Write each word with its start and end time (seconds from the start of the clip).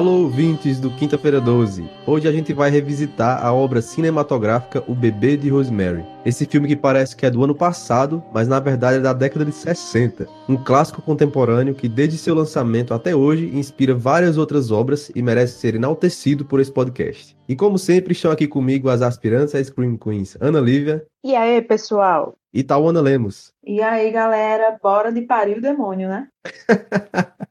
Alô, 0.00 0.22
ouvintes 0.22 0.80
do 0.80 0.90
Quinta-feira 0.90 1.42
12. 1.42 1.86
Hoje 2.06 2.26
a 2.26 2.32
gente 2.32 2.54
vai 2.54 2.70
revisitar 2.70 3.44
a 3.44 3.52
obra 3.52 3.82
cinematográfica 3.82 4.82
O 4.88 4.94
Bebê 4.94 5.36
de 5.36 5.50
Rosemary. 5.50 6.02
Esse 6.24 6.46
filme 6.46 6.66
que 6.66 6.74
parece 6.74 7.14
que 7.14 7.26
é 7.26 7.30
do 7.30 7.44
ano 7.44 7.54
passado, 7.54 8.24
mas 8.32 8.48
na 8.48 8.58
verdade 8.58 8.96
é 8.96 9.00
da 9.00 9.12
década 9.12 9.44
de 9.44 9.52
60. 9.52 10.26
Um 10.48 10.56
clássico 10.56 11.02
contemporâneo 11.02 11.74
que 11.74 11.86
desde 11.86 12.16
seu 12.16 12.34
lançamento 12.34 12.94
até 12.94 13.14
hoje 13.14 13.54
inspira 13.54 13.94
várias 13.94 14.38
outras 14.38 14.70
obras 14.70 15.12
e 15.14 15.20
merece 15.20 15.58
ser 15.58 15.74
enaltecido 15.74 16.46
por 16.46 16.60
esse 16.60 16.72
podcast. 16.72 17.36
E 17.46 17.54
como 17.54 17.76
sempre, 17.76 18.14
estão 18.14 18.30
aqui 18.30 18.46
comigo 18.46 18.88
as 18.88 19.02
aspirantes 19.02 19.54
a 19.54 19.62
Scream 19.62 19.98
Queens, 19.98 20.34
Ana 20.40 20.60
Lívia. 20.60 21.04
E 21.22 21.36
aí, 21.36 21.60
pessoal? 21.60 22.38
E 22.54 22.62
Tawana 22.62 23.02
Lemos. 23.02 23.52
E 23.62 23.82
aí, 23.82 24.10
galera, 24.10 24.78
bora 24.82 25.12
de 25.12 25.20
parir 25.20 25.58
o 25.58 25.60
demônio, 25.60 26.08
né? 26.08 26.26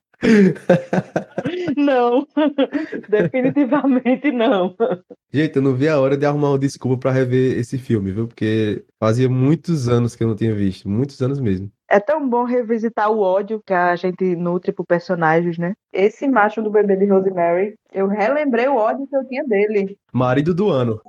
não, 1.77 2.27
definitivamente 3.07 4.31
não. 4.31 4.75
Gente, 5.31 5.55
eu 5.55 5.61
não 5.61 5.73
vi 5.73 5.87
a 5.87 5.99
hora 5.99 6.17
de 6.17 6.25
arrumar 6.25 6.49
uma 6.49 6.59
desculpa 6.59 6.97
para 6.97 7.11
rever 7.11 7.57
esse 7.57 7.77
filme, 7.77 8.11
viu? 8.11 8.27
Porque 8.27 8.83
fazia 8.99 9.29
muitos 9.29 9.88
anos 9.88 10.16
que 10.16 10.23
eu 10.23 10.27
não 10.27 10.35
tinha 10.35 10.53
visto, 10.53 10.89
muitos 10.89 11.21
anos 11.21 11.39
mesmo. 11.39 11.71
É 11.89 11.99
tão 11.99 12.27
bom 12.29 12.44
revisitar 12.44 13.11
o 13.11 13.19
ódio 13.19 13.61
que 13.66 13.73
a 13.73 13.95
gente 13.95 14.35
nutre 14.35 14.71
por 14.71 14.85
personagens, 14.85 15.57
né? 15.57 15.73
Esse 15.91 16.27
macho 16.27 16.61
do 16.61 16.69
bebê 16.69 16.95
de 16.95 17.05
Rosemary, 17.05 17.75
eu 17.91 18.07
relembrei 18.07 18.67
o 18.67 18.75
ódio 18.75 19.07
que 19.07 19.16
eu 19.16 19.27
tinha 19.27 19.44
dele. 19.44 19.97
Marido 20.13 20.53
do 20.53 20.69
ano. 20.69 21.01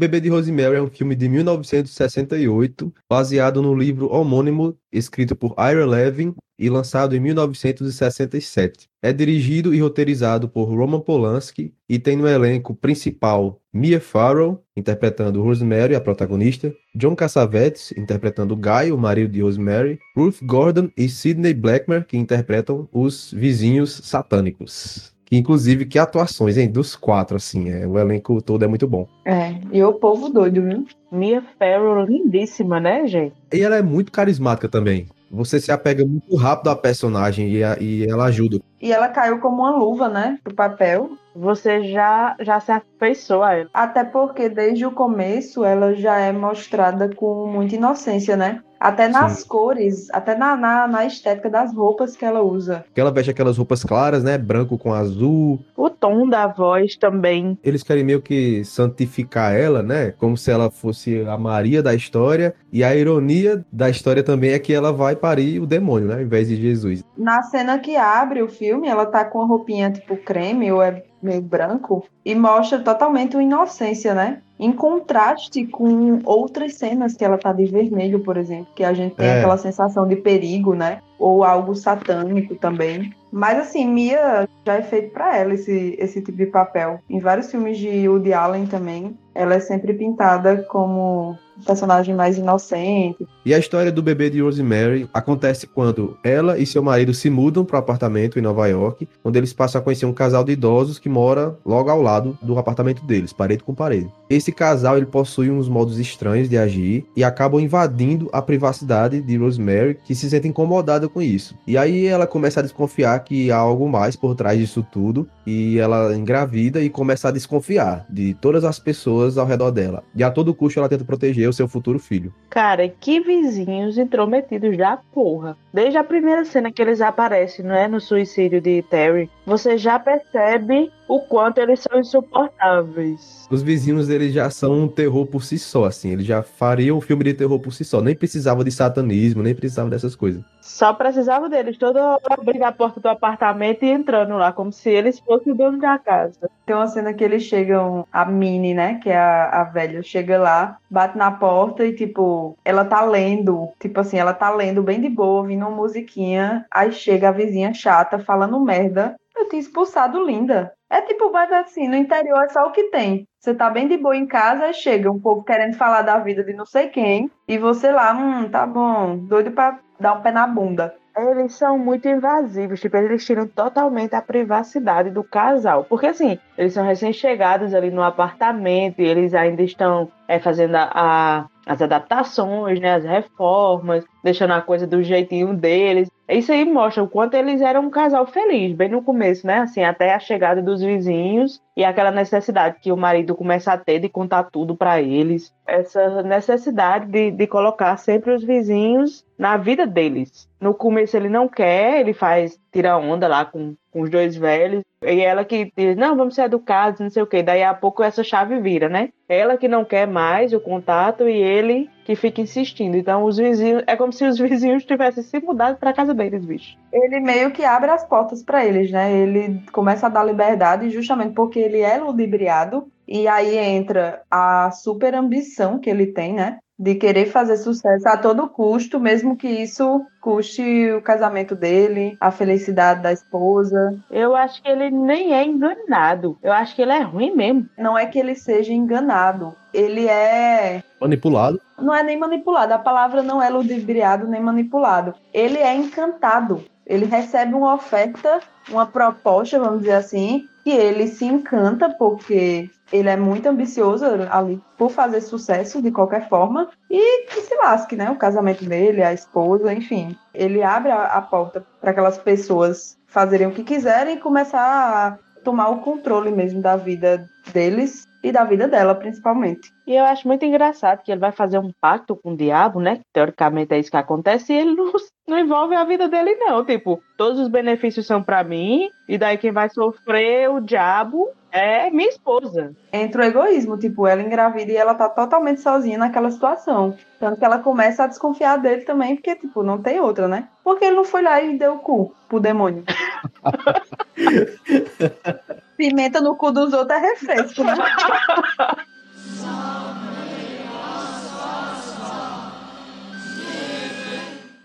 Bebê 0.00 0.18
de 0.18 0.30
Rosemary 0.30 0.76
é 0.76 0.80
um 0.80 0.88
filme 0.88 1.14
de 1.14 1.28
1968, 1.28 2.90
baseado 3.06 3.60
no 3.60 3.74
livro 3.74 4.10
homônimo 4.10 4.74
escrito 4.90 5.36
por 5.36 5.54
Ira 5.58 5.84
Levin 5.84 6.34
e 6.58 6.70
lançado 6.70 7.14
em 7.14 7.20
1967. 7.20 8.88
É 9.02 9.12
dirigido 9.12 9.74
e 9.74 9.78
roteirizado 9.78 10.48
por 10.48 10.64
Roman 10.64 11.00
Polanski 11.00 11.74
e 11.86 11.98
tem 11.98 12.16
no 12.16 12.26
elenco 12.26 12.74
principal 12.74 13.60
Mia 13.70 14.00
Farrow, 14.00 14.64
interpretando 14.74 15.42
Rosemary, 15.42 15.94
a 15.94 16.00
protagonista, 16.00 16.74
John 16.94 17.14
Cassavetes, 17.14 17.92
interpretando 17.94 18.56
Guy, 18.56 18.90
o 18.90 18.96
marido 18.96 19.30
de 19.30 19.42
Rosemary, 19.42 19.98
Ruth 20.16 20.38
Gordon 20.42 20.88
e 20.96 21.10
Sidney 21.10 21.52
Blackmer, 21.52 22.06
que 22.06 22.16
interpretam 22.16 22.88
os 22.90 23.30
vizinhos 23.36 24.00
satânicos. 24.02 25.14
Inclusive, 25.30 25.86
que 25.86 25.98
atuações, 25.98 26.58
hein? 26.58 26.70
Dos 26.70 26.96
quatro, 26.96 27.36
assim. 27.36 27.70
É, 27.70 27.86
o 27.86 27.98
elenco 27.98 28.42
todo 28.42 28.64
é 28.64 28.68
muito 28.68 28.88
bom. 28.88 29.06
É, 29.24 29.54
e 29.72 29.82
o 29.82 29.92
povo 29.92 30.28
doido, 30.28 30.62
viu? 30.62 30.86
Mia 31.12 31.42
Farrow, 31.58 32.04
lindíssima, 32.04 32.80
né, 32.80 33.06
gente? 33.06 33.34
E 33.52 33.60
ela 33.60 33.76
é 33.76 33.82
muito 33.82 34.10
carismática 34.10 34.68
também. 34.68 35.06
Você 35.30 35.60
se 35.60 35.70
apega 35.70 36.04
muito 36.04 36.34
rápido 36.34 36.70
à 36.70 36.76
personagem 36.76 37.48
e, 37.48 37.62
a, 37.62 37.76
e 37.80 38.04
ela 38.04 38.24
ajuda. 38.24 38.60
E 38.80 38.92
ela 38.92 39.08
caiu 39.08 39.38
como 39.40 39.62
uma 39.62 39.76
luva, 39.76 40.08
né? 40.08 40.38
Pro 40.42 40.54
papel. 40.54 41.10
Você 41.34 41.84
já, 41.84 42.34
já 42.40 42.58
se 42.60 42.72
afeiçoou 42.72 43.42
a 43.42 43.54
ela. 43.54 43.70
Até 43.72 44.02
porque 44.04 44.48
desde 44.48 44.84
o 44.84 44.90
começo 44.90 45.64
ela 45.64 45.94
já 45.94 46.18
é 46.18 46.32
mostrada 46.32 47.08
com 47.14 47.46
muita 47.46 47.76
inocência, 47.76 48.36
né? 48.36 48.62
Até 48.80 49.08
nas 49.08 49.40
Sim. 49.40 49.48
cores, 49.48 50.08
até 50.10 50.34
na, 50.34 50.56
na, 50.56 50.88
na, 50.88 51.04
estética 51.04 51.50
das 51.50 51.74
roupas 51.74 52.16
que 52.16 52.24
ela 52.24 52.42
usa. 52.42 52.82
Que 52.94 53.00
ela 53.00 53.12
veste 53.12 53.30
aquelas 53.30 53.58
roupas 53.58 53.84
claras, 53.84 54.24
né? 54.24 54.38
Branco 54.38 54.78
com 54.78 54.94
azul. 54.94 55.60
O 55.76 55.90
tom 55.90 56.26
da 56.26 56.46
voz 56.46 56.96
também. 56.96 57.58
Eles 57.62 57.82
querem 57.82 58.02
meio 58.02 58.22
que 58.22 58.64
santificar 58.64 59.54
ela, 59.54 59.82
né? 59.82 60.12
Como 60.12 60.34
se 60.34 60.50
ela 60.50 60.70
fosse 60.70 61.20
a 61.28 61.36
Maria 61.36 61.82
da 61.82 61.94
história. 61.94 62.54
E 62.72 62.82
a 62.82 62.96
ironia 62.96 63.62
da 63.70 63.90
história 63.90 64.22
também 64.22 64.52
é 64.52 64.58
que 64.58 64.72
ela 64.72 64.92
vai 64.94 65.14
parir 65.14 65.60
o 65.60 65.66
demônio, 65.66 66.08
né? 66.08 66.14
Ao 66.14 66.22
invés 66.22 66.48
de 66.48 66.56
Jesus. 66.56 67.04
Na 67.18 67.42
cena 67.42 67.78
que 67.78 67.96
abre 67.96 68.40
o 68.40 68.48
filme, 68.48 68.69
ela 68.70 69.06
tá 69.06 69.24
com 69.24 69.40
a 69.40 69.46
roupinha 69.46 69.90
tipo 69.90 70.16
creme 70.16 70.70
ou 70.70 70.82
é 70.82 71.02
meio 71.22 71.42
branco 71.42 72.04
e 72.24 72.34
mostra 72.34 72.78
totalmente 72.78 73.36
uma 73.36 73.42
inocência, 73.42 74.14
né? 74.14 74.40
Em 74.58 74.72
contraste 74.72 75.66
com 75.66 76.20
outras 76.24 76.74
cenas 76.74 77.14
que 77.14 77.24
ela 77.24 77.38
tá 77.38 77.52
de 77.52 77.64
vermelho, 77.64 78.20
por 78.20 78.36
exemplo, 78.36 78.68
que 78.74 78.84
a 78.84 78.92
gente 78.92 79.14
tem 79.14 79.26
é. 79.26 79.38
aquela 79.38 79.56
sensação 79.56 80.06
de 80.06 80.16
perigo, 80.16 80.74
né? 80.74 81.00
Ou 81.18 81.44
algo 81.44 81.74
satânico 81.74 82.54
também. 82.56 83.12
Mas 83.32 83.58
assim, 83.58 83.86
Mia 83.86 84.48
já 84.66 84.74
é 84.74 84.82
feito 84.82 85.12
para 85.12 85.36
ela 85.36 85.54
esse, 85.54 85.96
esse 85.98 86.20
tipo 86.20 86.36
de 86.36 86.46
papel. 86.46 87.00
Em 87.08 87.18
vários 87.20 87.50
filmes 87.50 87.78
de 87.78 88.08
Woody 88.08 88.32
Allen 88.32 88.66
também, 88.66 89.16
ela 89.34 89.54
é 89.54 89.60
sempre 89.60 89.94
pintada 89.94 90.64
como 90.68 91.38
personagem 91.64 92.14
mais 92.14 92.38
inocente. 92.38 93.26
E 93.44 93.54
a 93.54 93.58
história 93.58 93.90
do 93.90 94.02
bebê 94.02 94.28
de 94.28 94.40
Rosemary 94.40 95.08
acontece 95.12 95.66
quando 95.66 96.16
ela 96.22 96.58
e 96.58 96.66
seu 96.66 96.82
marido 96.82 97.14
se 97.14 97.30
mudam 97.30 97.64
para 97.64 97.76
o 97.76 97.78
apartamento 97.78 98.38
em 98.38 98.42
Nova 98.42 98.66
York, 98.66 99.08
onde 99.24 99.38
eles 99.38 99.52
passam 99.52 99.80
a 99.80 99.84
conhecer 99.84 100.06
um 100.06 100.12
casal 100.12 100.44
de 100.44 100.52
idosos 100.52 100.98
que 100.98 101.08
mora 101.08 101.56
logo 101.64 101.90
ao 101.90 102.02
lado 102.02 102.38
do 102.42 102.58
apartamento 102.58 103.04
deles, 103.04 103.32
parede 103.32 103.64
com 103.64 103.74
parede. 103.74 104.10
Esse 104.28 104.52
casal 104.52 104.96
ele 104.96 105.06
possui 105.06 105.50
uns 105.50 105.68
modos 105.68 105.98
estranhos 105.98 106.48
de 106.48 106.56
agir 106.56 107.04
e 107.16 107.24
acabam 107.24 107.60
invadindo 107.60 108.28
a 108.32 108.40
privacidade 108.40 109.20
de 109.20 109.36
Rosemary, 109.36 109.98
que 110.04 110.14
se 110.14 110.30
sente 110.30 110.48
incomodada 110.48 111.08
com 111.08 111.20
isso. 111.20 111.56
E 111.66 111.76
aí 111.76 112.06
ela 112.06 112.26
começa 112.26 112.60
a 112.60 112.62
desconfiar 112.62 113.18
que 113.24 113.50
há 113.50 113.56
algo 113.56 113.88
mais 113.88 114.16
por 114.16 114.34
trás 114.34 114.58
disso 114.58 114.86
tudo 114.92 115.26
e 115.46 115.78
ela 115.78 116.16
engravida 116.16 116.80
e 116.80 116.88
começa 116.88 117.28
a 117.28 117.32
desconfiar 117.32 118.06
de 118.08 118.34
todas 118.34 118.64
as 118.64 118.78
pessoas 118.78 119.36
ao 119.36 119.46
redor 119.46 119.70
dela. 119.70 120.02
E 120.14 120.22
a 120.22 120.30
todo 120.30 120.54
custo 120.54 120.78
ela 120.78 120.88
tenta 120.88 121.04
proteger 121.04 121.48
o 121.50 121.54
seu 121.54 121.68
futuro 121.68 121.98
filho. 121.98 122.32
Cara, 122.48 122.88
que 122.88 123.20
vizinhos 123.20 123.98
intrometidos 123.98 124.76
da 124.76 124.96
porra. 124.96 125.56
Desde 125.72 125.98
a 125.98 126.04
primeira 126.04 126.44
cena 126.44 126.72
que 126.72 126.80
eles 126.80 127.00
aparecem, 127.00 127.64
não 127.64 127.74
é? 127.74 127.86
No 127.86 128.00
suicídio 128.00 128.60
de 128.60 128.82
Terry, 128.82 129.30
você 129.46 129.76
já 129.76 129.98
percebe 129.98 130.90
o 131.08 131.20
quanto 131.20 131.58
eles 131.58 131.80
são 131.80 132.00
insuportáveis. 132.00 133.39
Os 133.50 133.62
vizinhos 133.62 134.08
eles 134.08 134.32
já 134.32 134.48
são 134.48 134.84
um 134.84 134.88
terror 134.88 135.26
por 135.26 135.42
si 135.42 135.58
só, 135.58 135.84
assim. 135.86 136.12
Eles 136.12 136.24
já 136.24 136.40
fariam 136.40 136.96
um 136.96 137.00
filme 137.00 137.24
de 137.24 137.34
terror 137.34 137.58
por 137.58 137.72
si 137.72 137.84
só. 137.84 138.00
Nem 138.00 138.14
precisava 138.14 138.62
de 138.62 138.70
satanismo, 138.70 139.42
nem 139.42 139.54
precisava 139.54 139.90
dessas 139.90 140.14
coisas. 140.14 140.42
Só 140.60 140.92
precisava 140.92 141.48
deles, 141.48 141.76
todo 141.76 141.98
abrir 142.30 142.62
a 142.62 142.70
porta 142.70 143.00
do 143.00 143.08
apartamento 143.08 143.84
e 143.84 143.90
entrando 143.90 144.36
lá, 144.36 144.52
como 144.52 144.72
se 144.72 144.88
eles 144.88 145.18
fossem 145.18 145.52
o 145.52 145.56
dono 145.56 145.78
da 145.78 145.98
casa. 145.98 146.48
Tem 146.64 146.76
uma 146.76 146.86
cena 146.86 147.12
que 147.12 147.24
eles 147.24 147.42
chegam, 147.42 148.06
a 148.12 148.24
Minnie, 148.24 148.72
né, 148.72 149.00
que 149.02 149.10
é 149.10 149.16
a, 149.16 149.62
a 149.62 149.64
velha, 149.64 150.02
chega 150.02 150.38
lá, 150.38 150.78
bate 150.88 151.18
na 151.18 151.32
porta 151.32 151.84
e, 151.84 151.92
tipo, 151.92 152.56
ela 152.64 152.84
tá 152.84 153.02
lendo, 153.02 153.68
tipo 153.80 153.98
assim, 153.98 154.18
ela 154.18 154.32
tá 154.32 154.50
lendo 154.50 154.82
bem 154.82 155.00
de 155.00 155.08
boa, 155.08 155.40
ouvindo 155.40 155.66
uma 155.66 155.76
musiquinha, 155.76 156.64
aí 156.70 156.92
chega 156.92 157.30
a 157.30 157.32
vizinha 157.32 157.74
chata 157.74 158.20
falando 158.20 158.60
merda. 158.60 159.16
Eu 159.36 159.48
tinha 159.48 159.60
expulsado 159.60 160.24
Linda. 160.24 160.72
É 160.90 161.00
tipo, 161.02 161.30
mas 161.30 161.50
assim, 161.52 161.88
no 161.88 161.96
interior 161.96 162.44
é 162.44 162.48
só 162.48 162.66
o 162.66 162.72
que 162.72 162.84
tem. 162.90 163.26
Você 163.38 163.54
tá 163.54 163.70
bem 163.70 163.86
de 163.86 163.96
boa 163.96 164.16
em 164.16 164.26
casa, 164.26 164.64
aí 164.64 164.74
chega 164.74 165.10
um 165.10 165.20
povo 165.20 165.44
querendo 165.44 165.76
falar 165.76 166.02
da 166.02 166.18
vida 166.18 166.42
de 166.42 166.52
não 166.52 166.66
sei 166.66 166.88
quem, 166.88 167.30
e 167.46 167.56
você 167.56 167.90
lá, 167.92 168.12
hum, 168.12 168.48
tá 168.50 168.66
bom, 168.66 169.16
doido 169.16 169.52
pra 169.52 169.78
dar 169.98 170.14
um 170.14 170.20
pé 170.20 170.32
na 170.32 170.46
bunda. 170.46 170.94
Eles 171.16 171.54
são 171.54 171.78
muito 171.78 172.08
invasivos, 172.08 172.80
tipo, 172.80 172.96
eles 172.96 173.24
tiram 173.24 173.46
totalmente 173.46 174.14
a 174.14 174.22
privacidade 174.22 175.10
do 175.10 175.24
casal. 175.24 175.84
Porque 175.84 176.06
assim, 176.06 176.38
eles 176.56 176.72
são 176.72 176.84
recém-chegados 176.84 177.74
ali 177.74 177.90
no 177.90 178.02
apartamento 178.02 179.00
e 179.00 179.06
eles 179.06 179.34
ainda 179.34 179.62
estão 179.62 180.10
é, 180.28 180.38
fazendo 180.38 180.76
a, 180.76 180.90
a, 180.92 181.46
as 181.66 181.82
adaptações, 181.82 182.80
né, 182.80 182.94
as 182.94 183.04
reformas, 183.04 184.04
deixando 184.22 184.52
a 184.52 184.60
coisa 184.60 184.86
do 184.86 185.02
jeitinho 185.02 185.54
deles. 185.54 186.10
Isso 186.28 186.52
aí 186.52 186.64
mostra 186.64 187.02
o 187.02 187.08
quanto 187.08 187.34
eles 187.34 187.60
eram 187.60 187.82
um 187.82 187.90
casal 187.90 188.24
feliz, 188.24 188.72
bem 188.72 188.88
no 188.88 189.02
começo, 189.02 189.44
né? 189.44 189.58
Assim, 189.58 189.82
até 189.82 190.14
a 190.14 190.20
chegada 190.20 190.62
dos 190.62 190.80
vizinhos 190.80 191.60
e 191.76 191.84
aquela 191.84 192.12
necessidade 192.12 192.78
que 192.80 192.92
o 192.92 192.96
marido 192.96 193.34
começa 193.34 193.72
a 193.72 193.78
ter 193.78 193.98
de 193.98 194.08
contar 194.08 194.44
tudo 194.44 194.76
para 194.76 195.00
eles. 195.00 195.52
Essa 195.66 196.22
necessidade 196.22 197.06
de, 197.06 197.32
de 197.32 197.46
colocar 197.48 197.96
sempre 197.96 198.32
os 198.32 198.44
vizinhos 198.44 199.24
na 199.36 199.56
vida 199.56 199.86
deles. 199.86 200.48
No 200.60 200.72
começo 200.72 201.16
ele 201.16 201.28
não 201.28 201.48
quer, 201.48 202.00
ele 202.00 202.12
faz, 202.12 202.60
tira 202.72 202.96
onda 202.96 203.26
lá 203.26 203.44
com, 203.44 203.74
com 203.90 204.02
os 204.02 204.10
dois 204.10 204.36
velhos. 204.36 204.84
E 205.02 205.20
ela 205.20 205.44
que 205.44 205.72
diz, 205.76 205.96
não, 205.96 206.14
vamos 206.14 206.34
ser 206.34 206.42
educados, 206.42 207.00
não 207.00 207.10
sei 207.10 207.22
o 207.22 207.26
quê. 207.26 207.42
Daí 207.42 207.64
a 207.64 207.74
pouco 207.74 208.02
essa 208.02 208.22
chave 208.22 208.60
vira, 208.60 208.88
né? 208.88 209.08
Ela 209.28 209.56
que 209.56 209.66
não 209.66 209.84
quer 209.84 210.06
mais 210.06 210.52
o 210.52 210.60
contato 210.60 211.28
e 211.28 211.36
ele 211.36 211.88
que 212.04 212.16
fica 212.16 212.40
insistindo. 212.40 212.96
Então 212.96 213.24
os 213.24 213.36
vizinhos, 213.36 213.82
é 213.86 213.96
como 213.96 214.12
se 214.12 214.24
os 214.24 214.38
vizinhos 214.40 214.84
tivessem 214.84 215.22
se 215.22 215.40
mudado 215.40 215.78
para 215.78 215.92
casa 215.92 216.14
deles, 216.14 216.44
bicho. 216.44 216.76
Ele 216.92 217.20
meio 217.20 217.50
que 217.50 217.64
abre 217.64 217.90
as 217.90 218.04
portas 218.04 218.42
para 218.42 218.64
eles, 218.64 218.90
né? 218.90 219.12
Ele 219.12 219.62
começa 219.72 220.06
a 220.06 220.10
dar 220.10 220.24
liberdade 220.24 220.90
justamente 220.90 221.34
porque 221.34 221.58
ele 221.58 221.80
é 221.80 221.98
ludibriado 221.98 222.86
e 223.06 223.26
aí 223.26 223.58
entra 223.58 224.22
a 224.30 224.70
super 224.70 225.14
ambição 225.14 225.80
que 225.80 225.90
ele 225.90 226.06
tem, 226.06 226.34
né? 226.34 226.58
De 226.78 226.94
querer 226.94 227.26
fazer 227.26 227.56
sucesso 227.58 228.08
a 228.08 228.16
todo 228.16 228.48
custo, 228.48 228.98
mesmo 228.98 229.36
que 229.36 229.48
isso 229.48 230.00
custe 230.20 230.92
o 230.92 231.02
casamento 231.02 231.54
dele, 231.54 232.16
a 232.20 232.30
felicidade 232.30 233.02
da 233.02 233.12
esposa. 233.12 234.02
Eu 234.10 234.34
acho 234.34 234.62
que 234.62 234.68
ele 234.68 234.90
nem 234.90 235.34
é 235.34 235.44
enganado. 235.44 236.38
Eu 236.42 236.52
acho 236.52 236.74
que 236.74 236.80
ele 236.80 236.92
é 236.92 237.02
ruim 237.02 237.34
mesmo. 237.34 237.68
Não 237.76 237.98
é 237.98 238.06
que 238.06 238.18
ele 238.18 238.34
seja 238.34 238.72
enganado. 238.72 239.54
Ele 239.72 240.06
é. 240.06 240.82
Manipulado. 241.00 241.60
Não 241.78 241.94
é 241.94 242.02
nem 242.02 242.18
manipulado. 242.18 242.74
A 242.74 242.78
palavra 242.78 243.22
não 243.22 243.42
é 243.42 243.48
ludibriado 243.48 244.26
nem 244.26 244.40
manipulado. 244.40 245.14
Ele 245.32 245.58
é 245.58 245.74
encantado. 245.74 246.62
Ele 246.86 247.06
recebe 247.06 247.54
uma 247.54 247.74
oferta, 247.74 248.40
uma 248.68 248.84
proposta, 248.84 249.60
vamos 249.60 249.80
dizer 249.80 249.92
assim, 249.92 250.44
que 250.64 250.70
ele 250.70 251.06
se 251.06 251.24
encanta 251.24 251.88
porque 251.88 252.68
ele 252.92 253.08
é 253.08 253.16
muito 253.16 253.48
ambicioso 253.48 254.04
ali 254.30 254.60
por 254.76 254.90
fazer 254.90 255.20
sucesso 255.20 255.80
de 255.80 255.92
qualquer 255.92 256.28
forma 256.28 256.68
e 256.90 257.26
que 257.26 257.40
se 257.42 257.54
lasque, 257.54 257.94
né? 257.94 258.10
O 258.10 258.16
casamento 258.16 258.64
dele, 258.64 259.02
a 259.02 259.12
esposa, 259.12 259.72
enfim. 259.72 260.16
Ele 260.34 260.62
abre 260.62 260.90
a, 260.90 261.04
a 261.04 261.22
porta 261.22 261.64
para 261.80 261.92
aquelas 261.92 262.18
pessoas 262.18 262.98
fazerem 263.06 263.46
o 263.46 263.52
que 263.52 263.62
quiserem 263.62 264.16
e 264.16 264.20
começar 264.20 264.60
a 264.60 265.18
tomar 265.44 265.68
o 265.70 265.78
controle 265.78 266.30
mesmo 266.30 266.60
da 266.60 266.76
vida 266.76 267.24
deles 267.52 268.09
e 268.22 268.30
da 268.30 268.44
vida 268.44 268.68
dela, 268.68 268.94
principalmente. 268.94 269.72
E 269.86 269.94
eu 269.94 270.04
acho 270.04 270.26
muito 270.26 270.44
engraçado 270.44 271.02
que 271.02 271.10
ele 271.10 271.20
vai 271.20 271.32
fazer 271.32 271.58
um 271.58 271.72
pacto 271.80 272.16
com 272.16 272.32
o 272.32 272.36
diabo, 272.36 272.80
né? 272.80 273.00
Teoricamente 273.12 273.74
é 273.74 273.78
isso 273.78 273.90
que 273.90 273.96
acontece, 273.96 274.52
e 274.52 274.56
ele 274.56 274.74
não, 274.74 274.92
não 275.26 275.38
envolve 275.38 275.74
a 275.74 275.84
vida 275.84 276.08
dele, 276.08 276.34
não. 276.36 276.64
Tipo, 276.64 277.02
todos 277.16 277.40
os 277.40 277.48
benefícios 277.48 278.06
são 278.06 278.22
para 278.22 278.44
mim, 278.44 278.88
e 279.08 279.18
daí 279.18 279.38
quem 279.38 279.52
vai 279.52 279.68
sofrer 279.70 280.50
o 280.50 280.60
diabo 280.60 281.28
é 281.50 281.90
minha 281.90 282.08
esposa. 282.08 282.72
Entra 282.92 283.22
o 283.22 283.24
egoísmo, 283.24 283.76
tipo, 283.76 284.06
ela 284.06 284.22
engravida 284.22 284.70
e 284.70 284.76
ela 284.76 284.94
tá 284.94 285.08
totalmente 285.08 285.60
sozinha 285.60 285.98
naquela 285.98 286.30
situação. 286.30 286.96
Tanto 287.18 287.38
que 287.38 287.44
ela 287.44 287.58
começa 287.58 288.04
a 288.04 288.06
desconfiar 288.06 288.58
dele 288.58 288.82
também, 288.82 289.16
porque, 289.16 289.34
tipo, 289.34 289.62
não 289.62 289.82
tem 289.82 290.00
outra, 290.00 290.28
né? 290.28 290.48
Porque 290.62 290.84
ele 290.84 290.96
não 290.96 291.04
foi 291.04 291.22
lá 291.22 291.42
e 291.42 291.58
deu 291.58 291.74
o 291.74 291.78
cu 291.78 292.14
pro 292.28 292.38
demônio. 292.38 292.84
Pimenta 295.80 296.20
no 296.20 296.36
cu 296.36 296.52
dos 296.52 296.74
outros 296.74 296.98
é 296.98 297.00
refresco, 297.00 297.64
né? 297.64 297.72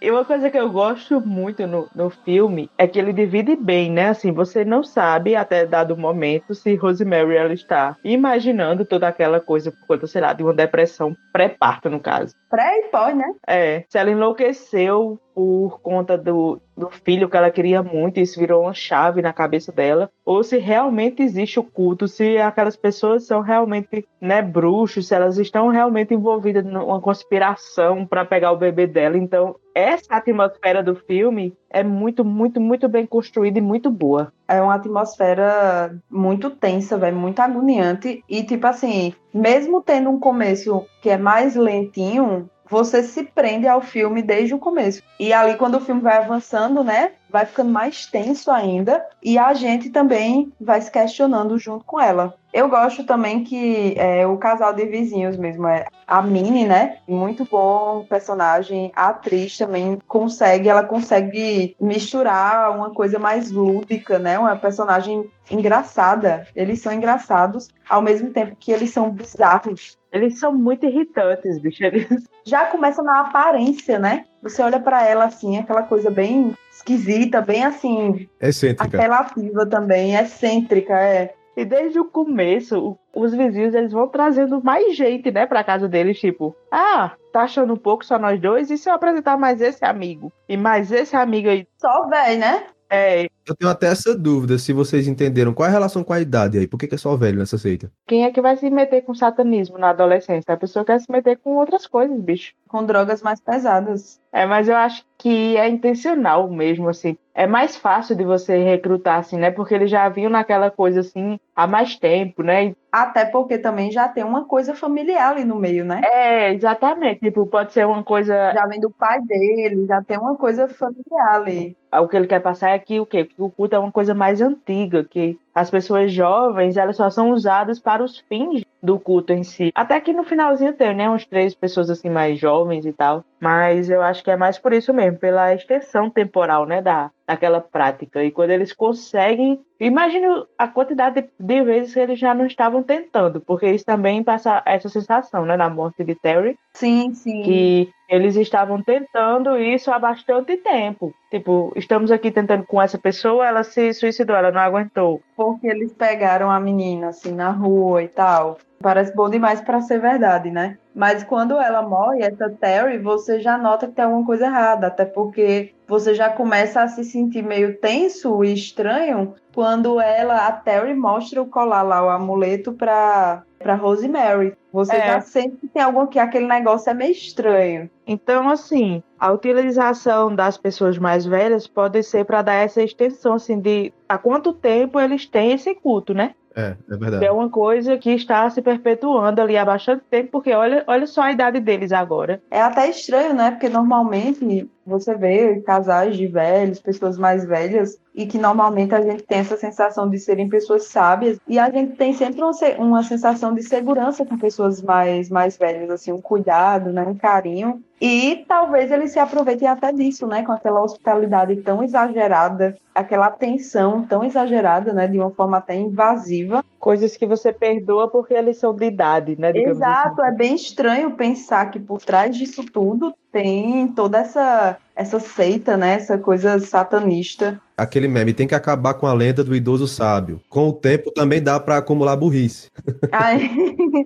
E 0.02 0.12
uma 0.12 0.24
coisa 0.24 0.52
que 0.52 0.60
eu 0.60 0.70
gosto 0.70 1.20
muito 1.20 1.66
no, 1.66 1.90
no 1.96 2.12
filme 2.12 2.70
é 2.78 2.86
que 2.86 3.00
ele 3.00 3.12
divide 3.12 3.56
bem, 3.56 3.90
né? 3.90 4.10
Assim, 4.10 4.32
você 4.32 4.64
não 4.64 4.84
sabe 4.84 5.36
até 5.36 5.66
dado 5.66 5.98
momento 5.98 6.54
se 6.54 6.76
Rosemary 6.76 7.36
ela 7.36 7.54
está 7.54 7.98
imaginando 8.04 8.86
toda 8.86 9.08
aquela 9.08 9.40
coisa 9.40 9.72
por 9.72 9.88
conta, 9.88 10.06
sei 10.06 10.22
lá, 10.22 10.32
de 10.32 10.44
uma 10.44 10.54
depressão 10.54 11.18
pré-parto, 11.34 11.90
no 11.90 12.00
caso. 12.00 12.36
Pré 12.52 12.82
e 12.82 12.92
pós, 12.92 13.16
né? 13.16 13.34
É, 13.48 13.84
se 13.90 13.98
ela 13.98 14.12
enlouqueceu 14.12 15.20
por 15.34 15.80
conta 15.82 16.16
do, 16.16 16.62
do 16.76 16.90
filho 16.90 17.30
que 17.30 17.38
ela 17.38 17.50
queria 17.50 17.82
muito, 17.82 18.20
e 18.20 18.24
isso 18.24 18.40
virou 18.40 18.64
uma 18.64 18.74
chave 18.74 19.22
na 19.22 19.32
cabeça 19.32 19.72
dela, 19.72 20.10
ou 20.26 20.44
se 20.44 20.58
realmente 20.58 21.22
existe 21.22 21.60
o 21.60 21.64
culto, 21.64 22.08
se 22.08 22.38
aquelas 22.38 22.76
pessoas 22.76 23.26
são 23.26 23.42
realmente 23.42 24.06
né, 24.20 24.42
bruxos, 24.42 25.08
se 25.08 25.16
elas 25.16 25.38
estão 25.38 25.70
realmente 25.70 26.14
envolvidas 26.14 26.66
numa 26.66 27.00
conspiração 27.00 28.06
para 28.06 28.26
pegar 28.26 28.52
o 28.52 28.58
bebê 28.58 28.88
dela. 28.88 29.18
Então, 29.18 29.56
essa 29.74 30.16
atmosfera 30.16 30.82
do 30.82 30.96
filme 30.96 31.54
é 31.70 31.84
muito, 31.84 32.24
muito, 32.24 32.62
muito 32.62 32.88
bem 32.88 33.06
construída 33.06 33.60
e 33.60 33.62
muito 33.62 33.92
boa. 33.92 34.32
É 34.48 34.62
uma 34.62 34.76
atmosfera 34.76 35.98
muito 36.10 36.50
tensa, 36.50 36.98
velho, 36.98 37.18
muito 37.18 37.40
agoniante. 37.42 38.24
E, 38.30 38.44
tipo 38.44 38.66
assim, 38.66 39.14
mesmo 39.34 39.82
tendo 39.82 40.10
um 40.10 40.20
começo 40.20 40.86
que 41.02 41.10
é 41.10 41.18
mais 41.18 41.56
lentinho, 41.56 42.50
você 42.70 43.04
se 43.04 43.24
prende 43.24 43.68
ao 43.68 43.82
filme 43.82 44.22
desde 44.22 44.54
o 44.54 44.60
começo. 44.60 45.02
E 45.20 45.32
ali, 45.32 45.56
quando 45.56 45.76
o 45.76 45.82
filme 45.82 46.02
vai 46.02 46.18
avançando, 46.18 46.84
né? 46.84 47.12
Vai 47.30 47.46
ficando 47.46 47.72
mais 47.72 48.06
tenso 48.06 48.52
ainda. 48.52 49.06
E 49.22 49.38
a 49.38 49.54
gente 49.54 49.90
também 49.90 50.52
vai 50.60 50.82
se 50.82 50.92
questionando 50.92 51.58
junto 51.58 51.86
com 51.86 52.00
ela. 52.00 52.36
Eu 52.54 52.70
gosto 52.70 53.04
também 53.04 53.44
que 53.44 53.96
é, 53.98 54.26
o 54.26 54.38
casal 54.38 54.74
de 54.74 54.86
vizinhos 54.86 55.36
mesmo, 55.36 55.68
é 55.68 55.86
a 56.08 56.22
Minnie, 56.22 56.66
né? 56.66 57.00
Muito 57.06 57.44
bom 57.44 58.06
personagem. 58.06 58.94
A 58.96 59.10
atriz 59.10 59.58
também 59.58 60.00
consegue, 60.08 60.70
ela 60.70 60.84
consegue 60.84 61.76
misturar 61.82 62.72
uma 62.72 62.92
coisa 62.92 63.20
mais 63.20 63.52
lúdica, 63.52 64.18
né? 64.18 64.40
Uma 64.40 64.56
personagem 64.56 65.30
engraçada. 65.52 66.48
Eles 66.56 66.82
são 66.82 66.94
engraçados 66.94 67.68
ao 67.90 68.02
mesmo 68.02 68.30
tempo 68.30 68.56
que 68.58 68.72
eles 68.72 68.92
são 68.92 69.12
bizarros. 69.12 69.98
Eles 70.16 70.40
são 70.40 70.54
muito 70.54 70.86
irritantes, 70.86 71.60
bicho. 71.60 71.84
Eles... 71.84 72.08
Já 72.48 72.66
começa 72.68 73.04
na 73.04 73.20
aparência, 73.20 74.00
né? 74.00 74.24
Você 74.42 74.62
olha 74.62 74.80
para 74.80 75.06
ela 75.06 75.26
assim, 75.26 75.58
aquela 75.58 75.84
coisa 75.84 76.10
bem 76.10 76.56
esquisita, 76.72 77.42
bem 77.42 77.66
assim. 77.66 78.30
Excêntrica. 78.40 78.98
Apelativa 78.98 79.66
também, 79.66 80.16
excêntrica, 80.16 80.94
é. 80.94 81.34
E 81.58 81.66
desde 81.66 82.00
o 82.00 82.06
começo, 82.06 82.98
os 83.14 83.34
vizinhos 83.34 83.74
eles 83.74 83.92
vão 83.92 84.08
trazendo 84.08 84.64
mais 84.64 84.96
gente, 84.96 85.32
né, 85.32 85.46
pra 85.46 85.64
casa 85.64 85.88
deles, 85.88 86.20
tipo, 86.20 86.56
ah, 86.72 87.14
tá 87.34 87.42
achando 87.42 87.74
um 87.74 87.78
pouco 87.78 88.06
só 88.06 88.18
nós 88.18 88.40
dois? 88.40 88.70
E 88.70 88.78
se 88.78 88.90
eu 88.90 88.94
apresentar 88.94 89.38
mais 89.38 89.62
esse 89.62 89.84
amigo? 89.84 90.32
E 90.48 90.56
mais 90.56 90.92
esse 90.92 91.16
amigo 91.16 91.50
aí? 91.50 91.68
Só 91.78 92.08
velho, 92.08 92.40
né? 92.40 92.68
É, 92.90 93.28
Eu 93.48 93.56
tenho 93.56 93.70
até 93.72 93.88
essa 93.88 94.18
dúvida, 94.18 94.58
se 94.58 94.74
vocês 94.74 95.08
entenderam. 95.08 95.54
Qual 95.54 95.68
é 95.68 95.70
a 95.70 95.74
relação 95.74 96.04
com 96.04 96.14
a 96.14 96.20
idade 96.20 96.58
aí? 96.58 96.68
Por 96.68 96.78
que, 96.80 96.88
que 96.88 96.96
é 96.96 96.98
só 96.98 97.16
velho 97.16 97.38
nessa 97.38 97.58
seita? 97.58 97.92
quem 98.08 98.24
é 98.24 98.32
que 98.32 98.42
vai 98.42 98.58
se 98.58 98.70
meter 98.70 99.04
com 99.04 99.14
satanismo 99.14 99.78
na 99.78 99.90
adolescência? 99.90 100.54
A 100.54 100.58
pessoa 100.58 100.86
quer 100.86 101.00
se 101.00 101.12
meter 101.12 101.38
com 101.38 101.56
outras 101.58 101.86
coisas, 101.86 102.20
bicho. 102.20 102.54
Com 102.68 102.84
drogas 102.86 103.22
mais 103.22 103.40
pesadas. 103.40 104.20
É, 104.36 104.46
mas 104.46 104.68
eu 104.68 104.76
acho 104.76 105.02
que 105.18 105.56
é 105.56 105.70
intencional 105.70 106.50
mesmo, 106.50 106.90
assim. 106.90 107.18
É 107.34 107.48
mais 107.48 107.78
fácil 107.78 108.18
de 108.18 108.26
você 108.26 108.58
recrutar, 108.58 109.20
assim, 109.20 109.38
né? 109.38 109.50
Porque 109.50 109.74
eles 109.74 109.90
já 109.90 110.10
vinham 110.10 110.30
naquela 110.30 110.70
coisa, 110.70 111.00
assim, 111.00 111.40
há 111.56 111.66
mais 111.66 111.96
tempo, 111.98 112.44
né? 112.44 112.76
Até 112.92 113.24
porque 113.24 113.58
também 113.58 113.90
já 113.94 114.10
tem 114.10 114.26
uma 114.26 114.44
coisa 114.44 114.76
familiar 114.76 115.32
ali 115.32 115.46
no 115.46 115.56
meio, 115.56 115.86
né? 115.86 116.02
É, 116.04 116.54
exatamente. 116.54 117.22
Tipo, 117.22 117.46
pode 117.46 117.72
ser 117.72 117.88
uma 117.88 118.04
coisa. 118.04 118.52
Já 118.54 118.68
vem 118.68 118.82
do 118.82 118.92
pai 118.92 119.22
dele, 119.22 119.86
já 119.86 120.04
tem 120.04 120.18
uma 120.18 120.36
coisa 120.36 120.68
familiar 120.68 121.36
ali. 121.36 121.78
O 121.94 122.06
que 122.10 122.18
ele 122.18 122.28
quer 122.28 122.42
passar 122.42 122.72
é 122.72 122.80
que 122.80 123.00
o 123.00 123.06
quê? 123.06 123.24
Que 123.24 123.42
o 123.42 123.50
culto 123.50 123.74
é 123.74 123.80
uma 123.80 123.92
coisa 123.92 124.14
mais 124.14 124.42
antiga, 124.42 125.06
que 125.06 125.40
as 125.56 125.72
pessoas 125.72 126.12
jovens, 126.12 126.76
elas 126.76 126.98
só 126.98 127.10
são 127.10 127.32
usadas 127.32 127.80
para 127.80 128.04
os 128.04 128.20
fins 128.20 128.66
do 128.84 129.00
culto 129.00 129.32
em 129.32 129.44
si. 129.44 129.72
Até 129.74 130.00
que 130.02 130.14
no 130.14 130.24
finalzinho 130.24 130.74
tem, 130.74 130.94
né? 130.94 131.10
Uns 131.10 131.26
três 131.26 131.56
pessoas 131.56 131.90
assim 131.90 132.10
mais 132.10 132.38
jovens 132.38 132.86
e 132.86 132.92
tal. 132.92 133.24
Mas 133.40 133.90
eu 133.90 134.02
acho 134.02 134.24
que 134.24 134.30
é 134.30 134.36
mais 134.36 134.60
por 134.60 134.74
isso 134.74 134.94
mesmo, 134.94 135.18
pela 135.18 135.54
extensão 135.54 136.10
temporal, 136.10 136.66
né? 136.66 136.82
Da, 136.82 137.10
daquela 137.28 137.60
prática. 137.60 138.24
E 138.24 138.32
quando 138.32 138.52
eles 138.52 138.74
conseguem. 138.74 139.60
Imagino 139.80 140.48
a 140.58 140.68
quantidade 140.68 141.22
de, 141.22 141.30
de 141.38 141.64
vezes 141.64 141.94
que 141.94 142.00
eles 142.00 142.18
já 142.18 142.34
não 142.34 142.46
estavam 142.46 142.82
tentando, 142.82 143.42
porque 143.42 143.70
isso 143.70 143.84
também 143.84 144.24
passa 144.24 144.62
essa 144.66 144.88
sensação, 144.88 145.46
né? 145.46 145.58
Na 145.58 145.70
morte 145.70 146.04
de 146.04 146.16
Terry, 146.16 146.58
Sim, 146.74 147.14
sim. 147.14 147.42
que 147.42 147.90
eles 148.08 148.36
estavam 148.38 148.82
tentando 148.82 149.58
isso 149.58 149.92
há 149.92 150.00
bastante 150.00 150.56
tempo. 150.58 151.14
Tipo, 151.30 151.74
estamos 151.76 152.12
aqui 152.12 152.32
tentando 152.32 152.66
com 152.66 152.82
essa 152.82 152.98
pessoa, 152.98 153.46
ela 153.46 153.64
se 153.64 153.94
suicidou, 153.94 154.36
ela 154.36 154.52
não 154.52 154.62
aguentou. 154.62 155.22
Porque 155.36 155.68
eles 155.68 155.92
pegaram 155.92 156.50
a 156.50 156.60
menina 156.60 157.10
assim 157.10 157.34
na 157.34 157.50
rua 157.50 158.04
e 158.04 158.08
tal. 158.08 158.58
Parece 158.82 159.16
bom 159.16 159.30
demais 159.30 159.62
pra 159.62 159.82
ser 159.82 160.00
verdade, 160.00 160.52
né? 160.52 160.78
Mas 160.94 161.24
quando 161.24 161.60
ela 161.60 161.82
morre, 161.82 162.22
essa 162.22 162.50
Terry, 162.50 162.98
você 162.98 163.40
já 163.40 163.58
nota 163.58 163.88
que 163.88 163.94
tem 163.94 164.06
alguma 164.06 164.26
coisa 164.26 164.46
errada, 164.46 164.88
até 164.88 165.06
porque 165.06 165.74
você 165.88 166.14
já 166.14 166.30
começa 166.30 166.82
a 166.82 166.88
se 166.88 167.04
sentir 167.04 167.44
meio 167.44 167.78
tenso 167.78 168.44
e 168.44 168.54
estranho 168.54 169.34
quando 169.54 170.00
ela, 170.00 170.48
a 170.48 170.52
Terry, 170.52 170.94
mostra 170.94 171.42
o 171.42 171.46
colar 171.48 171.82
lá, 171.84 172.06
o 172.06 172.10
amuleto 172.10 172.74
pra, 172.74 173.44
pra 173.60 173.76
Rosemary. 173.76 174.54
Você 174.72 174.96
É. 174.96 175.06
já 175.08 175.22
sente 175.22 175.58
que 175.58 175.68
tem 175.68 175.82
algum 175.82 176.06
que 176.06 176.20
aquele 176.20 176.46
negócio 176.48 176.90
é 176.90 176.94
meio 176.94 177.12
estranho. 177.12 177.90
Então, 178.06 178.50
assim, 178.50 179.02
a 179.20 179.32
utilização 179.32 180.34
das 180.36 180.58
pessoas 180.58 180.98
mais 180.98 181.26
velhas 181.26 181.68
pode 181.68 182.04
ser 182.04 182.26
para 182.26 182.42
dar 182.42 182.54
essa 182.56 182.82
extensão, 182.82 183.34
assim, 183.34 183.60
de 183.60 183.92
há 184.08 184.18
quanto 184.18 184.54
tempo 184.54 185.00
eles 185.00 185.26
têm 185.26 185.54
esse 185.54 185.74
culto, 185.76 186.14
né? 186.14 186.34
É, 186.56 186.76
é 186.90 186.98
verdade. 186.98 187.26
é 187.26 187.32
uma 187.32 187.50
coisa 187.50 187.98
que 187.98 188.12
está 188.12 188.50
se 188.50 188.62
perpetuando 188.62 189.42
ali 189.42 189.58
há 189.58 189.66
bastante 189.66 190.04
tempo, 190.10 190.32
porque 190.32 190.54
olha, 190.54 190.84
olha 190.88 191.06
só 191.06 191.24
a 191.24 191.32
idade 191.32 191.60
deles 191.60 191.92
agora. 191.92 192.42
É 192.50 192.62
até 192.62 192.90
estranho, 192.90 193.34
né? 193.34 193.52
Porque 193.52 193.68
normalmente 193.68 194.70
Você 194.86 195.16
vê 195.16 195.62
casais 195.62 196.16
de 196.16 196.28
velhos, 196.28 196.80
pessoas 196.80 197.18
mais 197.18 197.44
velhas, 197.44 197.98
e 198.14 198.26
que 198.26 198.38
normalmente 198.38 198.94
a 198.94 199.02
gente 199.02 199.24
tem 199.24 199.40
essa 199.40 199.58
sensação 199.58 200.10
de 200.10 200.20
serem 200.20 200.48
pessoas 200.48 200.86
sábias, 200.86 201.40
e 201.48 201.58
a 201.58 201.70
gente 201.70 201.96
tem 201.96 202.14
sempre 202.14 202.42
uma, 202.78 203.04
sensação 203.04 203.54
de 203.54 203.64
segurança 203.64 204.26
com 204.26 204.38
pessoas 204.38 204.82
mais, 204.82 205.30
mais 205.30 205.58
velhas, 205.58 205.90
assim, 205.90 206.12
um 206.12 206.22
cuidado, 206.22 206.92
né, 206.94 207.04
um 207.04 207.16
carinho. 207.16 207.82
E 208.00 208.46
talvez 208.48 208.92
eles 208.92 209.12
se 209.12 209.20
aproveitem 209.20 209.68
até 209.68 209.92
disso, 209.92 210.28
né, 210.28 210.44
com 210.44 210.52
aquela 210.52 210.82
hospitalidade 210.82 211.56
tão 211.58 211.84
exagerada, 211.84 212.78
aquela 212.94 213.28
atenção 213.28 214.04
tão 214.04 214.24
exagerada, 214.24 214.94
né, 214.94 215.08
de 215.08 215.18
uma 215.18 215.32
forma 215.32 215.58
até 215.58 215.76
invasiva. 215.76 216.64
Coisas 216.80 217.18
que 217.18 217.26
você 217.26 217.52
perdoa 217.52 218.08
porque 218.08 218.34
eles 218.34 218.58
são 218.58 218.74
de 218.74 218.86
idade, 218.86 219.36
né? 219.40 219.52
Exato, 219.56 220.22
assim. 220.22 220.32
é 220.32 220.36
bem 220.36 220.56
estranho 220.56 221.12
pensar 221.12 221.72
que 221.72 221.80
por 221.80 222.00
trás 222.02 222.36
disso 222.36 222.64
tudo 222.64 223.14
tem 223.36 223.90
toda 223.90 224.20
essa 224.20 224.78
essa 224.96 225.20
seita, 225.20 225.76
né, 225.76 225.96
essa 225.96 226.18
coisa 226.18 226.58
satanista. 226.58 227.60
Aquele 227.76 228.08
meme 228.08 228.34
tem 228.34 228.48
que 228.48 228.56
acabar 228.56 228.94
com 228.94 229.06
a 229.06 229.14
lenda 229.14 229.44
do 229.44 229.54
idoso 229.54 229.90
sábio. 229.90 230.40
Com 230.48 230.70
o 230.70 230.74
tempo 230.74 231.12
também 231.12 231.44
dá 231.44 231.60
para 231.60 231.76
acumular 231.76 232.16
burrice. 232.16 232.72
Ai, 233.12 233.52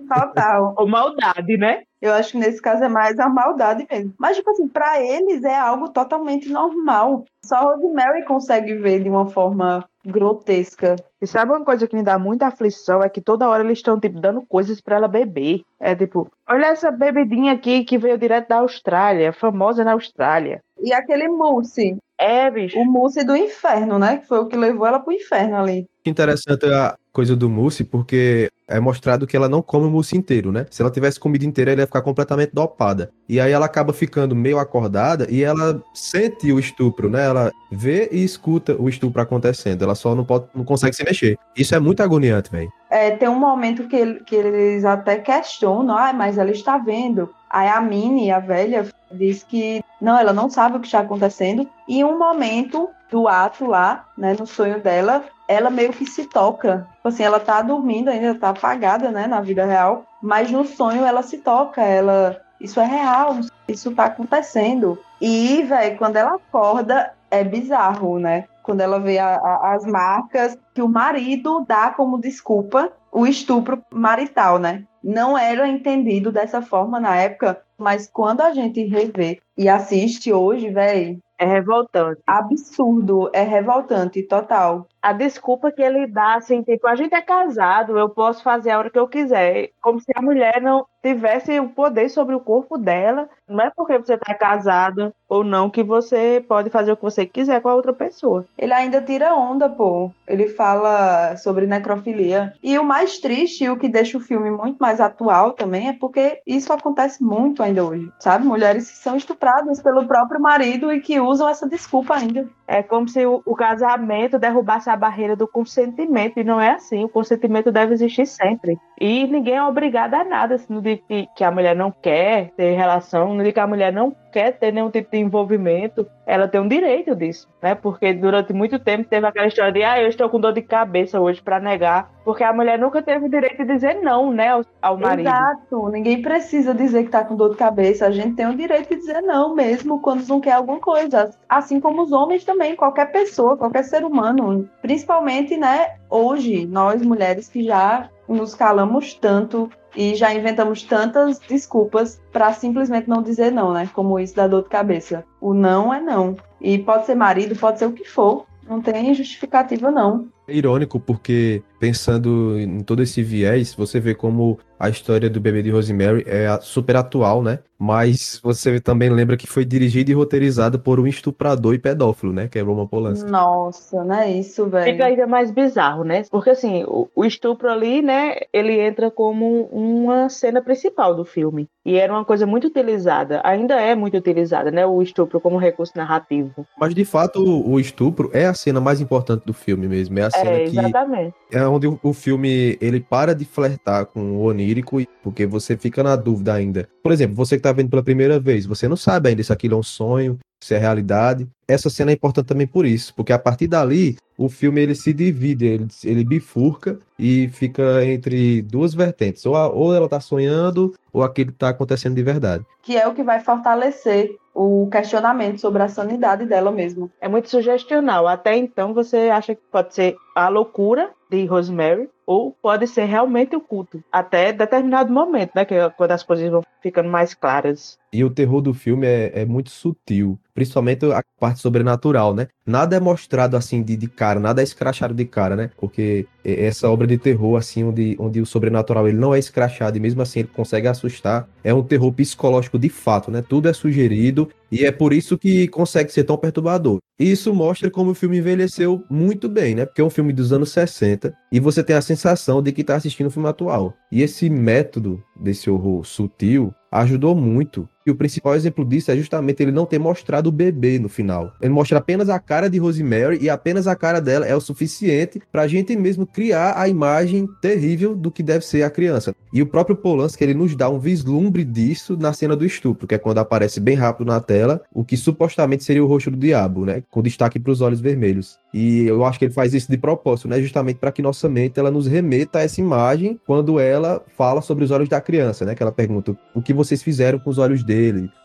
total. 0.08 0.74
Ou 0.76 0.88
maldade, 0.88 1.58
né? 1.58 1.84
Eu 2.02 2.12
acho 2.14 2.32
que 2.32 2.40
nesse 2.40 2.60
caso 2.60 2.84
é 2.84 2.90
mais 2.90 3.20
a 3.20 3.30
maldade 3.30 3.86
mesmo. 3.92 4.12
Mas, 4.18 4.38
tipo 4.38 4.50
assim, 4.50 4.68
pra 4.68 5.00
eles 5.00 5.44
é 5.44 5.56
algo 5.56 5.90
totalmente 5.90 6.50
normal. 6.50 7.24
Só 7.46 7.76
Rosemary 7.76 8.26
consegue 8.26 8.74
ver 8.78 9.04
de 9.04 9.10
uma 9.10 9.28
forma 9.28 9.86
grotesca. 10.10 10.96
E 11.22 11.28
sabe 11.28 11.52
uma 11.52 11.64
coisa 11.64 11.88
que 11.88 11.96
me 11.96 12.04
dá 12.04 12.18
muita 12.18 12.48
aflição? 12.48 13.04
É 13.04 13.10
que 13.10 13.22
toda 13.22 13.48
hora 13.48 13.64
eles 13.64 13.80
estão, 13.80 14.00
tipo, 14.00 14.20
dando 14.20 14.42
coisas 14.42 14.82
para 14.82 14.96
ela 14.96 15.08
beber. 15.08 15.62
É 15.80 15.96
tipo, 15.96 16.30
olha 16.48 16.68
essa 16.68 16.92
bebidinha 16.92 17.54
aqui 17.54 17.84
que 17.84 17.98
veio 17.98 18.18
direto 18.18 18.50
da 18.50 18.58
Austrália, 18.58 19.32
famosa 19.32 19.84
na 19.84 19.94
Austrália. 19.94 20.62
E 20.82 20.94
aquele 20.94 21.28
mousse. 21.28 21.98
É, 22.18 22.52
bicho. 22.52 22.78
O 22.78 22.86
mousse 22.86 23.24
do 23.24 23.36
inferno, 23.36 23.98
né? 23.98 24.18
Que 24.18 24.28
foi 24.28 24.40
o 24.40 24.48
que 24.48 24.58
levou 24.58 24.86
ela 24.86 25.00
pro 25.00 25.14
inferno 25.14 25.56
ali. 25.58 25.88
Interessante 26.10 26.66
a 26.66 26.96
coisa 27.12 27.36
do 27.36 27.50
mousse, 27.50 27.84
porque 27.84 28.50
é 28.68 28.80
mostrado 28.80 29.26
que 29.26 29.36
ela 29.36 29.50
não 29.50 29.62
come 29.62 29.88
o 29.88 29.90
mousse 29.90 30.16
inteiro, 30.16 30.52
né? 30.52 30.66
Se 30.70 30.82
ela 30.82 30.92
tivesse 30.92 31.20
comido 31.20 31.44
inteiro, 31.44 31.72
ela 31.72 31.82
ia 31.82 31.88
ficar 31.88 32.02
completamente 32.02 32.52
dopada. 32.54 33.12
E 33.28 33.40
aí 33.40 33.52
ela 33.52 33.66
acaba 33.66 33.92
ficando 33.94 34.36
meio 34.36 34.60
acordada 34.60 35.28
e 35.30 35.44
ela 35.44 35.82
sente 35.94 36.52
o 36.52 36.60
estupro, 36.60 37.10
né? 37.10 37.26
Ela 37.26 37.52
vê 37.72 38.10
e 38.12 38.24
escuta 38.24 38.76
o 38.80 38.88
estupro 38.88 39.22
acontecendo. 39.22 39.84
Ela 39.84 39.96
só 39.96 40.14
não, 40.16 40.24
pode, 40.24 40.46
não 40.54 40.64
consegue 40.64 40.96
se 40.96 41.04
mexer. 41.04 41.38
Isso 41.58 41.74
é 41.74 41.80
muito 41.80 42.02
agoniante, 42.02 42.52
velho. 42.52 42.72
É, 42.90 43.12
tem 43.12 43.30
um 43.30 43.40
momento 43.40 43.88
que, 43.88 44.16
que 44.24 44.36
eles 44.36 44.86
até 44.86 45.18
questionam, 45.18 45.98
ah, 45.98 46.14
mas 46.14 46.38
ela 46.38 46.52
está 46.52 46.78
vendo. 46.78 47.30
Aí 47.50 47.68
a 47.68 47.82
Minnie, 47.82 48.32
a 48.32 48.40
velha, 48.40 48.88
diz 49.12 49.44
que 49.44 49.84
não, 50.00 50.18
ela 50.18 50.34
não 50.34 50.50
sabe 50.50 50.78
o 50.78 50.80
que 50.80 50.88
está 50.88 51.00
acontecendo. 51.00 51.68
E 51.88 52.04
um 52.04 52.18
momento 52.18 52.90
do 53.10 53.28
ato 53.28 53.66
lá, 53.66 54.06
né, 54.18 54.36
no 54.38 54.46
sonho 54.46 54.80
dela, 54.82 55.24
ela 55.48 55.70
meio 55.70 55.92
que 55.92 56.06
se 56.06 56.26
toca. 56.26 56.88
Tipo 56.96 57.08
assim, 57.08 57.24
ela 57.24 57.40
tá 57.40 57.62
dormindo 57.62 58.10
ainda, 58.10 58.36
tá 58.36 58.50
apagada, 58.50 59.10
né, 59.12 59.26
na 59.26 59.42
vida 59.42 59.66
real, 59.66 60.06
mas 60.22 60.52
no 60.52 60.64
sonho 60.66 61.04
ela 61.04 61.24
se 61.24 61.40
toca, 61.40 61.82
ela 61.82 62.40
isso 62.62 62.80
é 62.80 62.86
real, 62.86 63.40
isso 63.68 63.96
tá 63.96 64.06
acontecendo. 64.06 65.00
E, 65.22 65.64
velho, 65.64 65.98
quando 65.98 66.18
ela 66.18 66.36
acorda, 66.36 67.14
é 67.32 67.44
bizarro, 67.44 68.20
né? 68.20 68.46
Quando 68.64 68.82
ela 68.82 69.00
vê 69.00 69.18
a, 69.18 69.36
a, 69.36 69.74
as 69.74 69.86
marcas 69.86 70.58
que 70.74 70.82
o 70.82 70.88
marido 70.88 71.66
dá 71.68 71.92
como 71.92 72.20
desculpa 72.20 72.92
o 73.12 73.26
estupro 73.26 73.82
marital, 73.92 74.60
né? 74.60 74.86
Não 75.04 75.38
era 75.38 75.68
entendido 75.68 76.32
dessa 76.32 76.62
forma 76.62 77.00
na 77.00 77.16
época, 77.16 77.62
mas 77.78 78.10
quando 78.12 78.42
a 78.42 78.54
gente 78.54 78.84
revê 78.84 79.42
e 79.60 79.68
assiste 79.68 80.32
hoje, 80.32 80.70
velho, 80.70 81.20
é 81.38 81.46
revoltante. 81.46 82.22
Absurdo, 82.26 83.30
é 83.34 83.44
revoltante, 83.44 84.24
total. 84.24 84.88
A 85.02 85.12
desculpa 85.12 85.72
que 85.72 85.82
ele 85.82 86.08
dá, 86.08 86.36
assim, 86.36 86.62
tipo, 86.62 86.88
a 86.88 86.96
gente 86.96 87.14
é 87.14 87.22
casado, 87.22 87.98
eu 87.98 88.10
posso 88.10 88.42
fazer 88.42 88.72
a 88.72 88.80
hora 88.80 88.90
que 88.90 89.00
eu 89.00 89.08
quiser. 89.08 89.70
Como 89.82 90.00
se 90.00 90.12
a 90.16 90.22
mulher 90.22 90.62
não 90.62 90.86
tivesse 91.02 91.58
o 91.60 91.70
poder 91.70 92.10
sobre 92.10 92.36
o 92.36 92.40
corpo 92.40 92.78
dela. 92.78 93.30
Não 93.48 93.62
é 93.62 93.72
porque 93.74 93.98
você 93.98 94.18
tá 94.18 94.34
casado 94.34 95.14
ou 95.28 95.44
não 95.44 95.70
que 95.70 95.82
você 95.82 96.44
pode 96.48 96.70
fazer 96.70 96.92
o 96.92 96.98
que 96.98 97.04
você 97.04 97.26
quiser 97.26 97.62
com 97.62 97.70
a 97.70 97.76
outra 97.76 97.94
pessoa. 97.94 98.46
Ele 98.58 98.74
ainda 98.74 99.02
tira 99.02 99.34
onda, 99.34 99.70
pô. 99.70 100.12
Ele 100.28 100.48
fala 100.48 101.38
sobre 101.38 101.66
necrofilia. 101.66 102.54
E 102.62 102.78
o 102.78 102.84
mais 102.84 103.18
triste, 103.20 103.64
e 103.64 103.70
o 103.70 103.78
que 103.78 103.88
deixa 103.88 104.18
o 104.18 104.22
filme 104.22 104.52
muito 104.52 104.78
mais 104.78 105.00
atual 105.00 105.54
também, 105.54 105.88
é 105.88 105.94
porque 105.94 106.42
isso 106.46 106.74
acontece 106.74 107.24
muito 107.24 107.64
ainda 107.64 107.86
hoje, 107.86 108.12
sabe? 108.20 108.46
Mulheres 108.46 108.92
que 108.92 108.98
são 108.98 109.16
estupradas 109.16 109.49
pelo 109.84 110.06
próprio 110.08 110.42
marido 110.42 110.92
e 110.92 111.00
que 111.00 111.20
usam 111.20 111.50
essa 111.50 111.68
desculpa 111.68 112.16
ainda. 112.16 112.48
É 112.68 112.84
como 112.84 113.08
se 113.08 113.26
o, 113.26 113.42
o, 113.46 113.56
casamento 113.56 114.38
derrubasse 114.38 114.90
a 114.90 114.96
barreira 114.96 115.36
do 115.36 115.48
consentimento, 115.48 116.40
e 116.40 116.44
não 116.44 116.62
é 116.62 116.72
assim. 116.72 117.04
O 117.04 117.10
consentimento 117.10 117.72
deve 117.72 117.94
existir 117.94 118.26
sempre. 118.26 118.78
E 119.00 119.26
ninguém 119.28 119.56
é 119.56 119.64
obrigado 119.64 120.14
a 120.14 120.24
nada, 120.24 120.56
assim, 120.56 120.74
não 120.74 120.82
diz 120.82 121.00
que, 121.08 121.28
que 121.36 121.44
a 121.44 121.52
mulher 121.52 121.76
não 121.76 121.92
quer 121.92 122.52
ter 122.56 122.76
relação, 122.76 123.34
não 123.34 123.44
diz 123.44 123.54
que 123.54 123.60
a 123.60 123.68
mulher 123.68 123.92
não 123.92 124.16
quer 124.32 124.52
ter 124.52 124.72
nenhum 124.72 124.92
tipo 124.92 125.12
de 125.12 125.18
envolvimento, 125.18 126.06
ela 126.30 126.48
tem 126.48 126.62
um 126.62 126.68
direito 126.68 127.16
disso, 127.16 127.50
né? 127.60 127.74
Porque 127.74 128.14
durante 128.14 128.54
muito 128.54 128.78
tempo 128.78 129.10
teve 129.10 129.26
aquela 129.26 129.48
história 129.48 129.72
de, 129.72 129.84
ah, 129.84 130.00
eu 130.00 130.08
estou 130.08 130.30
com 130.30 130.40
dor 130.40 130.54
de 130.54 130.62
cabeça 130.62 131.20
hoje 131.20 131.42
para 131.42 131.60
negar, 131.60 132.12
porque 132.24 132.44
a 132.44 132.54
mulher 132.54 132.78
nunca 132.78 133.02
teve 133.02 133.26
o 133.26 133.30
direito 133.30 133.58
de 133.58 133.74
dizer 133.74 133.96
não, 133.96 134.32
né, 134.32 134.50
ao, 134.50 134.64
ao 134.80 134.96
marido. 134.96 135.28
Exato, 135.28 135.90
ninguém 135.90 136.22
precisa 136.22 136.72
dizer 136.72 137.06
que 137.06 137.10
tá 137.10 137.26
com 137.26 137.36
dor 137.36 137.50
de 137.50 137.58
cabeça, 137.58 138.06
a 138.06 138.12
gente 138.12 138.36
tem 138.36 138.46
o 138.46 138.56
direito 138.56 138.90
de 138.90 138.98
dizer 138.98 139.22
não 139.22 139.56
mesmo 139.56 140.00
quando 140.02 140.28
não 140.28 140.40
quer 140.40 140.52
alguma 140.52 140.80
coisa, 140.80 141.32
assim 141.50 141.80
como 141.80 142.04
os 142.04 142.12
homens 142.12 142.46
também, 142.46 142.76
qualquer 142.76 143.12
pessoa, 143.12 143.58
qualquer 143.58 143.84
ser 143.84 144.06
humano, 144.06 144.70
principalmente, 144.84 145.58
né, 145.58 145.96
hoje, 146.08 146.68
nós 146.68 147.02
mulheres 147.02 147.50
que 147.50 147.64
já 147.64 148.08
nos 148.34 148.56
calamos 148.56 149.14
tanto 149.14 149.70
e 149.96 150.16
já 150.16 150.34
inventamos 150.34 150.84
tantas 150.84 151.40
desculpas 151.40 152.22
para 152.32 152.54
simplesmente 152.54 153.10
não 153.10 153.22
dizer 153.24 153.52
não, 153.52 153.74
né? 153.74 153.90
Como 153.94 154.20
isso 154.20 154.36
da 154.36 154.48
dor 154.48 154.64
de 154.64 154.70
cabeça. 154.70 155.26
O 155.42 155.54
não 155.54 155.94
é 155.94 156.00
não. 156.00 156.38
E 156.62 156.78
pode 156.78 157.06
ser 157.06 157.16
marido, 157.16 157.56
pode 157.56 157.80
ser 157.80 157.86
o 157.88 157.92
que 157.92 158.06
for. 158.06 158.46
Não 158.68 158.82
tem 158.82 159.14
justificativa, 159.16 159.90
não. 159.90 160.28
É 160.48 160.56
irônico 160.56 161.00
porque, 161.00 161.64
pensando 161.80 162.60
em 162.60 162.82
todo 162.82 163.02
esse 163.02 163.24
viés, 163.24 163.74
você 163.74 164.00
vê 164.00 164.14
como 164.14 164.60
a 164.80 164.90
história 164.90 165.30
do 165.30 165.42
bebê 165.42 165.62
de 165.62 165.70
Rosemary 165.70 166.24
é 166.26 166.58
super 166.62 166.96
atual, 166.96 167.44
né? 167.44 167.60
Mas 167.82 168.42
você 168.44 168.78
também 168.82 169.10
lembra 169.10 169.38
que 169.38 169.48
foi 169.48 169.64
dirigida 169.64 170.12
e 170.12 170.14
roteirizada 170.14 170.78
por 170.78 171.00
um 171.00 171.08
estuprador 171.08 171.74
e 171.74 171.80
pedófilo, 171.80 172.34
né? 172.34 172.50
Que 172.50 172.60
é 172.60 172.62
Roman 172.62 172.86
Polanski. 172.86 173.32
Nossa, 173.32 174.04
não 174.04 174.16
é 174.16 174.30
isso, 174.30 174.68
velho. 174.68 174.92
Fica 174.92 175.06
ainda 175.06 175.26
mais 175.26 175.50
bizarro, 175.50 176.04
né? 176.04 176.24
Porque 176.30 176.50
assim, 176.50 176.84
o, 176.84 177.08
o, 177.16 177.24
estupro 177.24 177.70
ali, 177.70 178.02
né? 178.02 178.36
Ele 178.52 178.78
entra 178.82 179.10
como 179.10 179.70
uma 179.72 180.28
cena 180.28 180.62
principal 180.62 181.16
do 181.16 181.24
filme. 181.24 181.70
E 181.86 181.96
era 181.96 182.12
uma 182.12 182.26
coisa 182.26 182.46
muito 182.46 182.68
utilizada, 182.68 183.42
ainda 183.44 183.76
é 183.82 183.96
muito 183.96 184.18
utilizada, 184.18 184.70
né? 184.70 184.86
O 184.86 185.02
estupro 185.02 185.40
como 185.40 185.58
recurso 185.58 185.94
narrativo. 185.96 186.68
Mas 186.78 186.94
de 186.94 187.06
fato, 187.06 187.42
o 187.42 187.80
estupro 187.80 188.30
é 188.34 188.46
a 188.46 188.54
cena 188.54 188.82
mais 188.82 189.00
importante 189.00 189.46
do 189.46 189.54
filme 189.54 189.88
mesmo. 189.88 190.20
É 190.20 190.24
a 190.24 190.30
cena 190.30 190.50
é, 190.52 190.64
exatamente. 190.66 191.34
que. 191.50 191.58
É 191.58 191.66
onde 191.66 191.88
o, 191.88 191.98
o 192.04 192.14
filme 192.14 192.78
ele 192.82 193.00
para 193.00 193.34
de 193.34 193.46
flertar 193.46 194.06
com 194.06 194.38
o 194.38 194.42
onírico, 194.70 195.02
porque 195.24 195.46
você 195.46 195.76
fica 195.76 196.04
na 196.04 196.16
dúvida 196.16 196.54
ainda. 196.54 196.88
Por 197.02 197.12
exemplo, 197.12 197.36
você 197.36 197.58
que 197.58 197.64
tá 197.64 197.72
vendo 197.72 197.90
pela 197.90 198.04
primeira 198.04 198.40
vez, 198.40 198.66
você 198.66 198.88
não 198.88 198.96
sabe 198.96 199.30
ainda 199.30 199.44
se 199.44 199.52
aquilo 199.52 199.76
é 199.76 199.78
um 199.78 199.84
sonho, 199.84 200.38
se 200.62 200.76
é 200.76 200.78
realidade. 200.78 201.48
Essa 201.68 201.90
cena 201.90 202.12
é 202.12 202.14
importante 202.14 202.48
também 202.48 202.68
por 202.68 202.86
isso, 202.86 203.14
porque 203.16 203.34
a 203.34 203.40
partir 203.40 203.68
dali 203.68 204.18
o 204.38 204.50
filme 204.50 204.82
ele 204.82 204.96
se 204.96 205.14
divide, 205.14 205.66
ele, 205.66 205.88
ele 206.04 206.24
bifurca 206.24 206.98
e 207.18 207.50
fica 207.50 208.06
entre 208.06 208.62
duas 208.62 208.94
vertentes. 208.94 209.46
Ou, 209.46 209.56
a, 209.56 209.68
ou 209.68 209.94
ela 209.94 210.06
está 210.06 210.20
sonhando, 210.20 210.94
ou 211.12 211.24
aquilo 211.24 211.52
está 211.52 211.70
acontecendo 211.70 212.16
de 212.16 212.24
verdade. 212.24 212.66
Que 212.82 212.98
é 212.98 213.08
o 213.08 213.14
que 213.14 213.24
vai 213.24 213.40
fortalecer 213.40 214.36
o 214.54 214.90
questionamento 214.92 215.60
sobre 215.60 215.82
a 215.84 215.88
sanidade 215.88 216.46
dela 216.46 216.72
mesmo. 216.72 217.12
É 217.22 217.28
muito 217.28 217.50
sugestional. 217.50 218.28
Até 218.28 218.58
então 218.58 218.94
você 218.94 219.30
acha 219.30 219.56
que 219.56 219.62
pode 219.72 219.94
ser 219.94 220.16
a 220.36 220.50
loucura 220.50 221.12
de 221.30 221.46
Rosemary, 221.46 222.10
ou 222.30 222.52
pode 222.52 222.86
ser 222.86 223.06
realmente 223.06 223.56
o 223.56 223.60
culto, 223.60 224.04
até 224.12 224.54
determinado 224.54 225.12
momento, 225.12 225.50
né? 225.56 225.66
Que 225.66 225.74
é 225.74 225.90
quando 225.90 226.12
as 226.12 226.22
coisas 226.22 226.48
vão 226.48 226.62
ficando 226.80 227.10
mais 227.10 227.34
claras. 227.34 227.98
E 228.12 228.24
o 228.24 228.30
terror 228.30 228.62
do 228.62 228.74
filme 228.74 229.06
é, 229.06 229.32
é 229.42 229.46
muito 229.46 229.70
sutil, 229.70 230.40
principalmente 230.54 231.06
a 231.06 231.24
parte 231.40 231.60
sobrenatural, 231.60 232.34
né? 232.34 232.48
Nada 232.66 232.96
é 232.96 233.00
mostrado 233.00 233.56
assim 233.56 233.84
de, 233.84 233.96
de 233.96 234.08
cara, 234.08 234.40
nada 234.40 234.62
é 234.62 234.64
escrachado 234.64 235.14
de 235.14 235.26
cara, 235.26 235.56
né? 235.56 235.70
Porque 235.78 236.26
essa 236.44 236.90
obra 236.90 237.06
de 237.06 237.18
terror, 237.18 237.58
assim, 237.58 237.84
onde, 237.84 238.16
onde 238.20 238.42
o 238.42 238.46
sobrenatural 238.46 239.08
ele 239.08 239.18
não 239.18 239.34
é 239.34 239.40
escrachado 239.40 239.98
e 239.98 240.00
mesmo 240.00 240.22
assim 240.22 240.40
ele 240.40 240.50
consegue 240.54 240.88
assustar, 240.88 241.48
é 241.64 241.74
um 241.74 241.84
terror 241.84 242.12
psicológico 242.12 242.80
de 242.80 242.90
fato, 242.90 243.30
né? 243.30 243.44
Tudo 243.48 243.70
é 243.70 243.74
sugerido 243.74 244.50
e 244.72 244.86
é 244.86 244.92
por 244.92 245.14
isso 245.14 245.38
que 245.38 245.68
consegue 245.68 246.12
ser 246.12 246.24
tão 246.24 246.38
perturbador. 246.38 247.00
E 247.20 247.32
isso 247.32 247.54
mostra 247.54 247.90
como 247.90 248.12
o 248.12 248.16
filme 248.16 248.38
envelheceu 248.38 249.04
muito 249.10 249.50
bem, 249.50 249.76
né? 249.76 249.86
Porque 249.86 250.02
é 250.02 250.04
um 250.04 250.10
filme 250.10 250.32
dos 250.32 250.54
anos 250.54 250.72
60 250.72 251.34
e 251.52 251.60
você 251.60 251.84
tem 251.84 251.96
a 251.96 252.02
sensação 252.02 252.62
de 252.62 252.72
que 252.72 252.82
está 252.82 252.96
assistindo 252.96 253.28
um 253.28 253.32
filme 253.32 253.50
atual. 253.50 253.94
E 254.12 254.22
esse 254.22 254.50
método 254.50 255.22
desse 255.36 255.70
horror 255.70 256.06
sutil 256.06 256.74
ajudou 256.92 257.36
muito. 257.36 257.88
O 258.10 258.16
principal 258.16 258.56
exemplo 258.56 258.86
disso 258.86 259.12
é 259.12 259.16
justamente 259.16 259.62
ele 259.62 259.72
não 259.72 259.86
ter 259.86 260.00
mostrado 260.00 260.50
o 260.50 260.52
bebê 260.52 261.00
no 261.00 261.10
final. 261.10 261.54
Ele 261.62 261.74
mostra 261.74 261.98
apenas 261.98 262.30
a 262.30 262.40
cara 262.40 262.70
de 262.70 262.78
Rosemary 262.78 263.40
e 263.42 263.50
apenas 263.50 263.88
a 263.88 263.96
cara 263.96 264.20
dela 264.20 264.46
é 264.46 264.56
o 264.56 264.62
suficiente 264.62 265.42
pra 265.52 265.68
gente 265.68 265.96
mesmo 265.96 266.26
criar 266.26 266.74
a 266.78 266.88
imagem 266.88 267.48
terrível 267.62 268.16
do 268.16 268.32
que 268.32 268.44
deve 268.44 268.66
ser 268.66 268.84
a 268.84 268.90
criança. 268.90 269.36
E 269.54 269.62
o 269.62 269.68
próprio 269.68 269.96
Polanski, 269.96 270.44
ele 270.44 270.54
nos 270.54 270.76
dá 270.76 270.90
um 270.90 271.00
vislumbre 271.00 271.64
disso 271.64 272.16
na 272.18 272.34
cena 272.34 272.56
do 272.56 272.66
estupro, 272.66 273.08
que 273.08 273.16
é 273.16 273.18
quando 273.18 273.40
aparece 273.40 273.80
bem 273.80 273.96
rápido 273.96 274.28
na 274.28 274.40
tela 274.40 274.82
o 274.94 275.04
que 275.04 275.18
supostamente 275.18 275.84
seria 275.84 276.04
o 276.04 276.08
rosto 276.08 276.30
do 276.32 276.38
diabo, 276.38 276.86
né? 276.86 277.04
Com 277.10 277.22
destaque 277.22 277.60
para 277.60 277.72
os 277.72 277.82
olhos 277.82 278.00
vermelhos. 278.00 278.58
E 278.74 279.06
eu 279.06 279.26
acho 279.26 279.40
que 279.40 279.46
ele 279.46 279.54
faz 279.54 279.74
isso 279.74 279.90
de 279.90 279.98
propósito, 279.98 280.48
né? 280.48 280.62
Justamente 280.62 280.98
para 280.98 281.12
que 281.12 281.22
nossa 281.22 281.50
mente 281.50 281.80
ela 281.80 281.90
nos 281.90 282.06
remeta 282.06 282.60
a 282.60 282.62
essa 282.62 282.80
imagem 282.80 283.40
quando 283.46 283.80
ela 283.80 284.24
fala 284.38 284.62
sobre 284.62 284.84
os 284.84 284.92
olhos 284.92 285.10
da 285.10 285.20
criança, 285.20 285.66
né? 285.66 285.74
Que 285.74 285.82
ela 285.82 285.92
pergunta 285.92 286.38
o 286.54 286.62
que 286.62 286.74
vocês 286.74 287.02
fizeram 287.02 287.40
com 287.40 287.50
os 287.50 287.58
olhos 287.58 287.84
dele. 287.84 287.99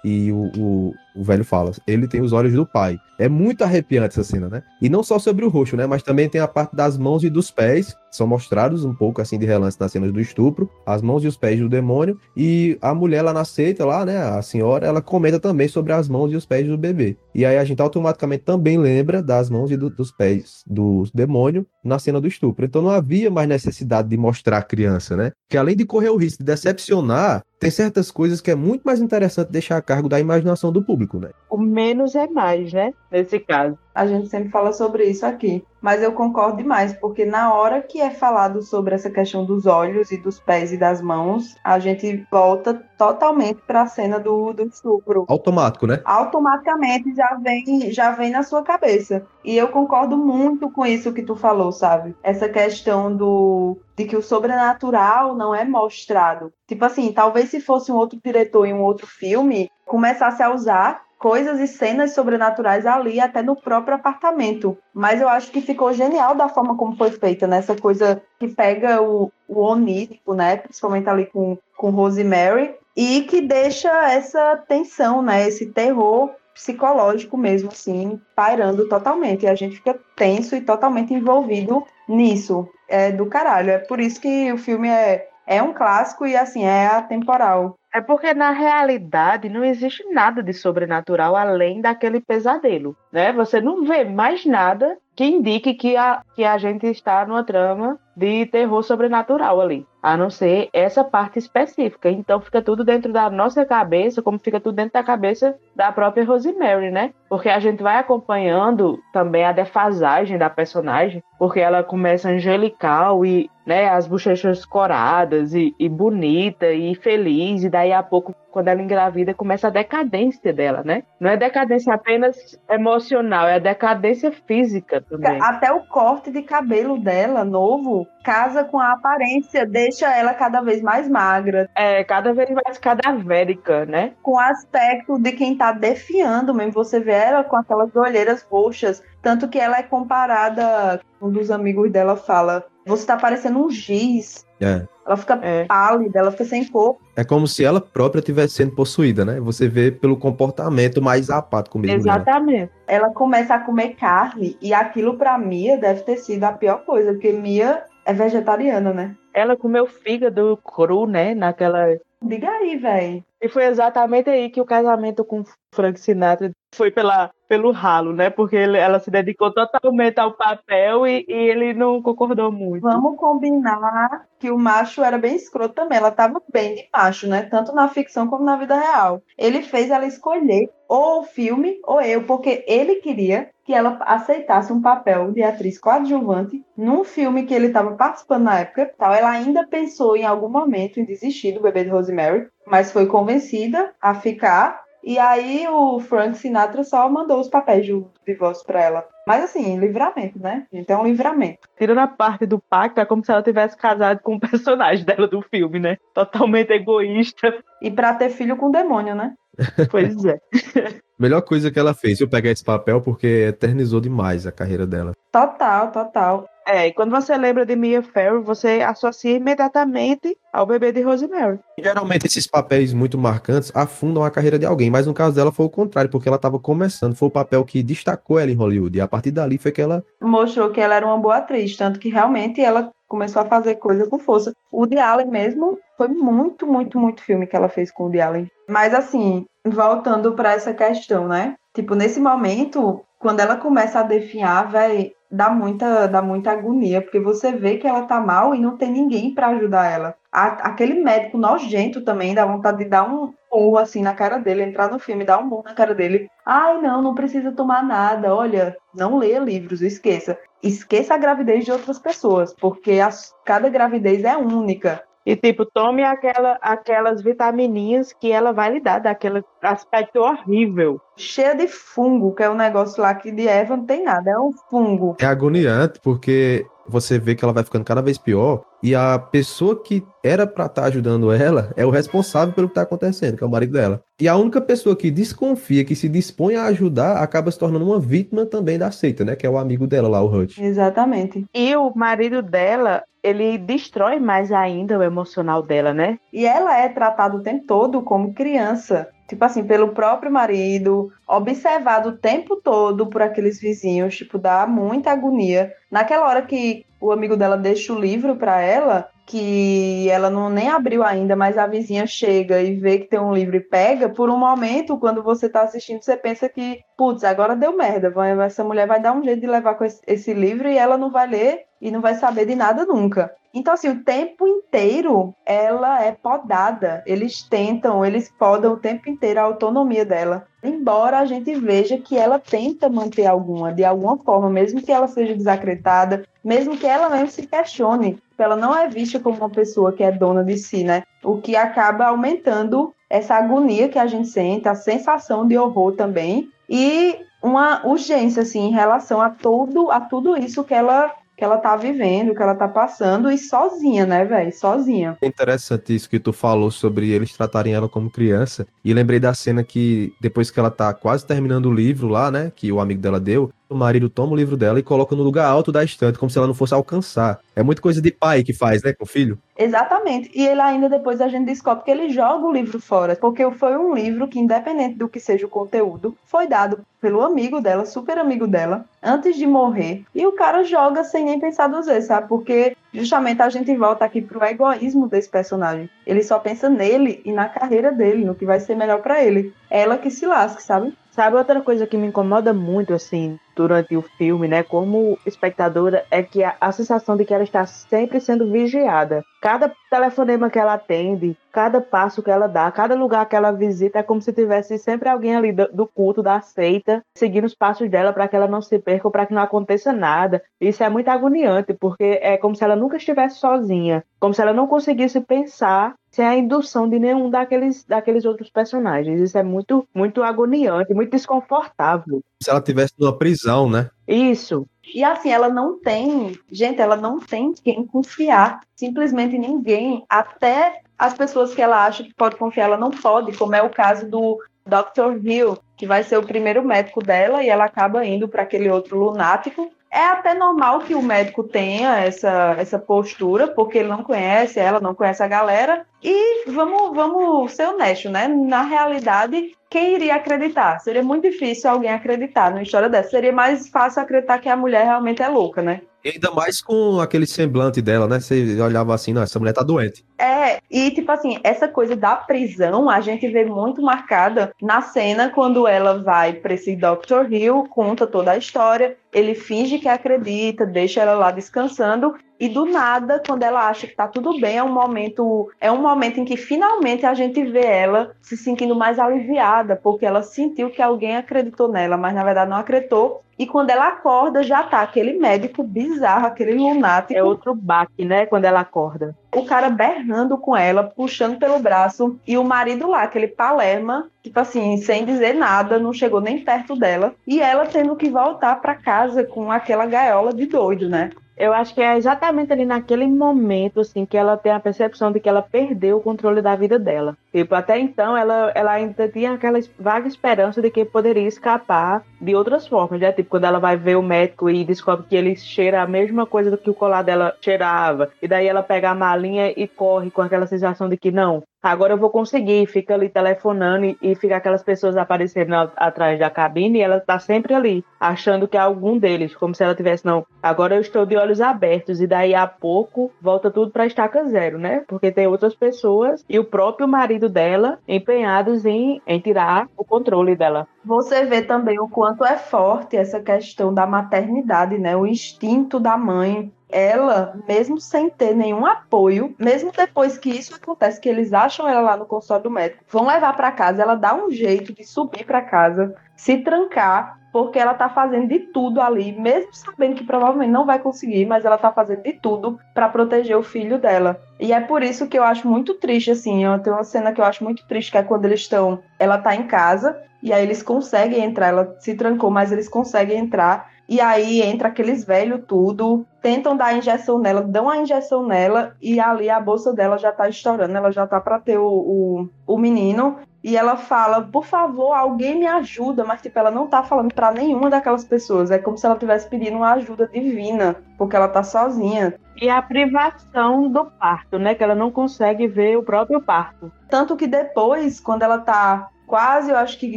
E 0.04 0.32
o, 0.32 0.50
o, 0.58 0.94
o 1.14 1.23
velho 1.23 1.44
fala, 1.44 1.73
ele 1.87 2.09
tem 2.09 2.21
os 2.21 2.33
olhos 2.33 2.52
do 2.52 2.66
pai. 2.66 2.99
É 3.18 3.28
muito 3.28 3.62
arrepiante 3.62 4.18
essa 4.18 4.25
cena, 4.25 4.49
né? 4.49 4.62
E 4.83 4.88
não 4.88 5.02
só 5.02 5.18
sobre 5.18 5.44
o 5.44 5.49
rosto, 5.49 5.76
né? 5.76 5.87
Mas 5.87 6.02
também 6.02 6.28
tem 6.28 6.40
a 6.40 6.49
parte 6.49 6.75
das 6.75 6.99
mãos 6.99 7.23
e 7.23 7.30
dos 7.30 7.50
pés, 7.50 7.94
são 8.11 8.26
mostrados 8.26 8.85
um 8.85 8.94
pouco 8.94 9.21
assim 9.21 9.38
de 9.38 9.47
relance 9.47 9.78
nas 9.78 9.92
cenas 9.92 10.12
do 10.12 10.21
estupro, 10.21 10.68
as 10.85 11.02
mãos 11.02 11.25
e 11.25 11.28
os 11.28 11.37
pés 11.37 11.59
do 11.61 11.68
demônio. 11.68 12.18
E 12.37 12.76
a 12.80 12.94
mulher 12.94 13.23
lá 13.23 13.33
na 13.33 13.44
seita, 13.44 13.85
lá, 13.85 14.04
né? 14.04 14.18
A 14.18 14.42
senhora, 14.42 14.87
ela 14.87 15.00
comenta 15.00 15.38
também 15.38 15.68
sobre 15.68 15.92
as 15.92 16.09
mãos 16.09 16.33
e 16.33 16.37
os 16.37 16.47
pés 16.47 16.66
do 16.66 16.76
bebê. 16.78 17.16
E 17.35 17.44
aí 17.44 17.59
a 17.59 17.64
gente 17.64 17.83
automaticamente 17.83 18.44
também 18.44 18.78
lembra 18.78 19.23
das 19.23 19.50
mãos 19.50 19.71
e 19.71 19.76
do, 19.76 19.90
dos 19.90 20.11
pés 20.11 20.62
do 20.66 21.04
demônio 21.12 21.66
na 21.85 21.99
cena 21.99 22.21
do 22.21 22.28
estupro. 22.28 22.64
Então 22.64 22.83
não 22.83 22.90
havia 22.90 23.30
mais 23.30 23.49
necessidade 23.49 24.09
de 24.09 24.16
mostrar 24.16 24.59
a 24.59 24.62
criança, 24.62 25.16
né? 25.16 25.33
Que 25.49 25.56
além 25.56 25.76
de 25.76 25.85
correr 25.85 26.11
o 26.11 26.16
risco 26.16 26.38
de 26.38 26.44
decepcionar, 26.44 27.42
tem 27.59 27.71
certas 27.71 28.11
coisas 28.11 28.40
que 28.40 28.50
é 28.50 28.54
muito 28.54 28.83
mais 28.83 29.00
interessante 29.00 29.50
deixar 29.50 29.76
a 29.76 29.83
cargo 29.83 30.09
da 30.09 30.21
imaginação 30.21 30.71
do 30.71 30.85
público, 30.85 31.03
né? 31.20 31.30
O 31.49 31.58
menos 31.58 32.14
é 32.14 32.26
mais, 32.26 32.73
né? 32.73 32.92
Nesse 33.14 33.38
caso. 33.38 33.78
A 33.94 34.09
gente 34.09 34.28
sempre 34.28 34.49
fala 34.49 34.73
sobre 34.73 35.04
isso 35.04 35.25
aqui. 35.25 35.64
Mas 35.80 36.02
eu 36.02 36.12
concordo 36.12 36.56
demais, 36.56 36.92
porque 36.94 37.25
na 37.25 37.54
hora 37.54 37.80
que 37.80 38.00
é 38.00 38.11
falado 38.11 38.61
sobre 38.61 38.92
essa 38.92 39.09
questão 39.09 39.44
dos 39.44 39.66
olhos 39.66 40.11
e 40.11 40.16
dos 40.16 40.40
pés 40.40 40.73
e 40.73 40.76
das 40.76 41.00
mãos, 41.00 41.54
a 41.62 41.78
gente 41.78 42.26
volta 42.28 42.75
totalmente 42.99 43.61
para 43.64 43.83
a 43.83 43.87
cena 43.87 44.18
do, 44.18 44.52
do 44.52 44.64
estupro. 44.64 45.26
Automático, 45.28 45.87
né? 45.87 46.00
Automaticamente 46.04 47.14
já 47.14 47.38
vem, 47.40 47.92
já 47.92 48.11
vem 48.11 48.33
na 48.33 48.42
sua 48.42 48.64
cabeça. 48.64 49.25
E 49.44 49.56
eu 49.56 49.68
concordo 49.68 50.16
muito 50.16 50.68
com 50.68 50.85
isso 50.85 51.12
que 51.12 51.23
tu 51.23 51.37
falou, 51.37 51.71
sabe? 51.71 52.16
Essa 52.21 52.49
questão 52.49 53.14
do 53.14 53.76
de 53.97 54.06
que 54.06 54.16
o 54.16 54.23
sobrenatural 54.23 55.37
não 55.37 55.54
é 55.54 55.64
mostrado. 55.64 56.52
Tipo 56.66 56.85
assim, 56.85 57.12
talvez 57.12 57.50
se 57.50 57.61
fosse 57.61 57.92
um 57.92 57.97
outro 57.97 58.18
diretor 58.25 58.66
em 58.66 58.75
um 58.75 58.83
outro 58.83 59.06
filme, 59.06 59.71
começasse 59.87 60.42
a 60.42 60.52
usar 60.52 61.03
coisas 61.25 61.59
e 61.59 61.66
cenas 61.66 62.12
sobrenaturais 62.12 62.85
ali, 62.85 63.19
até 63.19 63.40
no 63.40 63.57
próprio 63.57 63.95
apartamento. 63.95 64.76
Mas 64.93 65.23
eu 65.23 65.28
acho 65.31 65.50
que 65.50 65.62
ficou 65.62 65.90
genial 65.95 66.35
da 66.35 66.50
forma 66.50 66.76
como 66.76 66.99
foi 66.99 67.11
feita, 67.12 67.47
né? 67.47 67.57
Essa 67.57 67.75
coisa 67.75 68.21
que 68.38 68.47
pega 68.47 69.00
o, 69.00 69.33
o 69.49 69.61
onírico, 69.62 70.35
né? 70.35 70.59
Principalmente 70.59 71.09
ali 71.09 71.25
com, 71.25 71.57
com 71.78 71.88
Rosemary, 71.88 72.75
e 72.95 73.23
que 73.23 73.40
deixa 73.40 73.88
essa 74.12 74.62
tensão, 74.69 75.23
né? 75.23 75.49
Esse 75.49 75.64
terror 75.73 76.28
psicológico 76.52 77.38
mesmo, 77.38 77.71
assim, 77.71 78.21
pairando 78.37 78.87
totalmente. 78.87 79.45
E 79.45 79.49
a 79.49 79.54
gente 79.54 79.76
fica 79.76 79.99
tenso 80.14 80.54
e 80.54 80.61
totalmente 80.61 81.14
envolvido 81.14 81.87
nisso. 82.07 82.69
É 82.87 83.11
do 83.11 83.25
caralho. 83.25 83.71
É 83.71 83.78
por 83.78 83.99
isso 83.99 84.21
que 84.21 84.52
o 84.52 84.59
filme 84.59 84.90
é, 84.90 85.26
é 85.47 85.62
um 85.62 85.73
clássico 85.73 86.26
e, 86.26 86.37
assim, 86.37 86.66
é 86.66 86.87
atemporal. 86.87 87.78
É 87.94 88.00
porque 88.00 88.34
na 88.34 88.50
realidade 88.50 89.48
não 89.48 89.64
existe 89.64 90.04
nada 90.12 90.42
de 90.42 90.52
sobrenatural 90.52 91.36
além 91.36 91.80
daquele 91.80 92.20
pesadelo, 92.20 92.96
né? 93.12 93.32
Você 93.32 93.60
não 93.60 93.84
vê 93.84 94.04
mais 94.04 94.44
nada 94.44 94.98
que 95.14 95.24
indique 95.24 95.74
que 95.74 95.96
a, 95.96 96.20
que 96.34 96.42
a 96.44 96.58
gente 96.58 96.86
está 96.88 97.24
numa 97.24 97.44
trama 97.44 97.96
de 98.16 98.47
terror 98.47 98.83
sobrenatural 98.83 99.61
ali, 99.61 99.87
a 100.02 100.16
não 100.16 100.30
ser 100.30 100.68
essa 100.73 101.02
parte 101.02 101.38
específica. 101.38 102.11
Então 102.11 102.40
fica 102.40 102.62
tudo 102.62 102.85
dentro 102.85 103.12
da 103.12 103.28
nossa 103.30 103.64
cabeça, 103.64 104.22
como 104.22 104.38
fica 104.38 104.61
tudo 104.61 104.77
dentro 104.77 104.92
da 104.92 105.03
cabeça 105.03 105.57
da 105.74 105.90
própria 105.90 106.24
Rosemary, 106.24 106.90
né? 106.90 107.12
Porque 107.29 107.48
a 107.48 107.59
gente 107.59 107.83
vai 107.83 107.98
acompanhando 107.98 109.00
também 109.12 109.44
a 109.44 109.53
defasagem 109.53 110.38
da 110.38 110.48
personagem, 110.48 111.22
porque 111.38 111.61
ela 111.61 111.83
começa 111.83 112.29
angelical 112.29 113.24
e, 113.24 113.50
né, 113.66 113.88
as 113.88 114.07
bochechas 114.07 114.64
coradas 114.64 115.55
e, 115.55 115.74
e 115.79 115.88
bonita 115.88 116.70
e 116.70 116.94
feliz, 116.94 117.64
e 117.64 117.68
daí 117.68 117.92
a 117.92 118.03
pouco 118.03 118.35
quando 118.55 118.68
ela 118.68 118.81
engravida, 118.81 119.35
começa 119.35 119.66
a 119.66 119.70
decadência 119.70 120.53
dela, 120.53 120.85
né? 120.85 121.03
Não 121.18 121.29
é 121.29 121.37
decadência 121.37 121.92
apenas 121.92 122.57
emocional, 122.70 123.48
é 123.48 123.59
decadência 123.59 124.31
física 124.31 125.00
também. 125.00 125.42
Até 125.42 125.72
o 125.72 125.81
corte 125.88 126.31
de 126.31 126.40
cabelo 126.40 126.96
dela, 126.96 127.44
novo, 127.44 128.04
casa 128.23 128.64
com 128.64 128.79
a 128.79 128.93
aparência, 128.93 129.67
deixa 129.67 130.07
ela 130.14 130.35
cada 130.35 130.61
vez 130.61 130.81
mais 130.83 131.09
magra. 131.09 131.69
É, 131.75 132.03
cada 132.05 132.33
vez 132.33 132.51
mais 132.51 132.79
cadavérica, 132.79 133.85
né? 133.87 134.12
Com 134.23 134.38
aspecto 134.38 135.19
de 135.19 135.33
quem 135.33 135.57
tá 135.57 135.73
defiando 135.73 136.55
mesmo. 136.55 136.73
Você 136.73 137.01
vê 137.01 137.12
ela 137.12 137.45
com 137.45 137.57
aquelas 137.57 137.95
olheiras 137.95 138.43
roxas. 138.43 139.03
Tanto 139.23 139.49
que 139.49 139.59
ela 139.59 139.79
é 139.79 139.83
comparada, 139.83 141.01
um 141.21 141.31
dos 141.31 141.51
amigos 141.51 141.90
dela 141.90 142.17
fala, 142.17 142.64
você 142.87 143.07
tá 143.07 143.17
parecendo 143.17 143.64
um 143.64 143.71
giz. 143.71 144.45
É. 144.61 144.87
Ela 145.07 145.17
fica 145.17 145.38
é. 145.43 145.64
pálida, 145.64 146.19
ela 146.19 146.31
fica 146.31 146.45
sem 146.45 146.64
cor. 146.67 146.97
É 147.14 147.23
como 147.23 147.47
se 147.47 147.64
ela 147.64 147.81
própria 147.81 148.21
estivesse 148.21 148.55
sendo 148.55 148.75
possuída, 148.75 149.25
né? 149.25 149.38
Você 149.40 149.69
vê 149.69 149.90
pelo 149.90 150.17
comportamento 150.17 151.03
mais 151.03 151.29
apático 151.29 151.79
mesmo. 151.79 151.99
Exatamente. 151.99 152.71
Dela. 152.71 152.71
Ela 152.87 153.11
começa 153.11 153.55
a 153.55 153.59
comer 153.59 153.97
carne 153.97 154.57
e 154.62 154.73
aquilo 154.73 155.19
para 155.19 155.37
Mia 155.38 155.77
deve 155.77 156.03
ter 156.03 156.17
sido 156.17 156.45
a 156.45 156.53
pior 156.53 156.85
coisa, 156.85 157.12
porque 157.12 157.33
Mia 157.33 157.85
é 158.05 158.12
vegetariana, 158.12 158.93
né? 158.93 159.17
Ela 159.33 159.57
comeu 159.57 159.87
fígado 159.87 160.59
cru, 160.62 161.07
né? 161.07 161.35
Naquela. 161.35 161.99
Diga 162.23 162.49
aí, 162.51 162.77
velho. 162.77 163.25
E 163.44 163.48
foi 163.48 163.66
exatamente 163.66 164.30
aí 164.30 164.48
que 164.48 164.59
o 164.59 164.64
casamento 164.64 165.22
com 165.22 165.44
Frank 165.74 166.00
Sinatra 166.00 166.50
foi 166.74 166.90
pela, 166.90 167.30
pelo 167.46 167.72
ralo, 167.72 168.14
né? 168.14 168.30
Porque 168.30 168.57
ele, 168.57 168.78
ela 168.78 168.98
se 168.98 169.11
dedicou 169.11 169.52
totalmente 169.52 170.18
ao 170.18 170.33
papel 170.33 171.07
e, 171.07 171.26
e, 171.28 171.50
ele 171.50 171.74
não 171.74 172.00
concordou 172.00 172.50
muito. 172.50 172.83
Vamos 172.83 173.18
combinar 173.18 174.26
que 174.38 174.50
o 174.50 174.59
macho 174.59 175.04
era 175.04 175.18
bem 175.18 175.37
escroto 175.37 175.74
também. 175.74 175.98
Ela 175.98 176.11
tava 176.11 176.42
bem 176.50 176.74
de 176.74 176.88
macho, 176.90 177.28
né? 177.28 177.42
Tanto 177.42 177.74
na 177.74 177.87
ficção 177.87 178.26
como 178.26 178.44
na 178.44 178.57
vida 178.57 178.76
real. 178.76 179.22
Ele 179.37 179.61
fez 179.61 179.90
ela 179.90 180.07
escolher 180.07 180.70
ou 180.88 181.20
o 181.20 181.24
filme 181.24 181.78
ou 181.85 182.00
eu, 182.00 182.24
porque 182.24 182.64
ele 182.66 182.96
queria 182.96 183.50
que 183.64 183.72
ela 183.72 183.98
aceitasse 184.02 184.72
um 184.72 184.83
papel 184.83 185.33
de 185.33 185.42
atriz 185.42 185.78
coadjuvante 185.78 186.62
num 186.76 187.02
filme 187.02 187.44
que 187.46 187.54
ele 187.54 187.68
estava 187.68 187.96
participando 187.96 188.44
na 188.44 188.61
época. 188.61 188.92
Tal, 188.98 189.12
ela 189.14 189.30
ainda 189.30 189.66
pensou 189.66 190.16
em 190.16 190.24
algum 190.24 190.48
momento 190.48 191.00
em 191.00 191.04
desistir 191.04 191.52
do 191.52 191.62
bebê 191.62 191.85
de 191.85 191.90
Rosemary, 191.90 192.48
mas 192.66 192.92
foi 192.92 193.07
convencida 193.07 193.92
a 194.00 194.14
ficar 194.14 194.85
e 195.07 195.18
aí 195.18 195.66
o 195.68 196.00
Frank 196.00 196.38
Sinatra 196.38 196.83
só 196.83 197.07
mandou 197.11 197.38
os 197.38 197.48
papéis 197.48 197.85
de 197.85 198.03
divórcio 198.27 198.64
para 198.64 198.83
ela. 198.83 199.07
Mas 199.29 199.44
assim, 199.44 199.79
livramento, 199.79 200.38
né? 200.38 200.66
Então 200.72 201.00
é 201.00 201.03
um 201.03 201.07
livramento. 201.07 201.68
Tirando 201.79 201.98
a 201.98 202.07
parte 202.07 202.46
do 202.46 202.59
pacto, 202.59 203.00
é 203.00 203.05
como 203.05 203.22
se 203.22 203.31
ela 203.31 203.42
tivesse 203.42 203.77
casado 203.77 204.20
com 204.20 204.37
o 204.37 204.40
personagem 204.40 205.05
dela 205.05 205.29
do 205.29 205.42
filme, 205.42 205.79
né? 205.79 205.98
Totalmente 206.14 206.72
egoísta. 206.72 207.55
E 207.83 207.90
para 207.90 208.14
ter 208.14 208.31
filho 208.31 208.57
com 208.57 208.68
o 208.68 208.72
demônio, 208.72 209.14
né? 209.14 209.35
Pois 209.90 210.24
é. 210.24 210.38
Melhor 211.18 211.42
coisa 211.42 211.70
que 211.70 211.79
ela 211.79 211.94
fez, 211.94 212.20
eu 212.20 212.29
pegar 212.29 212.50
esse 212.50 212.64
papel 212.64 213.00
porque 213.00 213.46
eternizou 213.48 214.00
demais 214.00 214.46
a 214.46 214.53
carreira 214.53 214.87
dela. 214.87 215.12
Total, 215.31 215.92
total. 215.92 216.48
É, 216.66 216.87
e 216.87 216.92
quando 216.92 217.11
você 217.11 217.37
lembra 217.37 217.66
de 217.66 217.77
Mia 217.77 218.03
Farrow, 218.03 218.42
você 218.42 218.81
associa 218.81 219.37
imediatamente 219.37 220.37
ao 220.53 220.66
bebê 220.66 220.92
de 220.92 221.03
Rosemary. 221.03 221.59
Geralmente 221.79 222.27
esses 222.27 222.46
papéis 222.46 222.92
muito 222.92 223.18
marcantes 223.18 223.70
afundam 223.74 224.24
a 224.24 224.31
carreira 224.31 224.59
de 224.59 224.64
alguém, 224.64 224.90
mas 224.90 225.07
no 225.07 225.12
caso 225.12 225.35
dela 225.35 225.53
foi 225.53 225.66
o 225.66 225.70
contrário, 225.70 226.11
porque 226.11 226.29
ela 226.29 226.37
estava 226.37 226.59
começando, 226.59 227.14
foi 227.14 227.29
o 227.29 227.31
papel 227.31 227.64
que 227.64 227.83
destacou 227.83 228.38
ela 228.38 228.50
em 228.50 228.55
Hollywood, 228.55 228.96
e 228.96 229.00
a 229.00 229.09
partir 229.09 229.31
dali 229.31 229.59
foi 229.59 229.72
que 229.72 229.83
ela... 229.83 230.03
Mostrou 230.20 230.70
que 230.70 230.81
ela 230.81 230.94
era 230.94 231.07
uma 231.07 231.18
boa 231.18 231.37
atriz, 231.37 231.77
tanto 231.77 232.00
que 232.00 232.09
realmente 232.09 232.61
ela 232.61 232.90
começou 233.07 233.42
a 233.42 233.46
fazer 233.46 233.77
coisa 233.77 234.09
com 234.09 234.18
força. 234.18 234.53
O 234.72 234.87
de 234.87 234.98
Allen 234.98 235.29
mesmo 235.29 235.79
foi 235.96 236.09
muito, 236.09 236.66
muito, 236.66 236.98
muito 236.98 237.22
filme 237.22 237.46
que 237.46 237.55
ela 237.55 237.68
fez 237.68 237.90
com 237.92 238.07
o 238.07 238.11
de 238.11 238.20
Allen. 238.20 238.50
Mas 238.68 238.94
assim, 238.94 239.44
voltando 239.64 240.33
para 240.33 240.53
essa 240.53 240.72
questão, 240.72 241.29
né? 241.29 241.55
Tipo, 241.74 241.94
nesse 241.94 242.20
momento, 242.20 243.05
quando 243.18 243.40
ela 243.40 243.57
começa 243.57 244.00
a 244.00 244.03
definhar, 244.03 244.70
velho, 244.70 245.11
dá 245.35 245.51
muita, 245.51 246.07
dá 246.07 246.23
muita 246.23 246.53
agonia, 246.53 247.03
porque 247.03 247.18
você 247.18 247.53
vê 247.53 247.77
que 247.77 247.87
ela 247.87 248.07
tá 248.07 248.20
mal 248.20 248.55
e 248.55 248.61
não 248.61 248.77
tem 248.77 248.90
ninguém 248.90 249.35
para 249.35 249.49
ajudar 249.49 249.90
ela. 249.90 250.14
A, 250.31 250.47
aquele 250.68 250.94
médico 250.94 251.37
nojento 251.37 252.03
também 252.03 252.35
dá 252.35 252.47
vontade 252.47 252.79
de 252.79 252.85
dar 252.85 253.03
um 253.03 253.33
porro 253.51 253.79
assim 253.79 254.03
na 254.03 254.14
cara 254.14 254.38
dele, 254.38 254.62
entrar 254.62 254.90
no 254.90 254.99
filme, 254.99 255.25
dar 255.25 255.38
um 255.38 255.49
burro 255.49 255.64
na 255.64 255.75
cara 255.75 255.94
dele. 255.94 256.29
Ai, 256.47 256.81
não, 256.81 257.03
não 257.03 257.14
precisa 257.14 257.53
tomar 257.53 257.83
nada. 257.85 258.35
Olha, 258.35 258.77
não 258.94 259.18
leia 259.18 259.38
livros, 259.38 259.83
esqueça. 259.83 260.38
Esqueça 260.62 261.14
a 261.14 261.18
gravidez 261.18 261.64
de 261.64 261.73
outras 261.73 261.99
pessoas, 261.99 262.55
porque 262.55 262.99
cada 263.44 263.68
gravidez 263.68 264.25
é 264.25 264.37
única. 264.37 265.03
E 265.26 265.34
tipo, 265.34 265.64
tome 265.64 266.04
aquela, 266.04 266.58
aquelas 266.60 267.22
vitamininhas 267.22 268.12
que 268.12 268.30
ela 268.30 268.52
vai 268.52 268.74
lhe 268.74 268.80
dar 268.80 268.98
daquele 269.00 269.42
aspecto 269.62 270.20
horrível. 270.20 271.00
Cheia 271.16 271.54
de 271.54 271.66
fungo, 271.66 272.34
que 272.34 272.42
é 272.42 272.50
um 272.50 272.54
negócio 272.54 273.02
lá 273.02 273.14
que 273.14 273.32
de 273.32 273.48
Eva 273.48 273.76
não 273.76 273.87
tem 273.87 274.04
nada, 274.04 274.30
é 274.30 274.38
um 274.38 274.52
fungo. 274.52 275.16
É 275.20 275.24
agoniante, 275.24 275.98
porque 276.00 276.66
você 276.87 277.18
vê 277.18 277.34
que 277.34 277.42
ela 277.42 277.54
vai 277.54 277.64
ficando 277.64 277.84
cada 277.84 278.02
vez 278.02 278.18
pior 278.18 278.62
e 278.85 278.94
a 278.94 279.18
pessoa 279.18 279.83
que 279.83 280.05
era 280.23 280.47
para 280.47 280.66
estar 280.66 280.83
tá 280.83 280.88
ajudando 280.88 281.33
ela 281.33 281.73
é 281.75 281.87
o 281.87 281.90
responsável 281.90 282.53
pelo 282.53 282.68
que 282.68 282.73
está 282.73 282.83
acontecendo, 282.83 283.38
que 283.38 283.42
é 283.42 283.47
o 283.47 283.51
marido 283.51 283.73
dela. 283.73 284.03
E 284.20 284.29
a 284.29 284.37
única 284.37 284.61
pessoa 284.61 284.94
que 284.94 285.11
desconfia, 285.11 285.87
que 285.87 285.97
se 285.97 286.07
dispõe 286.07 286.57
a 286.57 286.66
ajudar, 286.66 287.23
acaba 287.23 287.51
se 287.51 287.59
tornando 287.59 287.87
uma 287.87 287.99
vítima 287.99 288.44
também 288.44 288.79
da 288.79 288.90
seita, 288.90 289.25
né? 289.25 289.35
Que 289.35 289.47
é 289.47 289.51
o 289.51 289.57
amigo 289.57 289.87
dela 289.87 290.07
lá, 290.07 290.23
o 290.23 290.31
Hutch. 290.31 290.59
Exatamente. 290.59 291.47
E 291.55 291.75
o 291.75 291.94
marido 291.97 292.42
dela, 292.42 293.03
ele 293.23 293.57
destrói 293.57 294.20
mais 294.20 294.53
ainda 294.53 294.99
o 294.99 295.03
emocional 295.03 295.62
dela, 295.62 295.94
né? 295.94 296.18
E 296.31 296.44
ela 296.44 296.79
é 296.79 296.87
tratada 296.90 297.38
o 297.38 297.42
tempo 297.42 297.64
todo 297.66 298.03
como 298.03 298.35
criança 298.35 299.09
tipo 299.35 299.44
assim, 299.44 299.64
pelo 299.64 299.88
próprio 299.88 300.31
marido, 300.31 301.12
observado 301.27 302.11
o 302.11 302.16
tempo 302.16 302.57
todo 302.57 303.07
por 303.09 303.20
aqueles 303.20 303.61
vizinhos, 303.61 304.16
tipo, 304.16 304.38
dá 304.38 304.66
muita 304.66 305.11
agonia. 305.11 305.73
Naquela 305.90 306.27
hora 306.27 306.42
que 306.42 306.87
o 307.01 307.12
amigo 307.12 307.37
dela 307.37 307.57
deixa 307.57 307.92
o 307.92 308.01
livro 308.01 308.37
para 308.37 308.61
ela, 308.61 309.11
que 309.26 310.08
ela 310.10 310.28
não 310.28 310.50
nem 310.50 310.68
abriu 310.68 311.02
ainda, 311.02 311.34
mas 311.34 311.56
a 311.56 311.66
vizinha 311.66 312.06
chega 312.06 312.60
e 312.60 312.74
vê 312.76 312.98
que 312.98 313.08
tem 313.08 313.18
um 313.18 313.32
livro 313.32 313.56
e 313.56 313.60
pega, 313.60 314.08
por 314.08 314.28
um 314.28 314.37
momento, 314.37 314.98
quando 314.98 315.22
você 315.22 315.48
tá 315.48 315.62
assistindo, 315.62 316.02
você 316.02 316.16
pensa 316.16 316.48
que, 316.48 316.80
putz, 316.96 317.24
agora 317.24 317.56
deu 317.56 317.76
merda, 317.76 318.12
essa 318.44 318.62
mulher 318.62 318.87
vai 318.87 319.00
dar 319.00 319.12
um 319.12 319.24
jeito 319.24 319.40
de 319.40 319.46
levar 319.46 319.74
com 319.74 319.84
esse 319.84 320.34
livro 320.34 320.68
e 320.68 320.76
ela 320.76 320.98
não 320.98 321.10
vai 321.10 321.26
ler 321.26 321.64
e 321.80 321.90
não 321.90 322.00
vai 322.00 322.14
saber 322.14 322.46
de 322.46 322.54
nada 322.54 322.84
nunca. 322.84 323.34
Então, 323.52 323.72
assim, 323.72 323.88
o 323.88 324.02
tempo 324.02 324.48
inteiro 324.48 325.32
ela 325.46 326.02
é 326.02 326.10
podada. 326.10 327.04
Eles 327.06 327.42
tentam, 327.42 328.04
eles 328.04 328.28
podam 328.37 328.72
o 328.72 328.76
tempo 328.78 329.08
inteiro 329.08 329.38
a 329.38 329.44
autonomia 329.44 330.04
dela. 330.04 330.46
Embora 330.64 331.18
a 331.18 331.27
gente 331.27 331.55
veja 331.55 331.98
que 331.98 332.16
ela 332.16 332.38
tenta 332.38 332.88
manter 332.88 333.27
alguma, 333.27 333.70
de 333.70 333.85
alguma 333.85 334.16
forma, 334.16 334.48
mesmo 334.48 334.81
que 334.81 334.90
ela 334.90 335.07
seja 335.07 335.35
desacreditada, 335.35 336.24
mesmo 336.42 336.77
que 336.79 336.87
ela 336.87 337.11
mesmo 337.11 337.29
se 337.29 337.46
questione, 337.46 338.18
ela 338.38 338.57
não 338.57 338.74
é 338.74 338.88
vista 338.88 339.20
como 339.20 339.37
uma 339.37 339.50
pessoa 339.50 339.92
que 339.92 340.03
é 340.03 340.11
dona 340.11 340.42
de 340.42 340.57
si, 340.57 340.83
né? 340.83 341.03
O 341.22 341.37
que 341.37 341.55
acaba 341.55 342.07
aumentando 342.07 342.94
essa 343.11 343.35
agonia 343.35 343.90
que 343.90 343.98
a 343.98 344.07
gente 344.07 344.29
sente, 344.29 344.66
a 344.66 344.74
sensação 344.74 345.46
de 345.46 345.59
horror 345.59 345.92
também, 345.92 346.48
e 346.68 347.18
uma 347.42 347.87
urgência, 347.87 348.42
assim, 348.42 348.61
em 348.61 348.72
relação 348.72 349.20
a 349.20 349.29
tudo, 349.29 349.90
a 349.90 350.00
tudo 350.00 350.35
isso 350.35 350.64
que 350.64 350.72
ela 350.72 351.14
que 351.37 351.44
ela 351.44 351.59
tá 351.59 351.77
vivendo, 351.77 352.35
que 352.35 352.42
ela 352.42 352.55
tá 352.55 352.68
passando, 352.68 353.31
e 353.31 353.37
sozinha, 353.37 354.07
né, 354.07 354.25
velho? 354.25 354.53
Sozinha. 354.53 355.16
É 355.20 355.27
interessante 355.27 355.94
isso 355.94 356.09
que 356.09 356.20
tu 356.20 356.33
falou 356.33 356.70
sobre 356.70 357.11
eles 357.11 357.33
tratarem 357.33 357.75
ela 357.75 357.88
como 357.88 358.11
criança. 358.11 358.66
E 358.85 358.94
lembrei 358.94 359.18
da 359.18 359.35
cena 359.35 359.64
que, 359.64 360.12
depois 360.20 360.51
que 360.51 360.61
ela 360.61 360.70
tá 360.70 360.94
quase 360.94 361.27
terminando 361.27 361.66
o 361.66 361.75
livro 361.75 362.09
lá, 362.09 362.31
né? 362.31 362.53
Que 362.55 362.70
o 362.70 362.81
amigo 362.81 363.01
dela 363.01 363.18
deu, 363.18 363.51
o 363.68 363.74
marido 363.74 364.09
toma 364.09 364.33
o 364.33 364.37
livro 364.37 364.57
dela 364.57 364.79
e 364.79 364.83
coloca 364.83 365.16
no 365.16 365.22
lugar 365.22 365.46
alto 365.46 365.72
da 365.72 365.83
estante, 365.83 366.18
como 366.18 366.31
se 366.31 366.38
ela 366.38 366.46
não 366.46 366.55
fosse 366.55 366.74
alcançar. 366.74 367.40
É 367.57 367.62
muito 367.62 367.83
coisa 367.83 368.00
de 368.00 368.11
pai 368.11 368.42
que 368.42 368.53
faz, 368.53 368.83
né, 368.83 368.92
com 368.92 369.05
o 369.05 369.07
filho? 369.07 369.38
Exatamente. 369.57 370.31
E 370.35 370.46
ele 370.46 370.61
ainda 370.61 370.88
depois 370.88 371.20
a 371.20 371.29
gente 371.29 371.46
descobre 371.46 371.85
que 371.85 371.90
ele 371.90 372.11
joga 372.11 372.44
o 372.44 372.53
livro 372.53 372.81
fora, 372.81 373.16
porque 373.16 373.48
foi 373.53 373.77
um 373.77 373.94
livro 373.94 374.29
que, 374.29 374.38
independente 374.38 374.96
do 374.96 375.09
que 375.09 375.20
seja 375.20 375.46
o 375.46 375.50
conteúdo, 375.50 376.16
foi 376.27 376.46
dado 376.46 376.81
pelo 377.00 377.22
amigo 377.22 377.61
dela, 377.61 377.85
super 377.85 378.18
amigo 378.18 378.46
dela, 378.46 378.85
antes 379.03 379.37
de 379.37 379.46
morrer. 379.46 380.05
E 380.14 380.27
o 380.27 380.33
cara 380.33 380.64
joga 380.64 381.05
sem 381.05 381.24
nem 381.24 381.38
pensar 381.38 381.68
duas 381.68 381.87
vezes, 381.87 382.09
sabe? 382.09 382.29
Porque 382.29 382.77
justamente 382.92 383.42
a 383.42 383.48
gente 383.48 383.74
volta 383.77 384.05
aqui 384.05 384.20
pro 384.20 384.42
egoísmo 384.44 385.07
desse 385.07 385.29
personagem. 385.29 385.88
Ele 386.07 386.22
só 386.22 386.38
pensa 386.38 386.68
nele 386.68 387.20
e 387.24 387.33
na 387.33 387.48
carreira 387.48 387.92
dele, 387.92 388.24
no 388.24 388.35
que 388.35 388.46
vai 388.46 388.59
ser 388.59 388.74
melhor 388.74 389.03
para 389.03 389.22
ele. 389.22 389.53
Ela 389.70 389.98
que 389.98 390.11
se 390.11 390.27
lasque, 390.27 390.62
sabe? 390.62 390.94
Sabe 391.14 391.37
outra 391.37 391.61
coisa 391.61 391.87
que 391.87 391.96
me 391.96 392.09
incomoda 392.09 392.53
muito, 392.53 392.92
assim, 392.92 393.38
durante 393.55 393.96
o 393.96 394.03
filme, 394.03 394.48
né, 394.48 394.64
como 394.64 395.16
espectadora, 395.24 396.05
é 396.11 396.24
que 396.24 396.42
a, 396.42 396.57
a, 396.61 396.72
sensação 396.72 397.16
de 397.16 397.24
que 397.24 397.33
ela 397.33 397.44
está 397.44 397.64
sempre 397.66 398.18
sendo 398.18 398.50
vigiada. 398.50 399.24
Cada 399.44 399.70
telefonema 399.90 400.48
que 400.48 400.59
ela 400.59 400.72
atende, 400.72 401.37
cada 401.52 401.78
passo 401.78 402.22
que 402.22 402.30
ela 402.30 402.46
dá, 402.46 402.72
cada 402.72 402.94
lugar 402.94 403.28
que 403.28 403.37
ela 403.37 403.52
visita, 403.52 403.98
é 403.98 404.02
como 404.02 404.22
se 404.22 404.33
tivesse 404.33 404.78
sempre 404.78 405.07
alguém 405.07 405.37
ali 405.37 405.52
do, 405.52 405.68
do 405.70 405.87
culto, 405.87 406.22
da 406.22 406.40
seita, 406.40 407.04
seguindo 407.14 407.44
os 407.44 407.54
passos 407.54 407.90
dela 407.90 408.11
para 408.11 408.26
que 408.26 408.35
ela 408.35 408.48
não 408.48 408.62
se 408.62 408.78
perca, 408.78 409.11
para 409.11 409.26
que 409.26 409.35
não 409.35 409.42
aconteça 409.42 409.92
nada. 409.92 410.42
Isso 410.59 410.83
é 410.83 410.88
muito 410.88 411.09
agoniante, 411.09 411.74
porque 411.74 412.18
é 412.22 412.38
como 412.38 412.57
se 412.57 412.64
ela 412.64 412.74
nunca 412.74 412.96
estivesse 412.96 413.38
sozinha, 413.38 414.02
como 414.18 414.33
se 414.33 414.40
ela 414.40 414.54
não 414.54 414.66
conseguisse 414.66 415.20
pensar 415.20 415.94
sem 416.11 416.24
a 416.24 416.35
indução 416.35 416.88
de 416.88 416.98
nenhum 416.98 417.28
daqueles, 417.28 417.85
daqueles 417.85 418.24
outros 418.24 418.48
personagens. 418.48 419.20
Isso 419.20 419.37
é 419.37 419.42
muito, 419.42 419.87
muito 419.94 420.22
agoniante, 420.22 420.94
muito 420.94 421.11
desconfortável. 421.11 422.22
Se 422.42 422.48
ela 422.48 422.62
tivesse 422.62 422.94
numa 422.98 423.18
prisão, 423.18 423.68
né? 423.68 423.90
Isso. 424.09 424.66
E 424.92 425.03
assim, 425.05 425.31
ela 425.31 425.49
não 425.49 425.79
tem, 425.79 426.38
gente, 426.51 426.81
ela 426.81 426.97
não 426.97 427.18
tem 427.18 427.53
quem 427.53 427.87
confiar. 427.87 428.61
Simplesmente 428.75 429.38
ninguém, 429.38 430.05
até 430.09 430.81
as 430.99 431.14
pessoas 431.14 431.55
que 431.55 431.62
ela 431.62 431.85
acha 431.85 432.05
que 432.05 432.14
pode 432.14 432.37
confiar, 432.37 432.64
ela 432.64 432.77
não 432.77 432.90
pode, 432.90 433.37
como 433.37 433.55
é 433.55 433.62
o 433.62 433.70
caso 433.70 434.09
do 434.09 434.38
Dr. 434.66 435.25
Hill, 435.25 435.59
que 435.77 435.87
vai 435.87 436.03
ser 436.03 436.16
o 436.16 436.27
primeiro 436.27 436.64
médico 436.64 437.03
dela 437.03 437.42
e 437.42 437.49
ela 437.49 437.64
acaba 437.64 438.05
indo 438.05 438.29
para 438.29 438.42
aquele 438.42 438.70
outro 438.70 438.99
lunático 438.99 439.70
é 439.94 440.07
até 440.07 440.35
normal 440.35 440.80
que 440.80 440.92
o 440.92 441.00
médico 441.00 441.44
tenha 441.44 442.00
essa, 442.00 442.57
essa 442.59 442.80
postura, 442.80 443.46
porque 443.46 443.78
ele 443.78 443.88
não 443.88 444.02
conhece 444.02 444.59
ela, 444.59 444.80
não 444.80 444.92
conhece 444.92 445.22
a 445.22 445.28
galera. 445.28 445.87
E 446.02 446.50
vamos, 446.50 446.94
vamos 446.94 447.52
ser 447.52 447.68
honestos, 447.68 448.11
né? 448.11 448.26
Na 448.26 448.62
realidade, 448.62 449.52
quem 449.70 449.94
iria 449.94 450.16
acreditar? 450.16 450.80
Seria 450.80 451.02
muito 451.02 451.30
difícil 451.30 451.70
alguém 451.70 451.92
acreditar 451.92 452.50
numa 452.50 452.62
história 452.62 452.88
dessa. 452.88 453.11
Seria 453.11 453.33
mais 453.33 453.68
fácil 453.68 454.02
acreditar 454.02 454.40
que 454.40 454.48
a 454.48 454.57
mulher 454.57 454.85
realmente 454.85 455.22
é 455.22 455.28
louca, 455.28 455.62
né? 455.62 455.80
E 456.04 456.11
ainda 456.11 456.30
mais 456.30 456.61
com 456.61 457.00
aquele 457.00 457.26
semblante 457.26 457.80
dela, 457.80 458.07
né? 458.07 458.20
Você 458.20 458.61
olhava 458.61 458.94
assim, 458.94 459.14
não, 459.14 459.22
essa 459.22 459.38
mulher 459.38 459.54
tá 459.54 459.62
doente. 459.62 460.04
É, 460.18 460.61
e 460.70 460.90
tipo 460.90 461.11
assim, 461.11 461.38
essa 461.42 461.66
coisa 461.66 461.96
da 461.96 462.14
prisão 462.14 462.90
a 462.90 463.00
gente 463.00 463.26
vê 463.28 463.46
muito 463.46 463.80
marcada 463.80 464.52
na 464.61 464.83
cena 464.83 465.30
quando 465.30 465.66
ela 465.66 466.02
vai 466.02 466.35
para 466.35 466.52
esse 466.52 466.76
Dr. 466.76 467.33
Hill, 467.33 467.66
conta 467.70 468.07
toda 468.07 468.33
a 468.33 468.37
história, 468.37 468.98
ele 469.14 469.35
finge 469.35 469.79
que 469.79 469.88
acredita, 469.88 470.66
deixa 470.66 471.00
ela 471.00 471.14
lá 471.14 471.31
descansando 471.31 472.14
e 472.38 472.48
do 472.48 472.66
nada, 472.66 473.22
quando 473.24 473.44
ela 473.44 473.68
acha 473.68 473.87
que 473.87 473.94
tá 473.94 474.09
tudo 474.09 474.38
bem, 474.40 474.59
é 474.59 474.62
um 474.62 474.72
momento, 474.72 475.48
é 475.61 475.70
um 475.70 475.81
momento 475.81 476.18
em 476.18 476.24
que 476.24 476.37
finalmente 476.37 477.07
a 477.07 477.14
gente 477.14 477.42
vê 477.44 477.64
ela 477.64 478.14
se 478.20 478.37
sentindo 478.37 478.74
mais 478.74 478.98
aliviada, 478.98 479.77
porque 479.77 480.05
ela 480.05 480.22
sentiu 480.22 480.68
que 480.68 480.83
alguém 480.83 481.16
acreditou 481.16 481.68
nela, 481.68 481.96
mas 481.96 482.12
na 482.12 482.24
verdade 482.24 482.50
não 482.50 482.57
acreditou. 482.57 483.22
E 483.38 483.46
quando 483.46 483.70
ela 483.70 483.88
acorda, 483.88 484.42
já 484.42 484.62
tá 484.62 484.81
aquele 484.81 485.14
médico 485.14 485.62
bizarro, 485.62 486.27
aquele 486.27 486.55
lunático. 486.55 487.18
É 487.18 487.22
outro 487.22 487.55
baque, 487.55 488.05
né? 488.05 488.27
Quando 488.27 488.44
ela 488.44 488.61
acorda. 488.61 489.16
O 489.35 489.44
cara 489.44 489.68
berrando 489.68 490.38
com 490.38 490.57
ela, 490.57 490.85
puxando 490.85 491.38
pelo 491.38 491.59
braço, 491.59 492.18
e 492.27 492.38
o 492.38 492.44
marido 492.44 492.88
lá, 492.88 493.03
aquele 493.03 493.29
Palerma, 493.29 494.09
tipo 494.23 494.38
assim, 494.38 494.77
sem 494.77 495.05
dizer 495.05 495.35
nada, 495.35 495.79
não 495.79 495.92
chegou 495.92 496.20
nem 496.20 496.44
perto 496.44 496.77
dela. 496.77 497.14
E 497.27 497.40
ela 497.40 497.66
tendo 497.66 497.97
que 497.97 498.09
voltar 498.09 498.61
para 498.61 498.75
casa 498.75 499.25
com 499.25 499.51
aquela 499.51 499.87
gaiola 499.87 500.33
de 500.33 500.47
doido, 500.47 500.88
né? 500.88 501.11
Eu 501.37 501.53
acho 501.53 501.75
que 501.75 501.81
é 501.81 501.97
exatamente 501.97 502.53
ali 502.53 502.64
naquele 502.64 503.07
momento, 503.07 503.81
assim, 503.81 504.07
que 504.07 504.16
ela 504.16 504.37
tem 504.37 504.53
a 504.53 504.61
percepção 504.61 505.11
de 505.11 505.18
que 505.18 505.29
ela 505.29 505.42
perdeu 505.42 505.97
o 505.97 506.01
controle 506.01 506.40
da 506.40 506.55
vida 506.55 506.79
dela. 506.79 507.16
Tipo, 507.33 507.55
até 507.57 507.79
então 507.79 508.16
ela, 508.16 508.53
ela 508.55 508.73
ainda 508.73 509.09
tinha 509.09 509.33
aquela 509.33 509.59
vaga 509.79 510.07
esperança 510.07 510.62
de 510.62 510.70
que 510.70 510.85
poderia 510.85 511.27
escapar 511.27 512.05
de 512.20 512.35
outras 512.35 512.66
formas, 512.66 513.01
né? 513.01 513.11
Tipo, 513.11 513.31
quando 513.31 513.44
ela 513.44 513.59
vai 513.59 513.77
ver 513.77 513.97
o 513.97 514.03
médico 514.03 514.49
e 514.49 514.64
descobre 514.64 515.07
que 515.09 515.16
ele 515.16 515.35
cheira 515.35 515.83
a 515.83 515.87
mesma 515.87 516.25
coisa 516.25 516.51
do 516.51 516.59
que 516.59 516.70
o 516.70 516.75
colar 516.75 517.03
dela 517.03 517.35
cheirava. 517.40 518.11
E 518.23 518.29
daí 518.29 518.47
ela 518.47 518.62
pega 518.62 518.90
a 518.90 518.94
malinha 518.94 519.53
e 519.57 519.66
corre 519.66 520.11
com 520.11 520.23
aquela 520.23 520.47
sensação 520.47 520.88
de 520.88 520.97
que 520.97 521.11
não, 521.11 521.42
agora 521.64 521.94
eu 521.94 521.98
vou 521.98 522.11
conseguir. 522.11 522.66
Fica 522.66 522.94
ali 522.94 523.09
telefonando 523.09 523.87
e, 523.87 523.98
e 524.03 524.14
fica 524.14 524.37
aquelas 524.37 524.62
pessoas 524.62 524.96
aparecendo 524.96 525.55
atrás 525.77 526.18
da 526.18 526.29
cabine 526.29 526.79
e 526.79 526.83
ela 526.83 527.00
tá 527.00 527.18
sempre 527.18 527.55
ali, 527.55 527.85
achando 527.98 528.46
que 528.46 528.57
é 528.57 528.61
algum 528.61 528.98
deles, 528.98 529.35
como 529.35 529.55
se 529.55 529.64
ela 529.64 529.74
tivesse, 529.74 530.05
não, 530.05 530.27
agora 530.42 530.74
eu 530.74 530.81
estou 530.81 531.07
de 531.07 531.16
olhos 531.16 531.40
abertos. 531.40 532.00
E 532.00 532.07
daí 532.07 532.35
a 532.35 532.46
pouco 532.46 533.11
volta 533.20 533.50
tudo 533.50 533.70
pra 533.70 533.87
estaca 533.87 534.24
zero, 534.24 534.59
né? 534.59 534.85
Porque 534.87 535.11
tem 535.11 535.27
outras 535.27 535.55
pessoas 535.55 536.24
e 536.29 536.38
o 536.38 536.44
próprio 536.44 536.87
marido 536.87 537.29
dela 537.29 537.79
empenhados 537.88 538.66
em, 538.66 539.00
em 539.07 539.18
tirar 539.18 539.68
o 539.77 539.85
controle 539.85 540.37
dela. 540.37 540.68
Você 540.85 541.24
vê 541.24 541.40
também 541.40 541.81
o 541.81 541.88
quanto 541.88 542.24
é 542.24 542.37
forte 542.37 542.96
essa 542.96 543.20
questão 543.20 543.72
da 543.72 543.87
maternidade, 543.87 544.77
né? 544.77 544.94
O 544.94 545.07
instinto 545.07 545.81
da 545.81 545.96
mãe 545.96 546.53
ela, 546.68 547.38
mesmo 547.48 547.81
sem 547.81 548.11
ter 548.11 548.35
nenhum 548.35 548.66
apoio, 548.66 549.35
mesmo 549.38 549.70
depois 549.70 550.18
que 550.18 550.31
isso 550.31 550.55
acontece, 550.55 551.00
que 551.00 551.09
eles 551.09 551.33
acham 551.33 551.68
ela 551.68 551.81
lá 551.81 551.96
no 551.96 552.07
consultório 552.07 552.44
do 552.44 552.50
médico, 552.50 552.85
vão 552.88 553.07
levar 553.07 553.37
para 553.37 553.53
casa, 553.53 553.83
ela 553.83 553.94
dá 553.94 554.14
um 554.14 554.31
jeito 554.31 554.72
de 554.72 554.85
subir 554.85 555.24
para 555.24 555.42
casa, 555.42 555.94
se 556.16 556.38
trancar 556.38 557.18
porque 557.35 557.59
ela 557.59 557.74
tá 557.74 557.88
fazendo 557.88 558.29
de 558.29 558.38
tudo 558.38 558.81
ali, 558.81 559.11
mesmo 559.11 559.53
sabendo 559.53 559.96
que 559.96 560.05
provavelmente 560.05 560.53
não 560.53 560.64
vai 560.64 560.79
conseguir, 560.79 561.27
mas 561.27 561.44
ela 561.44 561.59
tá 561.59 561.72
fazendo 561.72 562.05
de 562.05 562.12
tudo 562.12 562.61
para 562.72 562.88
proteger 562.88 563.37
o 563.37 563.42
filho 563.42 563.77
dela. 563.77 564.20
E 564.38 564.53
é 564.53 564.61
por 564.61 564.85
isso 564.85 565.09
que 565.09 565.18
eu 565.18 565.24
acho 565.24 565.48
muito 565.48 565.74
triste, 565.74 566.12
assim, 566.12 566.42
tem 566.62 566.72
uma 566.72 566.85
cena 566.85 567.12
que 567.12 567.20
eu 567.20 567.24
acho 567.24 567.42
muito 567.42 567.66
triste, 567.66 567.90
que 567.90 567.98
é 567.98 568.05
quando 568.05 568.27
eles 568.27 568.38
estão, 568.38 568.79
ela 569.00 569.18
tá 569.18 569.35
em 569.35 569.48
casa, 569.48 570.00
e 570.22 570.33
aí 570.33 570.44
eles 570.44 570.62
conseguem 570.62 571.24
entrar, 571.24 571.48
ela 571.48 571.74
se 571.81 571.96
trancou, 571.96 572.31
mas 572.31 572.53
eles 572.53 572.68
conseguem 572.68 573.18
entrar, 573.18 573.68
e 573.88 574.01
aí 574.01 574.42
entra 574.42 574.68
aqueles 574.68 575.05
velhos 575.05 575.42
tudo, 575.47 576.07
tentam 576.23 576.57
dar 576.57 576.66
a 576.66 576.75
injeção 576.75 577.18
nela, 577.18 577.42
dão 577.42 577.68
a 577.68 577.79
injeção 577.79 578.27
nela, 578.27 578.75
e 578.81 578.99
ali 578.99 579.29
a 579.29 579.40
bolsa 579.40 579.73
dela 579.73 579.99
já 579.99 580.11
tá 580.11 580.29
estourando, 580.29 580.77
ela 580.77 580.90
já 580.90 581.07
tá 581.07 581.20
para 581.20 581.38
ter 581.38 581.59
o, 581.59 581.66
o, 581.66 582.29
o 582.47 582.59
menino, 582.59 583.18
e 583.44 583.59
ela 583.59 583.77
fala, 583.77 584.23
por 584.23 584.47
favor, 584.47 584.94
alguém 584.94 585.38
me 585.38 585.47
ajuda, 585.47 586.03
mas 586.03 586.23
tipo, 586.23 586.38
ela 586.38 586.51
não 586.51 586.66
tá 586.66 586.83
falando 586.83 587.12
para 587.12 587.31
nenhuma 587.31 587.68
daquelas 587.68 588.03
pessoas. 588.03 588.51
É 588.51 588.57
como 588.57 588.79
se 588.79 588.87
ela 588.87 588.97
tivesse 588.97 589.29
pedindo 589.29 589.59
uma 589.59 589.75
ajuda 589.75 590.09
divina, 590.09 590.77
porque 590.97 591.14
ela 591.14 591.29
tá 591.29 591.42
sozinha. 591.42 592.14
E 592.40 592.49
a 592.49 592.62
privação 592.62 593.68
do 593.70 593.85
parto, 593.85 594.38
né? 594.38 594.55
Que 594.55 594.64
ela 594.64 594.75
não 594.75 594.90
consegue 594.90 595.47
ver 595.47 595.77
o 595.77 595.83
próprio 595.83 596.23
parto. 596.23 596.73
Tanto 596.88 597.16
que 597.16 597.27
depois, 597.27 598.01
quando 598.01 598.23
ela 598.23 598.38
tá 598.38 598.88
quase, 599.14 599.53
eu 599.53 599.57
acho 599.57 599.79
que 599.79 599.96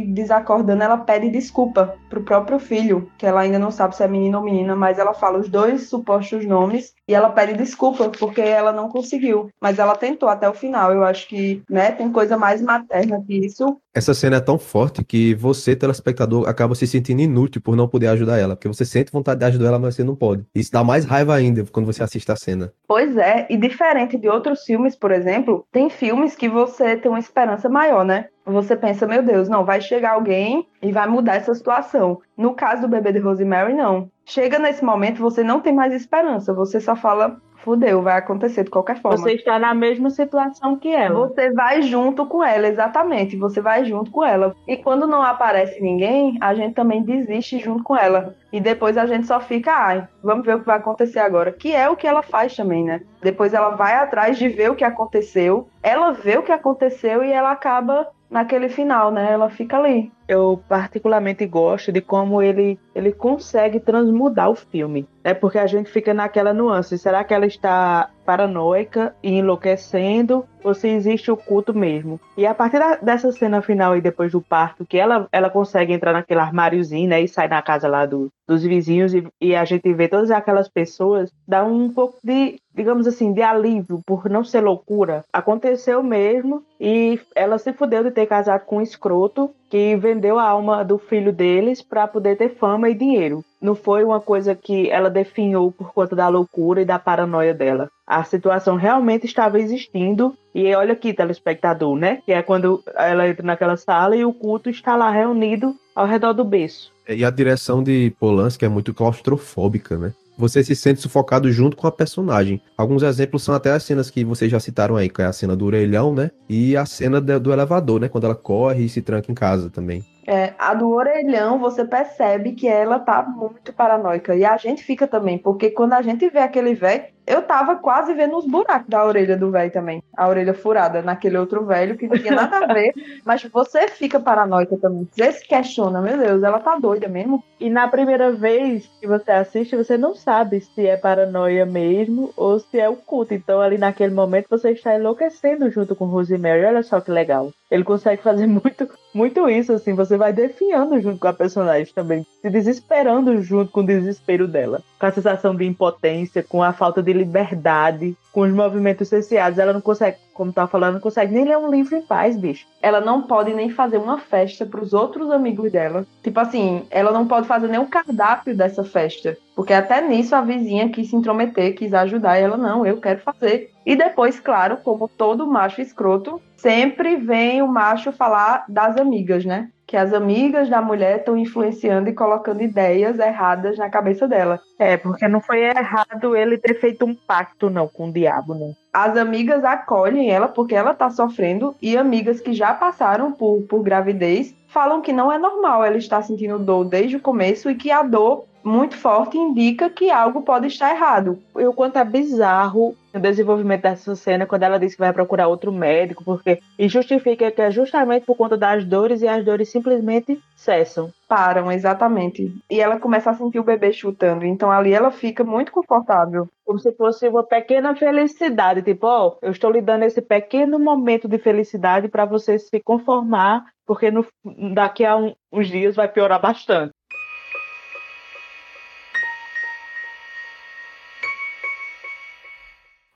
desacordando, 0.00 0.80
ela 0.80 0.96
pede 0.96 1.28
desculpa 1.28 1.98
pro 2.08 2.22
próprio 2.22 2.60
filho, 2.60 3.10
que 3.18 3.26
ela 3.26 3.40
ainda 3.40 3.58
não 3.58 3.72
sabe 3.72 3.96
se 3.96 4.04
é 4.04 4.06
menino 4.06 4.38
ou 4.38 4.44
menina, 4.44 4.76
mas 4.76 4.96
ela 4.96 5.12
fala 5.12 5.40
os 5.40 5.48
dois 5.48 5.88
supostos 5.88 6.46
nomes 6.46 6.94
e 7.08 7.14
ela 7.14 7.30
pede 7.30 7.54
desculpa 7.54 8.10
porque 8.10 8.42
ela 8.42 8.70
não 8.70 8.90
conseguiu, 8.90 9.50
mas 9.58 9.78
ela 9.78 9.96
tentou 9.96 10.28
até 10.28 10.46
o 10.46 10.52
final. 10.52 10.92
Eu 10.92 11.02
acho 11.02 11.26
que, 11.26 11.62
né, 11.68 11.90
tem 11.90 12.12
coisa 12.12 12.36
mais 12.36 12.60
materna 12.60 13.22
que 13.26 13.46
isso. 13.46 13.80
Essa 13.94 14.12
cena 14.12 14.36
é 14.36 14.40
tão 14.40 14.58
forte 14.58 15.02
que 15.02 15.34
você, 15.34 15.74
telespectador, 15.74 16.48
acaba 16.48 16.74
se 16.74 16.86
sentindo 16.86 17.22
inútil 17.22 17.62
por 17.62 17.74
não 17.74 17.88
poder 17.88 18.08
ajudar 18.08 18.38
ela, 18.38 18.54
porque 18.54 18.68
você 18.68 18.84
sente 18.84 19.10
vontade 19.10 19.40
de 19.40 19.46
ajudar 19.46 19.68
ela, 19.68 19.78
mas 19.78 19.94
você 19.94 20.04
não 20.04 20.14
pode. 20.14 20.44
Isso 20.54 20.70
dá 20.70 20.84
mais 20.84 21.04
raiva 21.06 21.34
ainda 21.34 21.64
quando 21.72 21.86
você 21.86 22.02
assiste 22.02 22.30
a 22.30 22.36
cena. 22.36 22.72
Pois 22.86 23.16
é, 23.16 23.46
e 23.48 23.56
diferente 23.56 24.18
de 24.18 24.28
outros 24.28 24.62
filmes, 24.64 24.94
por 24.94 25.10
exemplo, 25.10 25.66
tem 25.72 25.88
filmes 25.88 26.36
que 26.36 26.48
você 26.48 26.96
tem 26.96 27.10
uma 27.10 27.18
esperança 27.18 27.68
maior, 27.68 28.04
né? 28.04 28.26
Você 28.44 28.74
pensa, 28.76 29.06
meu 29.06 29.22
Deus, 29.22 29.48
não, 29.48 29.64
vai 29.64 29.80
chegar 29.80 30.12
alguém 30.12 30.66
e 30.82 30.92
vai 30.92 31.06
mudar 31.06 31.36
essa 31.36 31.54
situação. 31.54 32.20
No 32.36 32.54
caso 32.54 32.82
do 32.82 32.88
bebê 32.88 33.12
de 33.12 33.18
Rosemary, 33.18 33.74
não. 33.74 34.10
Chega 34.24 34.58
nesse 34.58 34.84
momento, 34.84 35.20
você 35.20 35.42
não 35.42 35.60
tem 35.60 35.72
mais 35.72 35.92
esperança, 35.92 36.52
você 36.52 36.80
só 36.80 36.94
fala, 36.94 37.40
fudeu, 37.68 38.02
vai 38.02 38.16
acontecer 38.16 38.64
de 38.64 38.70
qualquer 38.70 39.00
forma. 39.00 39.18
Você 39.18 39.32
está 39.32 39.58
na 39.58 39.74
mesma 39.74 40.10
situação 40.10 40.76
que 40.76 40.88
ela. 40.88 41.28
Você 41.28 41.52
vai 41.52 41.82
junto 41.82 42.24
com 42.26 42.42
ela, 42.42 42.66
exatamente. 42.66 43.36
Você 43.36 43.60
vai 43.60 43.84
junto 43.84 44.10
com 44.10 44.24
ela. 44.24 44.54
E 44.66 44.76
quando 44.76 45.06
não 45.06 45.22
aparece 45.22 45.80
ninguém, 45.80 46.38
a 46.40 46.54
gente 46.54 46.74
também 46.74 47.02
desiste 47.02 47.58
junto 47.58 47.82
com 47.82 47.96
ela. 47.96 48.34
E 48.52 48.60
depois 48.60 48.96
a 48.96 49.06
gente 49.06 49.26
só 49.26 49.40
fica, 49.40 49.72
ai, 49.72 50.08
vamos 50.22 50.46
ver 50.46 50.56
o 50.56 50.60
que 50.60 50.66
vai 50.66 50.78
acontecer 50.78 51.18
agora. 51.18 51.52
Que 51.52 51.74
é 51.74 51.88
o 51.90 51.96
que 51.96 52.06
ela 52.06 52.22
faz 52.22 52.56
também, 52.56 52.84
né? 52.84 53.02
Depois 53.20 53.52
ela 53.52 53.70
vai 53.70 53.94
atrás 53.94 54.38
de 54.38 54.48
ver 54.48 54.70
o 54.70 54.74
que 54.74 54.84
aconteceu. 54.84 55.68
Ela 55.82 56.12
vê 56.12 56.38
o 56.38 56.42
que 56.42 56.52
aconteceu 56.52 57.22
e 57.22 57.30
ela 57.30 57.50
acaba 57.50 58.08
naquele 58.30 58.68
final, 58.68 59.10
né? 59.10 59.32
Ela 59.32 59.50
fica 59.50 59.76
ali. 59.76 60.12
Eu 60.26 60.62
particularmente 60.68 61.46
gosto 61.46 61.90
de 61.90 62.02
como 62.02 62.42
ele, 62.42 62.78
ele 62.94 63.12
consegue 63.12 63.80
transmudar 63.80 64.50
o 64.50 64.54
filme. 64.54 65.08
É 65.24 65.32
porque 65.32 65.58
a 65.58 65.66
gente 65.66 65.90
fica 65.90 66.12
naquela 66.12 66.52
nuance. 66.52 66.98
Será 66.98 67.24
que 67.24 67.32
ela 67.32 67.46
está 67.46 68.10
paranoica 68.26 69.14
e 69.22 69.38
enlouquecendo? 69.38 70.46
Ou 70.62 70.74
se 70.74 70.88
existe 70.88 71.30
o 71.30 71.36
culto 71.36 71.72
mesmo? 71.72 72.20
E 72.36 72.46
a 72.46 72.54
partir 72.54 72.78
da, 72.78 72.96
dessa 72.96 73.32
cena 73.32 73.62
final 73.62 73.96
e 73.96 74.02
depois 74.02 74.32
do 74.32 74.42
parto, 74.42 74.84
que 74.84 74.98
ela, 74.98 75.26
ela 75.32 75.48
consegue 75.48 75.94
entrar 75.94 76.12
naquele 76.12 76.40
armáriozinho, 76.40 77.08
né? 77.08 77.22
E 77.22 77.28
sai 77.28 77.48
na 77.48 77.62
casa 77.62 77.88
lá 77.88 78.04
do, 78.04 78.30
dos 78.46 78.62
vizinhos 78.62 79.14
e, 79.14 79.26
e 79.40 79.56
a 79.56 79.64
gente 79.64 79.92
vê 79.94 80.08
todas 80.08 80.30
aquelas 80.30 80.68
pessoas, 80.68 81.30
dá 81.46 81.64
um 81.64 81.90
pouco 81.90 82.18
de, 82.22 82.60
digamos 82.78 83.08
assim, 83.08 83.32
de 83.32 83.42
alívio 83.42 84.00
por 84.06 84.30
não 84.30 84.44
ser 84.44 84.60
loucura. 84.60 85.24
Aconteceu 85.32 86.00
mesmo 86.00 86.62
e 86.80 87.18
ela 87.34 87.58
se 87.58 87.72
fudeu 87.72 88.04
de 88.04 88.12
ter 88.12 88.26
casado 88.26 88.64
com 88.64 88.76
um 88.76 88.82
escroto 88.82 89.50
que 89.68 89.96
vendeu 89.96 90.38
a 90.38 90.48
alma 90.48 90.84
do 90.84 90.96
filho 90.96 91.32
deles 91.32 91.82
para 91.82 92.06
poder 92.06 92.36
ter 92.36 92.54
fama 92.54 92.88
e 92.88 92.94
dinheiro. 92.94 93.44
Não 93.60 93.74
foi 93.74 94.04
uma 94.04 94.20
coisa 94.20 94.54
que 94.54 94.88
ela 94.88 95.10
definhou 95.10 95.72
por 95.72 95.92
conta 95.92 96.14
da 96.14 96.28
loucura 96.28 96.80
e 96.80 96.84
da 96.84 97.00
paranoia 97.00 97.52
dela. 97.52 97.90
A 98.06 98.22
situação 98.22 98.76
realmente 98.76 99.26
estava 99.26 99.58
existindo. 99.58 100.32
E 100.54 100.72
olha 100.74 100.92
aqui, 100.92 101.12
telespectador, 101.12 101.96
né? 101.96 102.22
Que 102.24 102.32
é 102.32 102.42
quando 102.42 102.80
ela 102.94 103.28
entra 103.28 103.44
naquela 103.44 103.76
sala 103.76 104.16
e 104.16 104.24
o 104.24 104.32
culto 104.32 104.70
está 104.70 104.94
lá 104.94 105.10
reunido 105.10 105.74
ao 105.94 106.06
redor 106.06 106.32
do 106.32 106.44
berço. 106.44 106.92
E 107.08 107.24
a 107.24 107.30
direção 107.30 107.82
de 107.82 108.14
Polanski 108.20 108.64
é 108.64 108.68
muito 108.68 108.94
claustrofóbica, 108.94 109.98
né? 109.98 110.12
Você 110.38 110.62
se 110.62 110.76
sente 110.76 111.00
sufocado 111.00 111.50
junto 111.50 111.76
com 111.76 111.88
a 111.88 111.92
personagem. 111.92 112.62
Alguns 112.76 113.02
exemplos 113.02 113.42
são 113.42 113.54
até 113.54 113.72
as 113.72 113.82
cenas 113.82 114.08
que 114.08 114.24
vocês 114.24 114.50
já 114.50 114.60
citaram 114.60 114.96
aí, 114.96 115.08
que 115.08 115.20
é 115.20 115.24
a 115.24 115.32
cena 115.32 115.56
do 115.56 115.66
orelhão, 115.66 116.14
né? 116.14 116.30
E 116.48 116.76
a 116.76 116.86
cena 116.86 117.20
do 117.20 117.52
elevador, 117.52 118.00
né? 118.00 118.08
Quando 118.08 118.24
ela 118.24 118.36
corre 118.36 118.84
e 118.84 118.88
se 118.88 119.02
tranca 119.02 119.30
em 119.30 119.34
casa 119.34 119.68
também. 119.68 120.04
É, 120.30 120.52
a 120.58 120.74
do 120.74 120.90
orelhão, 120.90 121.58
você 121.58 121.84
percebe 121.84 122.52
que 122.52 122.68
ela 122.68 122.98
tá 122.98 123.22
muito 123.22 123.72
paranoica. 123.72 124.36
E 124.36 124.44
a 124.44 124.56
gente 124.58 124.84
fica 124.84 125.06
também, 125.06 125.38
porque 125.38 125.70
quando 125.70 125.94
a 125.94 126.02
gente 126.02 126.28
vê 126.28 126.40
aquele 126.40 126.74
velho, 126.74 127.04
eu 127.28 127.42
tava 127.42 127.76
quase 127.76 128.14
vendo 128.14 128.36
os 128.36 128.46
buracos 128.46 128.88
da 128.88 129.04
orelha 129.04 129.36
do 129.36 129.50
velho 129.50 129.70
também. 129.70 130.02
A 130.16 130.26
orelha 130.26 130.54
furada 130.54 131.02
naquele 131.02 131.36
outro 131.36 131.64
velho 131.64 131.96
que 131.96 132.08
não 132.08 132.16
tinha 132.16 132.34
nada 132.34 132.64
a 132.64 132.72
ver. 132.72 132.94
mas 133.24 133.42
você 133.44 133.86
fica 133.88 134.18
paranoica 134.18 134.76
também. 134.78 135.06
Você 135.12 135.32
se 135.32 135.46
questiona, 135.46 136.00
meu 136.00 136.16
Deus, 136.16 136.42
ela 136.42 136.58
tá 136.58 136.78
doida 136.78 137.06
mesmo. 137.06 137.44
E 137.60 137.68
na 137.68 137.86
primeira 137.86 138.32
vez 138.32 138.88
que 139.00 139.06
você 139.06 139.30
assiste, 139.30 139.76
você 139.76 139.98
não 139.98 140.14
sabe 140.14 140.60
se 140.60 140.86
é 140.86 140.96
paranoia 140.96 141.66
mesmo 141.66 142.32
ou 142.36 142.58
se 142.58 142.78
é 142.78 142.88
o 142.88 142.96
culto. 142.96 143.34
Então, 143.34 143.60
ali 143.60 143.76
naquele 143.76 144.14
momento, 144.14 144.46
você 144.48 144.70
está 144.70 144.96
enlouquecendo 144.96 145.70
junto 145.70 145.94
com 145.94 146.06
Rosemary. 146.06 146.64
Olha 146.64 146.82
só 146.82 147.00
que 147.00 147.10
legal. 147.10 147.52
Ele 147.70 147.84
consegue 147.84 148.22
fazer 148.22 148.46
muito, 148.48 148.88
muito 149.12 149.48
isso, 149.50 149.72
assim. 149.72 149.92
Você 149.94 150.16
vai 150.16 150.32
definhando 150.32 150.98
junto 151.00 151.18
com 151.18 151.28
a 151.28 151.32
personagem 151.32 151.92
também. 151.92 152.26
Se 152.40 152.48
desesperando 152.48 153.42
junto 153.42 153.70
com 153.70 153.80
o 153.80 153.86
desespero 153.86 154.48
dela. 154.48 154.80
Com 154.98 155.06
a 155.06 155.12
sensação 155.12 155.54
de 155.54 155.66
impotência, 155.66 156.42
com 156.42 156.62
a 156.62 156.72
falta 156.72 157.02
de 157.02 157.17
liberdade, 157.18 158.16
com 158.32 158.42
os 158.42 158.52
movimentos 158.52 159.08
cesseados. 159.08 159.58
Ela 159.58 159.72
não 159.72 159.80
consegue, 159.80 160.16
como 160.32 160.52
tá 160.52 160.66
falando, 160.66 160.94
não 160.94 161.00
consegue 161.00 161.34
nem 161.34 161.44
ler 161.44 161.58
um 161.58 161.70
livro 161.70 161.96
em 161.96 162.02
paz, 162.02 162.36
bicho. 162.36 162.66
Ela 162.80 163.00
não 163.00 163.22
pode 163.22 163.52
nem 163.52 163.68
fazer 163.70 163.98
uma 163.98 164.18
festa 164.18 164.64
para 164.64 164.80
os 164.80 164.92
outros 164.92 165.30
amigos 165.30 165.72
dela. 165.72 166.06
Tipo 166.22 166.40
assim, 166.40 166.84
ela 166.90 167.10
não 167.10 167.26
pode 167.26 167.46
fazer 167.46 167.68
nem 167.68 167.80
o 167.80 167.88
cardápio 167.88 168.56
dessa 168.56 168.84
festa. 168.84 169.36
Porque 169.56 169.72
até 169.72 170.00
nisso 170.00 170.34
a 170.34 170.40
vizinha 170.40 170.88
quis 170.88 171.10
se 171.10 171.16
intrometer, 171.16 171.74
quis 171.74 171.92
ajudar. 171.92 172.38
E 172.38 172.42
ela, 172.42 172.56
não, 172.56 172.86
eu 172.86 173.00
quero 173.00 173.20
fazer. 173.20 173.70
E 173.84 173.96
depois, 173.96 174.38
claro, 174.38 174.78
como 174.78 175.08
todo 175.08 175.46
macho 175.46 175.80
escroto, 175.80 176.40
sempre 176.56 177.16
vem 177.16 177.62
o 177.62 177.66
macho 177.66 178.12
falar 178.12 178.64
das 178.68 178.96
amigas, 178.96 179.44
né? 179.44 179.68
Que 179.88 179.96
as 179.96 180.12
amigas 180.12 180.68
da 180.68 180.82
mulher 180.82 181.20
estão 181.20 181.34
influenciando 181.34 182.10
e 182.10 182.12
colocando 182.12 182.62
ideias 182.62 183.18
erradas 183.18 183.78
na 183.78 183.88
cabeça 183.88 184.28
dela. 184.28 184.60
É, 184.78 184.98
porque 184.98 185.26
não 185.26 185.40
foi 185.40 185.60
errado 185.60 186.36
ele 186.36 186.58
ter 186.58 186.78
feito 186.78 187.06
um 187.06 187.14
pacto, 187.14 187.70
não, 187.70 187.88
com 187.88 188.10
o 188.10 188.12
diabo, 188.12 188.54
não. 188.54 188.76
As 188.92 189.16
amigas 189.16 189.64
acolhem 189.64 190.30
ela 190.30 190.46
porque 190.46 190.74
ela 190.74 190.92
tá 190.92 191.08
sofrendo 191.08 191.74
e 191.80 191.96
amigas 191.96 192.38
que 192.38 192.52
já 192.52 192.74
passaram 192.74 193.32
por, 193.32 193.62
por 193.62 193.82
gravidez 193.82 194.54
falam 194.68 195.00
que 195.00 195.10
não 195.12 195.32
é 195.32 195.38
normal 195.38 195.82
ela 195.82 195.96
estar 195.96 196.20
sentindo 196.20 196.58
dor 196.58 196.84
desde 196.84 197.16
o 197.16 197.20
começo 197.20 197.70
e 197.70 197.74
que 197.74 197.90
a 197.90 198.02
dor 198.02 198.44
muito 198.62 198.94
forte 198.94 199.38
indica 199.38 199.88
que 199.88 200.10
algo 200.10 200.42
pode 200.42 200.66
estar 200.66 200.94
errado. 200.94 201.38
E 201.56 201.66
o 201.66 201.72
quanto 201.72 201.98
é 201.98 202.04
bizarro 202.04 202.94
o 203.18 203.22
desenvolvimento 203.22 203.82
dessa 203.82 204.16
cena 204.16 204.46
quando 204.46 204.62
ela 204.62 204.78
diz 204.78 204.94
que 204.94 205.00
vai 205.00 205.12
procurar 205.12 205.48
outro 205.48 205.72
médico, 205.72 206.24
porque 206.24 206.60
e 206.78 206.88
justifica 206.88 207.50
que 207.50 207.60
é 207.60 207.70
justamente 207.70 208.24
por 208.24 208.36
conta 208.36 208.56
das 208.56 208.84
dores 208.84 209.20
e 209.22 209.28
as 209.28 209.44
dores 209.44 209.68
simplesmente 209.68 210.40
cessam. 210.56 211.12
Param, 211.28 211.70
exatamente. 211.70 212.54
E 212.70 212.80
ela 212.80 212.98
começa 212.98 213.30
a 213.30 213.34
sentir 213.34 213.58
o 213.58 213.64
bebê 213.64 213.92
chutando, 213.92 214.46
então 214.46 214.70
ali 214.70 214.92
ela 214.92 215.10
fica 215.10 215.44
muito 215.44 215.70
confortável. 215.70 216.48
Como 216.64 216.78
se 216.78 216.92
fosse 216.92 217.28
uma 217.28 217.44
pequena 217.44 217.94
felicidade, 217.94 218.82
tipo, 218.82 219.06
ó, 219.06 219.28
oh, 219.28 219.38
eu 219.42 219.52
estou 219.52 219.70
lhe 219.70 219.82
dando 219.82 220.04
esse 220.04 220.22
pequeno 220.22 220.78
momento 220.78 221.28
de 221.28 221.38
felicidade 221.38 222.08
para 222.08 222.24
você 222.24 222.58
se 222.58 222.80
conformar, 222.80 223.64
porque 223.86 224.10
no, 224.10 224.26
daqui 224.74 225.04
a 225.04 225.16
um, 225.16 225.34
uns 225.52 225.68
dias 225.68 225.96
vai 225.96 226.08
piorar 226.08 226.40
bastante. 226.40 226.92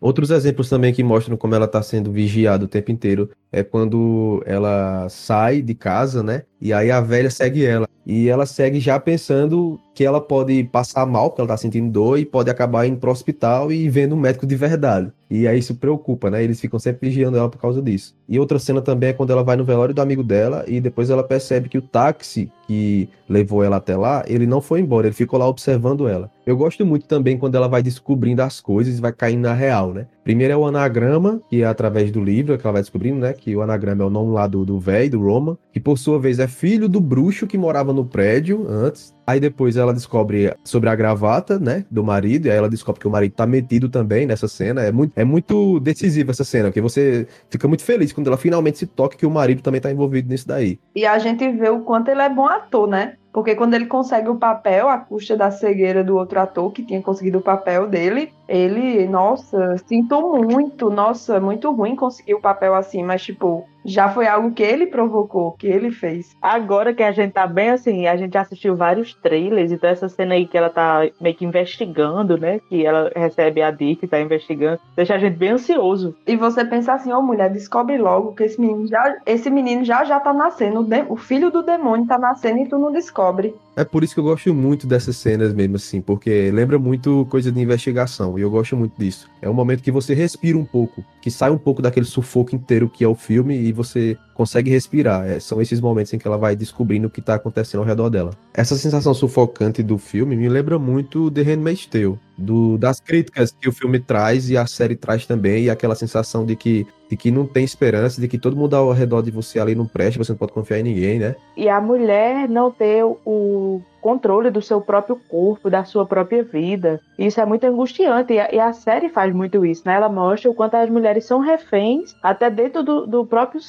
Outros 0.02 0.32
exemplos 0.32 0.68
também 0.68 0.92
que 0.92 1.04
mostram 1.04 1.36
como 1.36 1.54
ela 1.54 1.66
está 1.66 1.80
sendo 1.80 2.10
vigiada 2.10 2.64
o 2.64 2.68
tempo 2.68 2.90
inteiro 2.90 3.30
é 3.52 3.62
quando 3.62 4.42
ela 4.44 5.08
sai 5.08 5.62
de 5.62 5.76
casa, 5.76 6.24
né? 6.24 6.42
E 6.60 6.72
aí 6.72 6.90
a 6.90 7.00
velha 7.00 7.30
segue 7.30 7.64
ela. 7.64 7.88
E 8.06 8.28
ela 8.28 8.46
segue 8.46 8.80
já 8.80 8.98
pensando 8.98 9.78
que 9.94 10.04
ela 10.04 10.20
pode 10.20 10.64
passar 10.64 11.06
mal, 11.06 11.30
porque 11.30 11.40
ela 11.40 11.48
tá 11.48 11.56
sentindo 11.56 11.90
dor, 11.90 12.18
e 12.18 12.24
pode 12.24 12.50
acabar 12.50 12.86
indo 12.86 12.98
pro 12.98 13.10
hospital 13.10 13.70
e 13.70 13.88
vendo 13.88 14.14
um 14.14 14.18
médico 14.18 14.46
de 14.46 14.56
verdade. 14.56 15.12
E 15.30 15.46
aí 15.46 15.58
isso 15.58 15.74
preocupa, 15.74 16.30
né? 16.30 16.42
Eles 16.42 16.60
ficam 16.60 16.78
sempre 16.78 17.08
vigiando 17.08 17.38
ela 17.38 17.48
por 17.48 17.58
causa 17.58 17.80
disso. 17.80 18.14
E 18.28 18.38
outra 18.38 18.58
cena 18.58 18.82
também 18.82 19.10
é 19.10 19.12
quando 19.12 19.30
ela 19.30 19.42
vai 19.42 19.56
no 19.56 19.64
velório 19.64 19.94
do 19.94 20.02
amigo 20.02 20.22
dela 20.22 20.64
e 20.66 20.80
depois 20.80 21.10
ela 21.10 21.22
percebe 21.22 21.68
que 21.68 21.78
o 21.78 21.82
táxi 21.82 22.50
que 22.66 23.08
levou 23.28 23.62
ela 23.62 23.76
até 23.76 23.96
lá, 23.96 24.24
ele 24.26 24.46
não 24.46 24.60
foi 24.60 24.80
embora, 24.80 25.06
ele 25.06 25.14
ficou 25.14 25.38
lá 25.38 25.48
observando 25.48 26.06
ela. 26.06 26.30
Eu 26.46 26.56
gosto 26.56 26.84
muito 26.84 27.06
também 27.06 27.38
quando 27.38 27.54
ela 27.54 27.68
vai 27.68 27.82
descobrindo 27.82 28.42
as 28.42 28.60
coisas 28.60 28.98
e 28.98 29.00
vai 29.00 29.12
caindo 29.12 29.42
na 29.42 29.54
real, 29.54 29.92
né? 29.92 30.06
Primeiro 30.24 30.52
é 30.52 30.56
o 30.56 30.66
anagrama, 30.66 31.40
que 31.50 31.62
é 31.62 31.66
através 31.66 32.10
do 32.12 32.22
livro 32.22 32.56
que 32.56 32.64
ela 32.64 32.74
vai 32.74 32.82
descobrindo, 32.82 33.18
né? 33.18 33.32
Que 33.32 33.56
o 33.56 33.62
anagrama 33.62 34.04
é 34.04 34.06
o 34.06 34.10
nome 34.10 34.32
lá 34.32 34.46
do 34.46 34.78
velho, 34.78 35.10
do 35.10 35.20
Roma, 35.20 35.58
que 35.72 35.80
por 35.80 35.98
sua 35.98 36.18
vez 36.18 36.38
é 36.38 36.46
filho 36.46 36.88
do 36.88 37.00
bruxo 37.00 37.46
que 37.46 37.58
morava 37.58 37.92
no 37.92 38.04
prédio 38.04 38.66
antes. 38.68 39.14
Aí 39.26 39.40
depois 39.40 39.76
ela 39.76 39.92
descobre 39.92 40.52
sobre 40.64 40.88
a 40.88 40.94
gravata, 40.94 41.58
né, 41.58 41.84
do 41.90 42.02
marido, 42.04 42.46
e 42.46 42.50
aí 42.50 42.56
ela 42.56 42.68
descobre 42.68 43.00
que 43.00 43.06
o 43.06 43.10
marido 43.10 43.32
tá 43.32 43.46
metido 43.46 43.88
também 43.88 44.26
nessa 44.26 44.48
cena. 44.48 44.82
É 44.82 44.92
muito, 44.92 45.12
é 45.16 45.24
muito 45.24 45.80
decisiva 45.80 46.32
essa 46.32 46.44
cena, 46.44 46.68
porque 46.68 46.80
você 46.80 47.26
fica 47.48 47.66
muito 47.66 47.84
feliz 47.84 48.12
quando 48.12 48.26
ela 48.26 48.36
finalmente 48.36 48.78
se 48.78 48.86
toca 48.86 49.16
que 49.16 49.26
o 49.26 49.30
marido 49.30 49.62
também 49.62 49.80
tá 49.80 49.90
envolvido 49.90 50.28
nisso 50.28 50.46
daí. 50.46 50.78
E 50.94 51.06
a 51.06 51.18
gente 51.18 51.48
vê 51.52 51.68
o 51.68 51.80
quanto 51.80 52.10
ele 52.10 52.22
é 52.22 52.28
bom 52.28 52.46
ator, 52.46 52.86
né? 52.86 53.14
Porque 53.32 53.54
quando 53.54 53.74
ele 53.74 53.86
consegue 53.86 54.28
o 54.28 54.36
papel, 54.36 54.88
a 54.88 54.98
custa 54.98 55.36
da 55.36 55.50
cegueira 55.50 56.04
do 56.04 56.16
outro 56.16 56.38
ator 56.38 56.70
que 56.70 56.84
tinha 56.84 57.00
conseguido 57.00 57.38
o 57.38 57.42
papel 57.42 57.88
dele, 57.88 58.30
ele, 58.48 59.06
nossa, 59.06 59.76
sinto 59.86 60.20
muito, 60.20 60.90
nossa, 60.90 61.40
muito 61.40 61.70
ruim 61.72 61.96
conseguir 61.96 62.34
o 62.34 62.40
papel 62.40 62.74
assim, 62.74 63.02
mas 63.02 63.22
tipo, 63.22 63.66
já 63.84 64.08
foi 64.08 64.26
algo 64.26 64.52
que 64.52 64.62
ele 64.62 64.86
provocou, 64.86 65.52
que 65.52 65.66
ele 65.66 65.90
fez. 65.90 66.36
Agora 66.40 66.94
que 66.94 67.02
a 67.02 67.12
gente 67.12 67.32
tá 67.32 67.46
bem 67.46 67.70
assim, 67.70 68.06
a 68.06 68.16
gente 68.16 68.36
assistiu 68.36 68.76
vários 68.76 69.14
trailers, 69.14 69.72
então 69.72 69.90
essa 69.90 70.08
cena 70.08 70.34
aí 70.34 70.46
que 70.46 70.56
ela 70.56 70.70
tá 70.70 71.08
meio 71.20 71.34
que 71.34 71.44
investigando, 71.44 72.36
né? 72.38 72.60
Que 72.68 72.86
ela 72.86 73.10
recebe 73.14 73.62
a 73.62 73.70
dica 73.70 74.04
e 74.04 74.08
tá 74.08 74.20
investigando, 74.20 74.80
deixa 74.96 75.14
a 75.14 75.18
gente 75.18 75.36
bem 75.36 75.50
ansioso. 75.50 76.14
E 76.26 76.36
você 76.36 76.64
pensa 76.64 76.94
assim, 76.94 77.12
ô 77.12 77.18
oh, 77.18 77.22
mulher, 77.22 77.50
descobre 77.50 77.98
logo 77.98 78.34
que 78.34 78.44
esse 78.44 78.60
menino 78.60 78.86
já, 78.86 79.16
esse 79.26 79.50
menino 79.50 79.84
já 79.84 80.04
já 80.04 80.20
tá 80.20 80.32
nascendo, 80.32 80.86
o 81.08 81.16
filho 81.16 81.50
do 81.50 81.62
demônio 81.62 82.06
tá 82.06 82.18
nascendo 82.18 82.60
e 82.60 82.68
tu 82.68 82.78
não 82.78 82.92
descobre. 82.92 83.54
É 83.74 83.84
por 83.84 84.04
isso 84.04 84.14
que 84.14 84.20
eu 84.20 84.24
gosto 84.24 84.52
muito 84.52 84.86
dessas 84.86 85.16
cenas 85.16 85.54
mesmo, 85.54 85.76
assim, 85.76 86.00
porque 86.00 86.50
lembra 86.52 86.78
muito 86.78 87.26
coisa 87.30 87.50
de 87.50 87.60
investigação, 87.60 88.31
e 88.38 88.42
eu 88.42 88.50
gosto 88.50 88.76
muito 88.76 88.94
disso. 88.98 89.28
É 89.40 89.48
um 89.48 89.54
momento 89.54 89.82
que 89.82 89.90
você 89.90 90.14
respira 90.14 90.56
um 90.56 90.64
pouco, 90.64 91.04
que 91.20 91.30
sai 91.30 91.50
um 91.50 91.58
pouco 91.58 91.82
daquele 91.82 92.06
sufoco 92.06 92.54
inteiro 92.54 92.88
que 92.88 93.04
é 93.04 93.08
o 93.08 93.14
filme, 93.14 93.56
e 93.56 93.72
você 93.72 94.16
consegue 94.34 94.70
respirar. 94.70 95.26
É, 95.26 95.40
são 95.40 95.60
esses 95.60 95.80
momentos 95.80 96.12
em 96.12 96.18
que 96.18 96.26
ela 96.26 96.36
vai 96.38 96.56
descobrindo 96.56 97.06
o 97.06 97.10
que 97.10 97.20
tá 97.20 97.34
acontecendo 97.34 97.80
ao 97.80 97.86
redor 97.86 98.08
dela. 98.08 98.30
Essa 98.54 98.76
sensação 98.76 99.14
sufocante 99.14 99.82
do 99.82 99.98
filme 99.98 100.36
me 100.36 100.48
lembra 100.48 100.78
muito 100.78 101.30
The 101.30 101.42
Handmaid's 101.42 101.86
Tale, 101.86 102.18
do, 102.36 102.78
das 102.78 103.00
críticas 103.00 103.54
que 103.58 103.68
o 103.68 103.72
filme 103.72 104.00
traz 104.00 104.50
e 104.50 104.56
a 104.56 104.66
série 104.66 104.96
traz 104.96 105.26
também, 105.26 105.64
e 105.64 105.70
aquela 105.70 105.94
sensação 105.94 106.44
de 106.44 106.56
que, 106.56 106.86
de 107.12 107.16
que 107.18 107.30
não 107.30 107.46
tem 107.46 107.62
esperança, 107.62 108.18
de 108.18 108.26
que 108.26 108.38
todo 108.38 108.56
mundo 108.56 108.74
ao 108.74 108.90
redor 108.90 109.20
de 109.20 109.30
você 109.30 109.60
ali 109.60 109.74
não 109.74 109.86
presta, 109.86 110.24
você 110.24 110.32
não 110.32 110.38
pode 110.38 110.54
confiar 110.54 110.78
em 110.78 110.82
ninguém, 110.82 111.18
né? 111.18 111.36
E 111.54 111.68
a 111.68 111.78
mulher 111.78 112.48
não 112.48 112.70
ter 112.70 113.04
o 113.04 113.82
controle 114.00 114.50
do 114.50 114.62
seu 114.62 114.80
próprio 114.80 115.20
corpo, 115.28 115.68
da 115.68 115.84
sua 115.84 116.06
própria 116.06 116.42
vida. 116.42 117.02
Isso 117.18 117.38
é 117.38 117.44
muito 117.44 117.64
angustiante 117.64 118.32
e 118.32 118.40
a, 118.40 118.54
e 118.54 118.58
a, 118.58 118.72
série 118.72 119.10
faz 119.10 119.30
muito 119.34 119.62
isso, 119.62 119.82
né? 119.84 119.94
Ela 119.94 120.08
mostra 120.08 120.50
o 120.50 120.54
quanto 120.54 120.74
as 120.76 120.88
mulheres 120.88 121.26
são 121.26 121.38
reféns 121.38 122.16
até 122.22 122.48
dentro 122.48 122.82
do, 122.82 123.06
do 123.06 123.26
próprio 123.26 123.60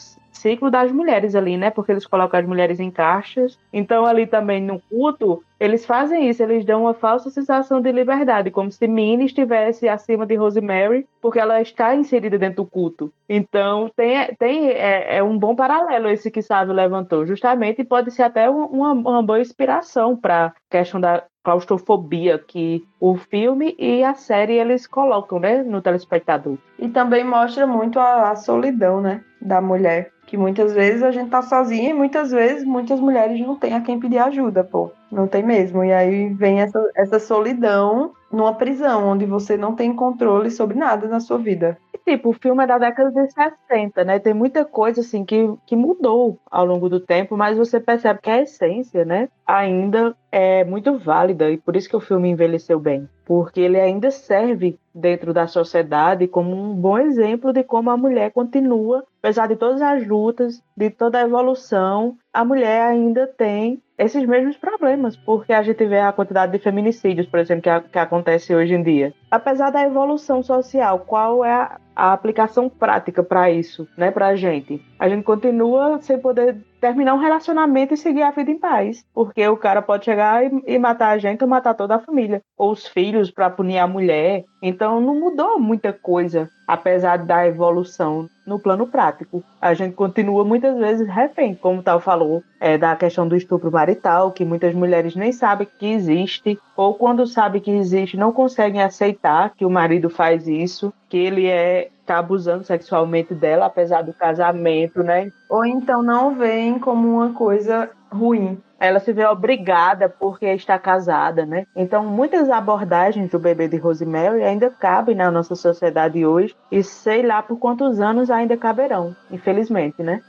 ciclo 0.43 0.69
das 0.69 0.91
mulheres 0.91 1.33
ali, 1.35 1.55
né? 1.55 1.69
Porque 1.69 1.93
eles 1.93 2.05
colocam 2.05 2.37
as 2.37 2.45
mulheres 2.45 2.79
em 2.79 2.91
caixas. 2.91 3.57
Então, 3.71 4.05
ali 4.05 4.27
também 4.27 4.61
no 4.61 4.79
culto, 4.89 5.41
eles 5.57 5.85
fazem 5.85 6.29
isso, 6.29 6.43
eles 6.43 6.65
dão 6.65 6.81
uma 6.81 6.93
falsa 6.93 7.29
sensação 7.29 7.79
de 7.79 7.89
liberdade, 7.89 8.51
como 8.51 8.69
se 8.69 8.85
Minnie 8.85 9.25
estivesse 9.25 9.87
acima 9.87 10.25
de 10.25 10.35
Rosemary, 10.35 11.07
porque 11.21 11.39
ela 11.39 11.61
está 11.61 11.95
inserida 11.95 12.37
dentro 12.37 12.57
do 12.57 12.69
culto. 12.69 13.11
Então, 13.29 13.89
tem, 13.95 14.35
tem 14.37 14.67
é, 14.67 15.17
é 15.17 15.23
um 15.23 15.37
bom 15.37 15.55
paralelo 15.55 16.09
esse 16.09 16.29
que 16.29 16.41
Sávio 16.41 16.73
levantou, 16.73 17.25
justamente, 17.25 17.81
e 17.81 17.85
pode 17.85 18.11
ser 18.11 18.23
até 18.23 18.49
uma, 18.49 18.91
uma 18.91 19.23
boa 19.23 19.39
inspiração 19.39 20.17
para 20.17 20.47
a 20.47 20.53
questão 20.69 20.99
da 20.99 21.23
claustrofobia 21.43 22.39
que 22.39 22.85
o 22.99 23.17
filme 23.17 23.75
e 23.77 24.03
a 24.03 24.13
série 24.13 24.53
eles 24.53 24.87
colocam, 24.87 25.39
né, 25.39 25.61
no 25.61 25.81
telespectador. 25.81 26.57
E 26.79 26.87
também 26.87 27.23
mostra 27.23 27.67
muito 27.67 27.99
a, 27.99 28.31
a 28.31 28.35
solidão, 28.35 29.01
né, 29.01 29.23
da 29.43 29.61
mulher 29.61 30.11
que 30.25 30.37
muitas 30.37 30.73
vezes 30.73 31.03
a 31.03 31.11
gente 31.11 31.29
tá 31.29 31.41
sozinha 31.41 31.91
e 31.91 31.93
muitas 31.93 32.31
vezes 32.31 32.63
muitas 32.63 32.99
mulheres 32.99 33.39
não 33.39 33.55
têm 33.55 33.73
a 33.73 33.81
quem 33.81 33.99
pedir 33.99 34.17
ajuda, 34.17 34.63
pô. 34.63 34.91
Não 35.11 35.27
tem 35.27 35.43
mesmo. 35.43 35.83
E 35.83 35.93
aí 35.93 36.33
vem 36.33 36.61
essa, 36.61 36.91
essa 36.95 37.19
solidão 37.19 38.13
numa 38.31 38.55
prisão, 38.55 39.09
onde 39.09 39.25
você 39.25 39.55
não 39.55 39.75
tem 39.75 39.93
controle 39.93 40.49
sobre 40.49 40.77
nada 40.77 41.07
na 41.07 41.19
sua 41.19 41.37
vida. 41.37 41.77
Tipo, 42.05 42.29
o 42.29 42.33
filme 42.33 42.63
é 42.63 42.67
da 42.67 42.77
década 42.77 43.11
de 43.11 43.31
60, 43.31 44.03
né? 44.03 44.19
Tem 44.19 44.33
muita 44.33 44.65
coisa, 44.65 45.01
assim, 45.01 45.23
que, 45.25 45.53
que 45.65 45.75
mudou 45.75 46.39
ao 46.49 46.65
longo 46.65 46.89
do 46.89 46.99
tempo, 46.99 47.35
mas 47.37 47.57
você 47.57 47.79
percebe 47.79 48.19
que 48.21 48.29
a 48.29 48.41
essência, 48.41 49.05
né, 49.05 49.29
ainda 49.45 50.15
é 50.31 50.63
muito 50.63 50.97
válida 50.97 51.49
e 51.51 51.57
por 51.57 51.75
isso 51.75 51.89
que 51.89 51.95
o 51.95 52.01
filme 52.01 52.29
envelheceu 52.29 52.79
bem. 52.79 53.07
Porque 53.25 53.61
ele 53.61 53.79
ainda 53.79 54.11
serve 54.11 54.77
dentro 54.93 55.33
da 55.33 55.47
sociedade 55.47 56.27
como 56.27 56.55
um 56.55 56.73
bom 56.75 56.97
exemplo 56.97 57.53
de 57.53 57.63
como 57.63 57.89
a 57.89 57.97
mulher 57.97 58.31
continua, 58.31 59.03
apesar 59.19 59.47
de 59.47 59.55
todas 59.55 59.81
as 59.81 60.05
lutas, 60.05 60.61
de 60.75 60.89
toda 60.89 61.19
a 61.19 61.23
evolução, 61.23 62.17
a 62.33 62.43
mulher 62.43 62.81
ainda 62.81 63.27
tem 63.27 63.81
esses 64.03 64.25
mesmos 64.25 64.57
problemas, 64.57 65.15
porque 65.15 65.53
a 65.53 65.63
gente 65.63 65.85
vê 65.85 65.99
a 65.99 66.11
quantidade 66.11 66.51
de 66.51 66.59
feminicídios, 66.59 67.27
por 67.27 67.39
exemplo, 67.39 67.63
que, 67.63 67.89
que 67.89 67.99
acontece 67.99 68.53
hoje 68.53 68.73
em 68.73 68.83
dia. 68.83 69.13
Apesar 69.31 69.69
da 69.71 69.81
evolução 69.83 70.43
social, 70.43 70.99
qual 70.99 71.43
é 71.43 71.53
a, 71.53 71.79
a 71.95 72.13
aplicação 72.13 72.69
prática 72.69 73.23
para 73.23 73.49
isso, 73.49 73.87
né, 73.97 74.11
para 74.11 74.27
a 74.27 74.35
gente? 74.35 74.81
A 74.99 75.07
gente 75.09 75.23
continua 75.23 75.99
sem 76.01 76.19
poder 76.19 76.57
terminar 76.83 77.13
um 77.13 77.19
relacionamento 77.19 77.93
e 77.93 77.97
seguir 77.97 78.23
a 78.23 78.31
vida 78.31 78.51
em 78.51 78.59
paz, 78.59 79.05
porque 79.13 79.47
o 79.47 79.55
cara 79.55 79.81
pode 79.81 80.03
chegar 80.03 80.43
e, 80.43 80.51
e 80.67 80.77
matar 80.77 81.11
a 81.11 81.17
gente 81.17 81.41
ou 81.41 81.49
matar 81.49 81.73
toda 81.73 81.95
a 81.95 81.99
família, 81.99 82.41
ou 82.57 82.73
os 82.73 82.85
filhos 82.85 83.31
para 83.31 83.49
punir 83.49 83.77
a 83.77 83.87
mulher. 83.87 84.43
Então 84.61 84.99
não 84.99 85.17
mudou 85.17 85.57
muita 85.57 85.93
coisa, 85.93 86.49
apesar 86.67 87.19
da 87.19 87.47
evolução 87.47 88.27
no 88.45 88.59
plano 88.59 88.85
prático. 88.85 89.41
A 89.61 89.73
gente 89.73 89.93
continua 89.93 90.43
muitas 90.43 90.77
vezes 90.77 91.07
refém, 91.07 91.55
como 91.55 91.81
Tal 91.81 92.01
falou, 92.01 92.43
é, 92.59 92.77
da 92.77 92.97
questão 92.97 93.25
do 93.25 93.37
estupro 93.37 93.71
marital, 93.71 94.33
que 94.33 94.43
muitas 94.43 94.75
mulheres 94.75 95.15
nem 95.15 95.31
sabem 95.31 95.65
que 95.79 95.85
existe, 95.85 96.59
ou 96.75 96.95
quando 96.95 97.25
sabem 97.25 97.61
que 97.61 97.71
existe, 97.71 98.17
não 98.17 98.33
conseguem 98.33 98.81
aceitar 98.81 99.53
que 99.55 99.65
o 99.65 99.69
marido 99.69 100.09
faz 100.09 100.49
isso, 100.49 100.93
que 101.07 101.15
ele 101.15 101.47
é 101.47 101.91
tá 102.05 102.17
abusando 102.17 102.63
sexualmente 102.63 103.33
dela, 103.33 103.65
apesar 103.65 104.01
do 104.01 104.13
casamento, 104.13 105.03
né? 105.03 105.31
Ou 105.49 105.65
então 105.65 106.01
não 106.03 106.35
veem 106.35 106.79
como 106.79 107.07
uma 107.07 107.33
coisa 107.33 107.89
ruim. 108.11 108.61
Ela 108.79 108.99
se 108.99 109.13
vê 109.13 109.25
obrigada 109.25 110.09
porque 110.09 110.45
está 110.45 110.77
casada, 110.77 111.45
né? 111.45 111.65
Então, 111.75 112.05
muitas 112.05 112.49
abordagens 112.49 113.31
do 113.31 113.39
bebê 113.39 113.67
de 113.67 113.77
Rosemary 113.77 114.43
ainda 114.43 114.69
cabem 114.69 115.15
na 115.15 115.31
nossa 115.31 115.55
sociedade 115.55 116.25
hoje 116.25 116.53
e 116.69 116.83
sei 116.83 117.21
lá 117.21 117.41
por 117.41 117.57
quantos 117.57 118.01
anos 118.01 118.29
ainda 118.29 118.57
caberão, 118.57 119.15
infelizmente, 119.31 120.03
né? 120.03 120.21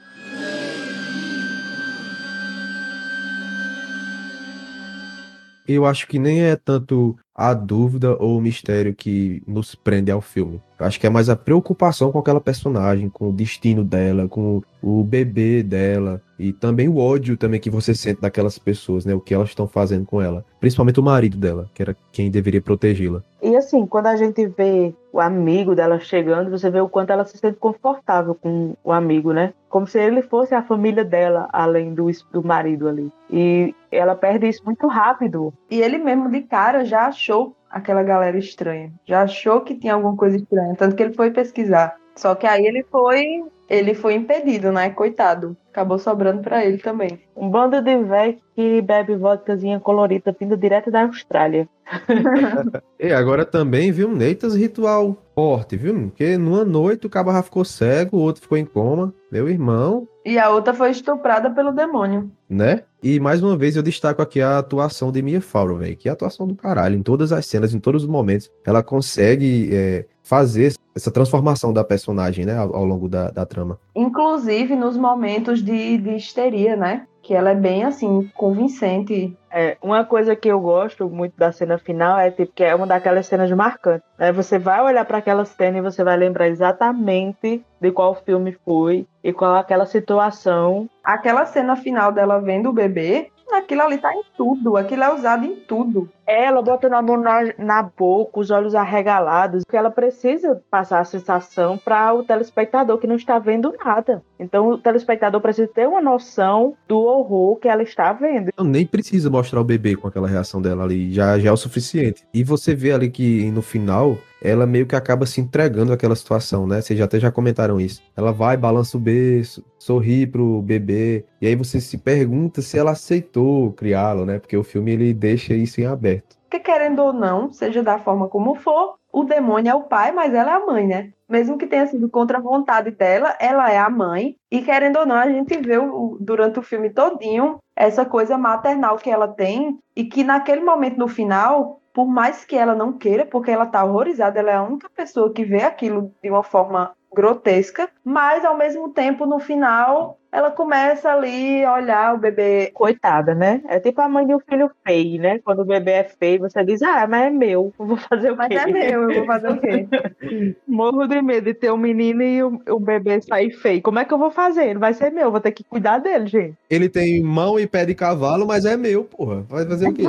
Eu 5.67 5.87
acho 5.87 6.07
que 6.07 6.19
nem 6.19 6.43
é 6.45 6.57
tanto 6.57 7.17
a 7.35 7.55
dúvida 7.55 8.17
ou 8.23 8.39
o 8.39 8.41
mistério 8.41 8.95
que 8.95 9.43
nos 9.47 9.75
prende 9.75 10.11
ao 10.11 10.21
filme. 10.21 10.63
Acho 10.85 11.01
que 11.01 11.07
é 11.07 11.11
mais 11.11 11.29
a 11.29 11.37
preocupação 11.37 12.13
com 12.13 12.19
aquela 12.19 12.41
personagem, 12.41 13.09
com 13.09 13.31
o 13.31 13.33
destino 13.33 13.83
dela, 13.83 14.29
com 14.29 14.63
o 14.83 15.03
bebê 15.03 15.63
dela 15.63 16.21
e 16.39 16.53
também 16.53 16.89
o 16.89 16.99
ódio 16.99 17.37
também 17.37 17.61
que 17.61 17.71
você 17.71 17.95
sente 17.95 18.21
daquelas 18.21 18.59
pessoas, 18.59 19.07
né? 19.07 19.15
O 19.15 19.21
que 19.21 19.33
elas 19.33 19.49
estão 19.49 19.67
fazendo 19.67 20.05
com 20.05 20.21
ela, 20.21 20.45
principalmente 20.61 21.01
o 21.01 21.03
marido 21.03 21.39
dela, 21.39 21.71
que 21.73 21.83
era 21.83 21.97
quem 22.13 22.31
deveria 22.31 22.61
protegê-la. 22.61 23.23
E 23.43 23.57
assim, 23.57 23.87
quando 23.87 24.07
a 24.07 24.17
gente 24.17 24.47
vê 24.47 24.95
o 25.13 25.21
amigo 25.21 25.75
dela 25.75 25.99
chegando, 26.01 26.51
você 26.51 26.69
vê 26.71 26.81
o 26.81 26.89
quanto 26.89 27.11
ela 27.11 27.25
se 27.25 27.39
sente 27.39 27.59
confortável 27.59 28.35
com 28.35 28.75
o 28.83 28.93
amigo, 28.93 29.33
né? 29.33 29.55
Como 29.69 29.87
se 29.87 29.99
ele 29.99 30.23
fosse 30.23 30.55
a 30.55 30.63
família 30.63 31.05
dela, 31.05 31.49
além 31.53 31.95
do, 31.95 32.11
do 32.33 32.43
marido 32.43 32.89
ali. 32.89 33.13
E 33.31 33.75
ela 33.91 34.15
perde 34.15 34.49
isso 34.49 34.63
muito 34.65 34.87
rápido. 34.87 35.53
E 35.71 35.81
ele 35.81 35.99
mesmo 35.99 36.31
de 36.31 36.43
cara 36.43 36.85
já 36.85 37.07
achou 37.07 37.55
aquela 37.75 38.05
galera 38.05 38.39
estranha. 38.39 38.93
Já 39.05 39.23
achou 39.23 39.61
que 39.61 39.75
tinha 39.75 39.95
alguma 39.95 40.17
coisa 40.17 40.37
estranha, 40.37 40.77
tanto 40.77 40.95
que 40.95 41.03
ele 41.03 41.13
foi 41.13 41.33
pesquisar. 41.33 41.97
Só 42.15 42.37
que 42.37 42.47
aí 42.47 42.65
ele 42.65 42.85
foi, 42.85 43.45
ele 43.69 43.95
foi 43.95 44.15
impedido, 44.15 44.73
né? 44.73 44.91
Coitado. 44.91 45.57
Acabou 45.71 45.99
sobrando 45.99 46.43
para 46.43 46.65
ele 46.65 46.79
também. 46.79 47.19
Um 47.37 47.51
bando 47.51 47.81
de 47.81 47.97
velho 48.05 48.37
que 48.55 48.81
bebe 48.81 49.17
vodkazinha 49.17 49.81
colorida 49.81 50.35
vindo 50.39 50.57
direto 50.57 50.91
da 50.91 51.03
Austrália. 51.03 51.69
e 52.99 53.13
agora 53.13 53.45
também, 53.45 53.91
viu, 53.91 54.09
Neitas 54.09 54.55
ritual 54.55 55.17
forte, 55.35 55.77
viu? 55.77 55.95
Porque 55.95 56.39
numa 56.39 56.65
noite 56.65 57.07
o 57.07 57.11
cabo 57.11 57.33
já 57.33 57.43
ficou 57.43 57.65
cego, 57.65 58.17
o 58.17 58.21
outro 58.21 58.43
ficou 58.43 58.57
em 58.57 58.65
coma. 58.65 59.13
Meu 59.33 59.49
irmão. 59.49 60.07
E 60.25 60.39
a 60.39 60.49
outra 60.49 60.73
foi 60.73 60.91
estuprada 60.91 61.51
pelo 61.51 61.73
demônio. 61.73 62.31
Né? 62.49 62.85
E 63.03 63.19
mais 63.19 63.43
uma 63.43 63.57
vez 63.57 63.75
eu 63.75 63.83
destaco 63.83 64.23
aqui 64.23 64.41
a 64.41 64.59
atuação 64.59 65.11
de 65.11 65.21
Mia 65.21 65.41
Farrow, 65.41 65.79
velho. 65.79 65.97
Que 65.97 66.09
é 66.09 66.11
a 66.11 66.15
atuação 66.15 66.47
do 66.47 66.55
caralho. 66.55 66.97
Em 66.97 67.03
todas 67.03 67.33
as 67.33 67.45
cenas, 67.47 67.75
em 67.75 67.81
todos 67.81 68.05
os 68.05 68.09
momentos, 68.09 68.51
ela 68.65 68.83
consegue 68.83 69.71
é, 69.73 70.07
fazer 70.25 70.75
essa 70.97 71.11
transformação 71.11 71.73
da 71.73 71.85
personagem, 71.85 72.45
né? 72.45 72.57
Ao, 72.57 72.75
ao 72.75 72.85
longo 72.85 73.09
da, 73.09 73.31
da, 73.31 73.45
trama. 73.45 73.79
Inclusive 73.95 74.75
nos 74.75 74.97
momentos 74.97 75.63
de, 75.63 75.99
de 75.99 76.17
histeria, 76.17 76.75
né? 76.75 77.07
que 77.25 77.33
ela 77.33 77.51
é 77.51 77.55
bem 77.55 77.85
assim, 77.85 78.31
convincente. 78.35 79.35
É, 79.51 79.79
uma 79.83 80.05
coisa 80.05 80.37
que 80.37 80.47
eu 80.47 80.61
gosto 80.61 81.09
muito 81.09 81.35
da 81.39 81.51
cena 81.51 81.79
final 81.79 82.19
é 82.19 82.31
tipo 82.31 82.53
que 82.55 82.63
é 82.63 82.75
uma 82.75 82.87
daquelas 82.87 83.27
cenas 83.27 83.51
marcantes. 83.51 84.07
Né? 84.19 84.31
Você 84.31 84.59
vai 84.59 84.83
olhar 84.83 85.07
para 85.07 85.19
aquela 85.19 85.45
cena 85.47 85.79
e 85.79 85.81
você 85.81 86.05
vai 86.05 86.19
lembrar 86.19 86.49
exatamente 86.49 87.65
de 87.81 87.91
qual 87.91 88.15
filme 88.15 88.55
foi 88.65 89.07
e 89.23 89.33
qual 89.33 89.57
aquela 89.57 89.87
situação. 89.87 90.89
Aquela 91.03 91.47
cena 91.47 91.77
final 91.77 92.13
dela 92.13 92.39
vendo 92.41 92.69
o 92.69 92.75
bebê 92.75 93.31
Aquilo 93.53 93.83
ali 93.83 93.99
tá 93.99 94.13
em 94.13 94.23
tudo, 94.37 94.77
aquilo 94.77 95.05
é 95.05 95.15
usado 95.15 95.45
em 95.45 95.55
tudo. 95.55 96.09
Ela 96.27 96.63
botando 96.63 96.95
a 96.95 97.03
mão 97.03 97.17
na, 97.17 97.53
na 97.59 97.83
boca, 97.83 98.41
os 98.41 98.51
olhos 98.51 98.75
arregalados, 98.75 99.63
porque 99.65 99.77
ela 99.77 99.91
precisa 99.91 100.63
passar 100.71 101.01
a 101.01 101.05
sensação 101.05 101.77
para 101.77 102.15
o 102.15 102.25
telespectador 102.25 102.99
que 102.99 103.07
não 103.07 103.17
está 103.17 103.39
vendo 103.39 103.75
nada. 103.85 104.23
Então 104.39 104.71
o 104.71 104.79
telespectador 104.79 105.41
precisa 105.41 105.69
ter 105.69 105.87
uma 105.87 106.01
noção 106.01 106.75
do 106.89 107.01
horror 107.01 107.57
que 107.57 107.69
ela 107.69 107.83
está 107.83 108.13
vendo. 108.13 108.51
Eu 108.57 108.65
nem 108.65 108.87
precisa 108.87 109.29
mostrar 109.29 109.61
o 109.61 109.65
bebê 109.65 109.97
com 109.97 110.09
aquela 110.09 110.29
reação 110.29 110.61
dela 110.61 110.85
ali, 110.85 111.13
já, 111.13 111.39
já 111.39 111.51
é 111.51 111.53
o 111.53 111.57
suficiente. 111.57 112.25
E 112.33 112.43
você 112.43 112.75
vê 112.75 112.93
ali 112.93 113.11
que 113.11 113.51
no 113.51 113.63
final 113.63 114.17
ela 114.45 114.67
meio 114.67 114.87
que 114.87 114.95
acaba 114.95 115.25
se 115.25 115.41
entregando 115.41 115.93
àquela 115.93 116.15
situação, 116.15 116.67
né? 116.67 116.83
Vocês 116.83 117.01
até 117.01 117.19
já 117.19 117.33
comentaram 117.33 117.81
isso. 117.81 118.03
Ela 118.15 118.31
vai, 118.31 118.59
balança 118.59 118.99
o 118.99 119.01
berço, 119.01 119.65
sorri 119.79 120.27
pro 120.27 120.61
bebê, 120.61 121.25
e 121.41 121.47
aí 121.47 121.57
você 121.57 121.81
se 121.81 121.97
pergunta 121.97 122.61
se 122.61 122.79
ela 122.79 122.91
aceitou 122.91 123.73
criá-lo, 123.73 124.27
né? 124.27 124.39
Porque 124.39 124.57
o 124.57 124.63
filme 124.63 124.93
ele 124.93 125.15
deixa 125.15 125.55
isso 125.55 125.81
em 125.81 125.87
aberto. 125.87 126.14
Que 126.55 126.61
querendo 126.61 127.01
ou 127.01 127.13
não, 127.13 127.53
seja 127.53 127.83
da 127.83 127.99
forma 127.99 128.29
como 128.29 128.55
for, 128.55 128.95
o 129.13 129.25
demônio 129.25 129.73
é 129.73 129.75
o 129.75 129.83
pai, 129.83 130.13
mas 130.13 130.33
ela 130.33 130.53
é 130.53 130.55
a 130.55 130.65
mãe, 130.65 130.87
né? 130.87 131.13
Mesmo 131.29 131.59
que 131.59 131.67
tenha 131.67 131.85
sido 131.89 132.09
contra 132.09 132.39
a 132.39 132.41
vontade 132.41 132.93
dela, 132.93 133.37
ela 133.41 133.73
é 133.73 133.77
a 133.77 133.91
mãe. 133.91 134.37
E 134.53 134.63
querendo 134.63 135.01
ou 135.01 135.05
não, 135.05 135.17
a 135.17 135.29
gente 135.29 135.57
vê 135.59 135.79
o, 135.79 136.17
durante 136.21 136.61
o 136.61 136.63
filme 136.63 136.91
todinho 136.91 137.59
essa 137.75 138.05
coisa 138.05 138.39
maternal 138.39 138.97
que 138.99 139.11
ela 139.11 139.27
tem 139.27 139.77
e 139.97 140.05
que 140.05 140.23
naquele 140.23 140.61
momento 140.61 140.97
no 140.97 141.09
final 141.09 141.81
por 141.93 142.07
mais 142.07 142.45
que 142.45 142.57
ela 142.57 142.75
não 142.75 142.93
queira, 142.93 143.27
porque 143.27 143.53
ela 143.53 143.67
tá 143.67 143.85
horrorizada, 143.85 144.41
ela 144.41 144.51
é 144.51 144.57
a 144.57 144.63
única 144.63 144.89
pessoa 144.91 145.33
que 145.33 145.45
vê 145.45 145.63
aquilo 145.63 146.13
de 146.21 146.29
uma 146.29 146.43
forma 146.43 146.93
grotesca, 147.15 147.89
mas 148.05 148.45
ao 148.45 148.57
mesmo 148.57 148.91
tempo 148.91 149.25
no 149.25 149.39
final 149.39 150.19
ela 150.35 150.51
começa 150.51 151.13
ali 151.13 151.65
a 151.65 151.75
olhar 151.75 152.13
o 152.13 152.19
bebê. 152.19 152.73
Coitada, 152.75 153.37
né? 153.37 153.63
É 153.69 153.79
tipo 153.79 154.01
a 154.01 154.09
mãe 154.09 154.27
de 154.27 154.35
um 154.35 154.41
filho 154.41 154.69
feio, 154.85 155.23
né? 155.23 155.39
Quando 155.39 155.61
o 155.61 155.65
bebê 155.65 155.93
é 155.93 156.05
feio, 156.05 156.41
você 156.41 156.65
diz, 156.65 156.83
ah, 156.83 157.07
mas 157.07 157.27
é 157.27 157.31
meu, 157.31 157.73
eu 157.79 157.87
vou 157.87 157.97
fazer 157.97 158.33
o 158.33 158.37
quê? 158.37 158.49
Mas 158.49 158.63
é 158.63 158.67
meu, 158.67 159.11
eu 159.11 159.15
vou 159.15 159.27
fazer 159.27 159.49
o 159.51 159.61
quê? 159.61 159.87
Morro 160.67 161.07
de 161.07 161.23
medo 161.23 161.45
de 161.45 161.55
ter 161.55 161.71
um 161.73 161.77
menino 161.77 162.21
e 162.21 162.43
o, 162.43 162.61
o 162.69 162.81
bebê 162.81 163.21
sair 163.23 163.53
feio. 163.53 163.81
Como 163.81 164.01
é 164.01 164.05
que 164.05 164.13
eu 164.13 164.19
vou 164.19 164.33
fazer? 164.33 164.71
Ele 164.71 164.79
vai 164.81 164.93
ser 164.93 165.13
meu, 165.13 165.31
vou 165.31 165.41
ter 165.41 165.53
que 165.53 165.63
cuidar 165.63 165.99
dele, 165.99 166.27
gente. 166.27 166.59
Ele 166.69 166.89
tem 166.89 167.23
mão 167.23 167.61
e 167.61 167.65
pé 167.65 167.87
de 167.87 167.95
cavalo, 167.95 168.45
mas 168.45 168.65
é 168.65 168.77
meu, 168.77 169.05
porra. 169.05 169.43
Vai 169.49 169.65
fazer 169.65 169.89
o 169.89 169.95
quê? 169.95 170.03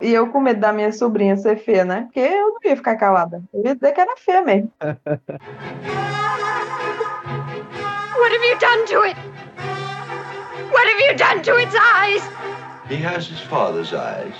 e 0.00 0.14
eu 0.14 0.28
com 0.28 0.40
medo 0.40 0.60
da 0.60 0.72
minha 0.72 0.92
sobrinha 0.92 1.36
ser 1.36 1.56
feia, 1.56 1.84
né? 1.84 2.02
Porque 2.02 2.20
eu 2.20 2.50
não 2.50 2.60
ia 2.64 2.76
ficar 2.76 2.94
calada. 2.94 3.42
Eu 3.52 3.64
ia 3.64 3.74
dizer 3.74 3.90
que 3.90 4.00
era 4.00 4.16
feia 4.16 4.42
mesmo. 4.42 4.70
What 8.22 8.30
have 8.30 8.44
you 8.44 8.56
done 8.56 8.86
to 8.86 9.02
it? 9.02 9.16
What 10.70 10.86
have 10.86 11.00
you 11.00 11.12
done 11.16 11.42
to 11.42 11.56
its 11.56 11.74
eyes? 11.74 12.22
He 12.88 12.98
has 12.98 13.26
his 13.26 13.40
father's 13.40 13.92
eyes. 13.92 14.36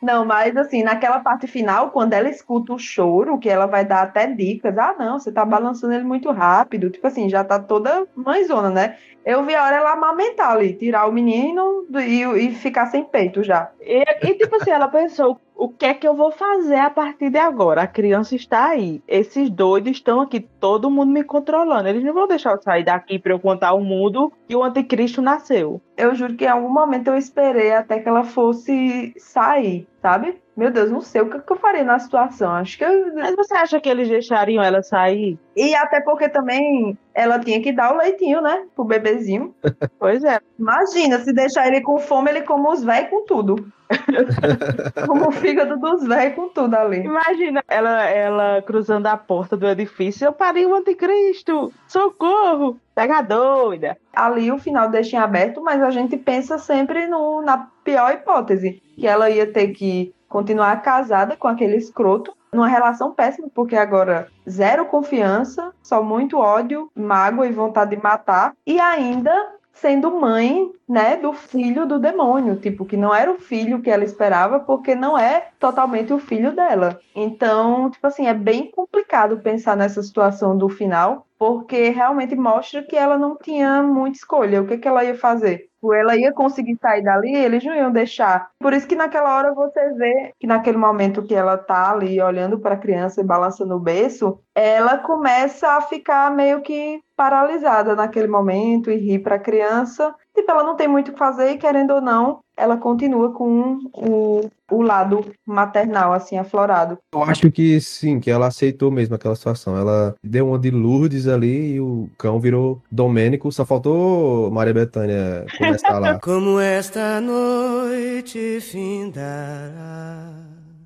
Não, 0.00 0.24
mas 0.24 0.56
assim, 0.56 0.84
naquela 0.84 1.18
parte 1.18 1.48
final, 1.48 1.90
quando 1.90 2.12
ela 2.12 2.28
escuta 2.28 2.74
o 2.74 2.78
choro, 2.78 3.36
que 3.36 3.48
ela 3.48 3.66
vai 3.66 3.84
dar 3.84 4.02
até 4.02 4.28
dicas, 4.28 4.78
ah, 4.78 4.94
não, 4.96 5.18
você 5.18 5.32
tá 5.32 5.44
balançando 5.44 5.94
ele 5.94 6.04
muito 6.04 6.30
rápido, 6.30 6.88
tipo 6.88 7.04
assim, 7.04 7.28
já 7.28 7.42
tá 7.42 7.58
toda 7.58 8.06
mãezona, 8.14 8.70
né? 8.70 8.96
Eu 9.24 9.42
vi 9.42 9.56
a 9.56 9.64
hora 9.64 9.76
ela 9.76 9.94
amamentar 9.94 10.52
ali, 10.52 10.74
tirar 10.74 11.08
o 11.08 11.12
menino 11.12 11.86
e, 11.90 12.22
e 12.22 12.54
ficar 12.54 12.86
sem 12.86 13.02
peito 13.02 13.42
já. 13.42 13.72
E, 13.80 14.04
e 14.22 14.34
tipo 14.34 14.54
assim, 14.54 14.70
ela 14.70 14.86
pensou, 14.86 15.40
o 15.54 15.68
que 15.68 15.86
é 15.86 15.94
que 15.94 16.06
eu 16.06 16.14
vou 16.14 16.30
fazer 16.32 16.76
a 16.76 16.90
partir 16.90 17.30
de 17.30 17.38
agora? 17.38 17.82
A 17.82 17.86
criança 17.86 18.34
está 18.34 18.66
aí. 18.66 19.02
Esses 19.06 19.48
doidos 19.48 19.92
estão 19.92 20.20
aqui, 20.20 20.40
todo 20.40 20.90
mundo 20.90 21.12
me 21.12 21.22
controlando. 21.22 21.88
Eles 21.88 22.02
não 22.02 22.12
vão 22.12 22.26
deixar 22.26 22.52
eu 22.52 22.62
sair 22.62 22.84
daqui 22.84 23.18
para 23.18 23.32
eu 23.32 23.38
contar 23.38 23.68
ao 23.68 23.80
mundo 23.80 24.32
que 24.48 24.56
o 24.56 24.62
anticristo 24.62 25.22
nasceu. 25.22 25.80
Eu 25.96 26.14
juro 26.14 26.36
que 26.36 26.44
em 26.44 26.48
algum 26.48 26.68
momento 26.68 27.08
eu 27.08 27.16
esperei 27.16 27.72
até 27.72 28.00
que 28.00 28.08
ela 28.08 28.24
fosse 28.24 29.14
sair, 29.16 29.86
sabe? 30.02 30.42
Meu 30.56 30.70
Deus, 30.70 30.90
não 30.90 31.00
sei 31.00 31.20
o 31.20 31.28
que, 31.28 31.52
eu 31.52 31.56
faria 31.56 31.82
na 31.82 31.98
situação. 31.98 32.52
Acho 32.52 32.78
que 32.78 32.84
eu... 32.84 33.14
Mas 33.14 33.34
você 33.34 33.54
acha 33.54 33.80
que 33.80 33.88
eles 33.88 34.08
deixariam 34.08 34.62
ela 34.62 34.82
sair? 34.82 35.36
E 35.56 35.74
até 35.74 36.00
porque 36.00 36.28
também 36.28 36.96
ela 37.12 37.40
tinha 37.40 37.60
que 37.60 37.72
dar 37.72 37.92
o 37.92 37.98
leitinho, 37.98 38.40
né? 38.40 38.64
Pro 38.74 38.84
bebezinho. 38.84 39.52
pois 39.98 40.22
é. 40.22 40.38
Imagina, 40.58 41.18
se 41.18 41.32
deixar 41.32 41.66
ele 41.66 41.80
com 41.80 41.98
fome, 41.98 42.30
ele 42.30 42.42
come 42.42 42.68
os 42.68 42.84
velhos 42.84 43.10
com 43.10 43.24
tudo. 43.24 43.66
como 45.06 45.28
o 45.28 45.32
fígado 45.32 45.76
dos 45.76 46.06
velhos 46.06 46.36
com 46.36 46.48
tudo 46.48 46.74
ali. 46.74 46.98
Imagina 46.98 47.62
ela, 47.68 48.04
ela 48.04 48.62
cruzando 48.62 49.06
a 49.08 49.16
porta 49.16 49.56
do 49.56 49.66
edifício. 49.66 50.24
Eu 50.24 50.32
parei 50.32 50.66
o 50.66 50.74
anticristo! 50.74 51.72
Socorro! 51.88 52.78
Pega 52.94 53.22
doida! 53.22 53.96
Ali 54.12 54.52
o 54.52 54.58
final 54.58 54.88
deixa 54.88 55.16
em 55.16 55.18
aberto, 55.18 55.60
mas 55.60 55.82
a 55.82 55.90
gente 55.90 56.16
pensa 56.16 56.58
sempre 56.58 57.06
no, 57.06 57.42
na 57.42 57.68
pior 57.82 58.12
hipótese. 58.12 58.80
Que 58.96 59.06
ela 59.06 59.28
ia 59.28 59.46
ter 59.46 59.68
que 59.68 60.14
continuar 60.34 60.82
casada 60.82 61.36
com 61.36 61.46
aquele 61.46 61.76
escroto, 61.76 62.36
numa 62.52 62.66
relação 62.66 63.12
péssima, 63.12 63.46
porque 63.54 63.76
agora 63.76 64.26
zero 64.50 64.84
confiança, 64.84 65.72
só 65.80 66.02
muito 66.02 66.38
ódio, 66.38 66.90
mágoa 66.92 67.46
e 67.46 67.52
vontade 67.52 67.94
de 67.94 68.02
matar, 68.02 68.52
e 68.66 68.80
ainda 68.80 69.32
sendo 69.72 70.10
mãe, 70.10 70.72
né, 70.88 71.16
do 71.16 71.32
filho 71.32 71.86
do 71.86 71.98
demônio, 71.98 72.56
tipo, 72.56 72.84
que 72.84 72.96
não 72.96 73.14
era 73.14 73.30
o 73.30 73.38
filho 73.38 73.80
que 73.80 73.90
ela 73.90 74.04
esperava, 74.04 74.60
porque 74.60 74.94
não 74.94 75.18
é 75.18 75.48
totalmente 75.58 76.12
o 76.12 76.18
filho 76.18 76.54
dela. 76.54 76.98
Então, 77.14 77.90
tipo 77.90 78.06
assim, 78.06 78.26
é 78.26 78.34
bem 78.34 78.70
complicado 78.70 79.38
pensar 79.40 79.76
nessa 79.76 80.02
situação 80.02 80.56
do 80.56 80.68
final, 80.68 81.26
porque 81.38 81.90
realmente 81.90 82.34
mostra 82.34 82.82
que 82.82 82.96
ela 82.96 83.18
não 83.18 83.36
tinha 83.36 83.82
muita 83.82 84.18
escolha. 84.18 84.62
O 84.62 84.66
que, 84.66 84.78
que 84.78 84.88
ela 84.88 85.04
ia 85.04 85.16
fazer? 85.16 85.68
Ela 85.92 86.16
ia 86.16 86.32
conseguir 86.32 86.78
sair 86.80 87.02
dali, 87.02 87.34
eles 87.34 87.62
não 87.62 87.74
iam 87.74 87.92
deixar. 87.92 88.48
Por 88.58 88.72
isso 88.72 88.86
que 88.88 88.96
naquela 88.96 89.36
hora 89.36 89.52
você 89.52 89.92
vê 89.92 90.32
que 90.40 90.46
naquele 90.46 90.78
momento 90.78 91.22
que 91.22 91.34
ela 91.34 91.58
tá 91.58 91.90
ali 91.90 92.18
olhando 92.20 92.58
para 92.58 92.74
a 92.74 92.78
criança 92.78 93.20
e 93.20 93.24
balançando 93.24 93.74
o 93.74 93.80
berço, 93.80 94.40
ela 94.54 94.96
começa 94.96 95.72
a 95.72 95.82
ficar 95.82 96.30
meio 96.30 96.62
que 96.62 97.00
paralisada 97.14 97.94
naquele 97.94 98.28
momento 98.28 98.90
e 98.90 98.96
rir 98.96 99.18
para 99.18 99.36
a 99.36 99.38
criança. 99.40 100.14
Tipo, 100.34 100.50
ela 100.50 100.64
não 100.64 100.74
tem 100.74 100.88
muito 100.88 101.08
o 101.08 101.12
que 101.12 101.18
fazer 101.18 101.50
e 101.50 101.58
querendo 101.58 101.94
ou 101.94 102.00
não, 102.00 102.40
ela 102.56 102.76
continua 102.76 103.32
com 103.32 103.78
o, 103.92 104.50
o 104.70 104.82
lado 104.82 105.24
maternal, 105.46 106.12
assim, 106.12 106.36
aflorado. 106.36 106.98
Eu 107.12 107.22
acho 107.22 107.50
que 107.52 107.80
sim, 107.80 108.18
que 108.18 108.30
ela 108.30 108.48
aceitou 108.48 108.90
mesmo 108.90 109.14
aquela 109.14 109.36
situação. 109.36 109.76
Ela 109.76 110.14
deu 110.22 110.48
uma 110.48 110.58
de 110.58 110.70
Lourdes 110.70 111.28
ali 111.28 111.74
e 111.74 111.80
o 111.80 112.08
cão 112.18 112.40
virou 112.40 112.82
Domênico. 112.90 113.52
Só 113.52 113.64
faltou 113.64 114.50
Maria 114.50 114.74
Bethânia 114.74 115.46
começar 115.56 115.98
lá. 116.00 116.18
Como 116.22 116.58
esta 116.58 117.20
noite 117.20 118.60
findará 118.60 120.30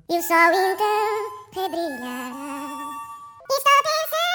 E 0.09 0.17
o 0.17 0.21
sol 0.21 0.37
então 0.53 1.63
rebrilhará 1.63 2.59
Estou 3.49 3.73
pensando 3.83 4.28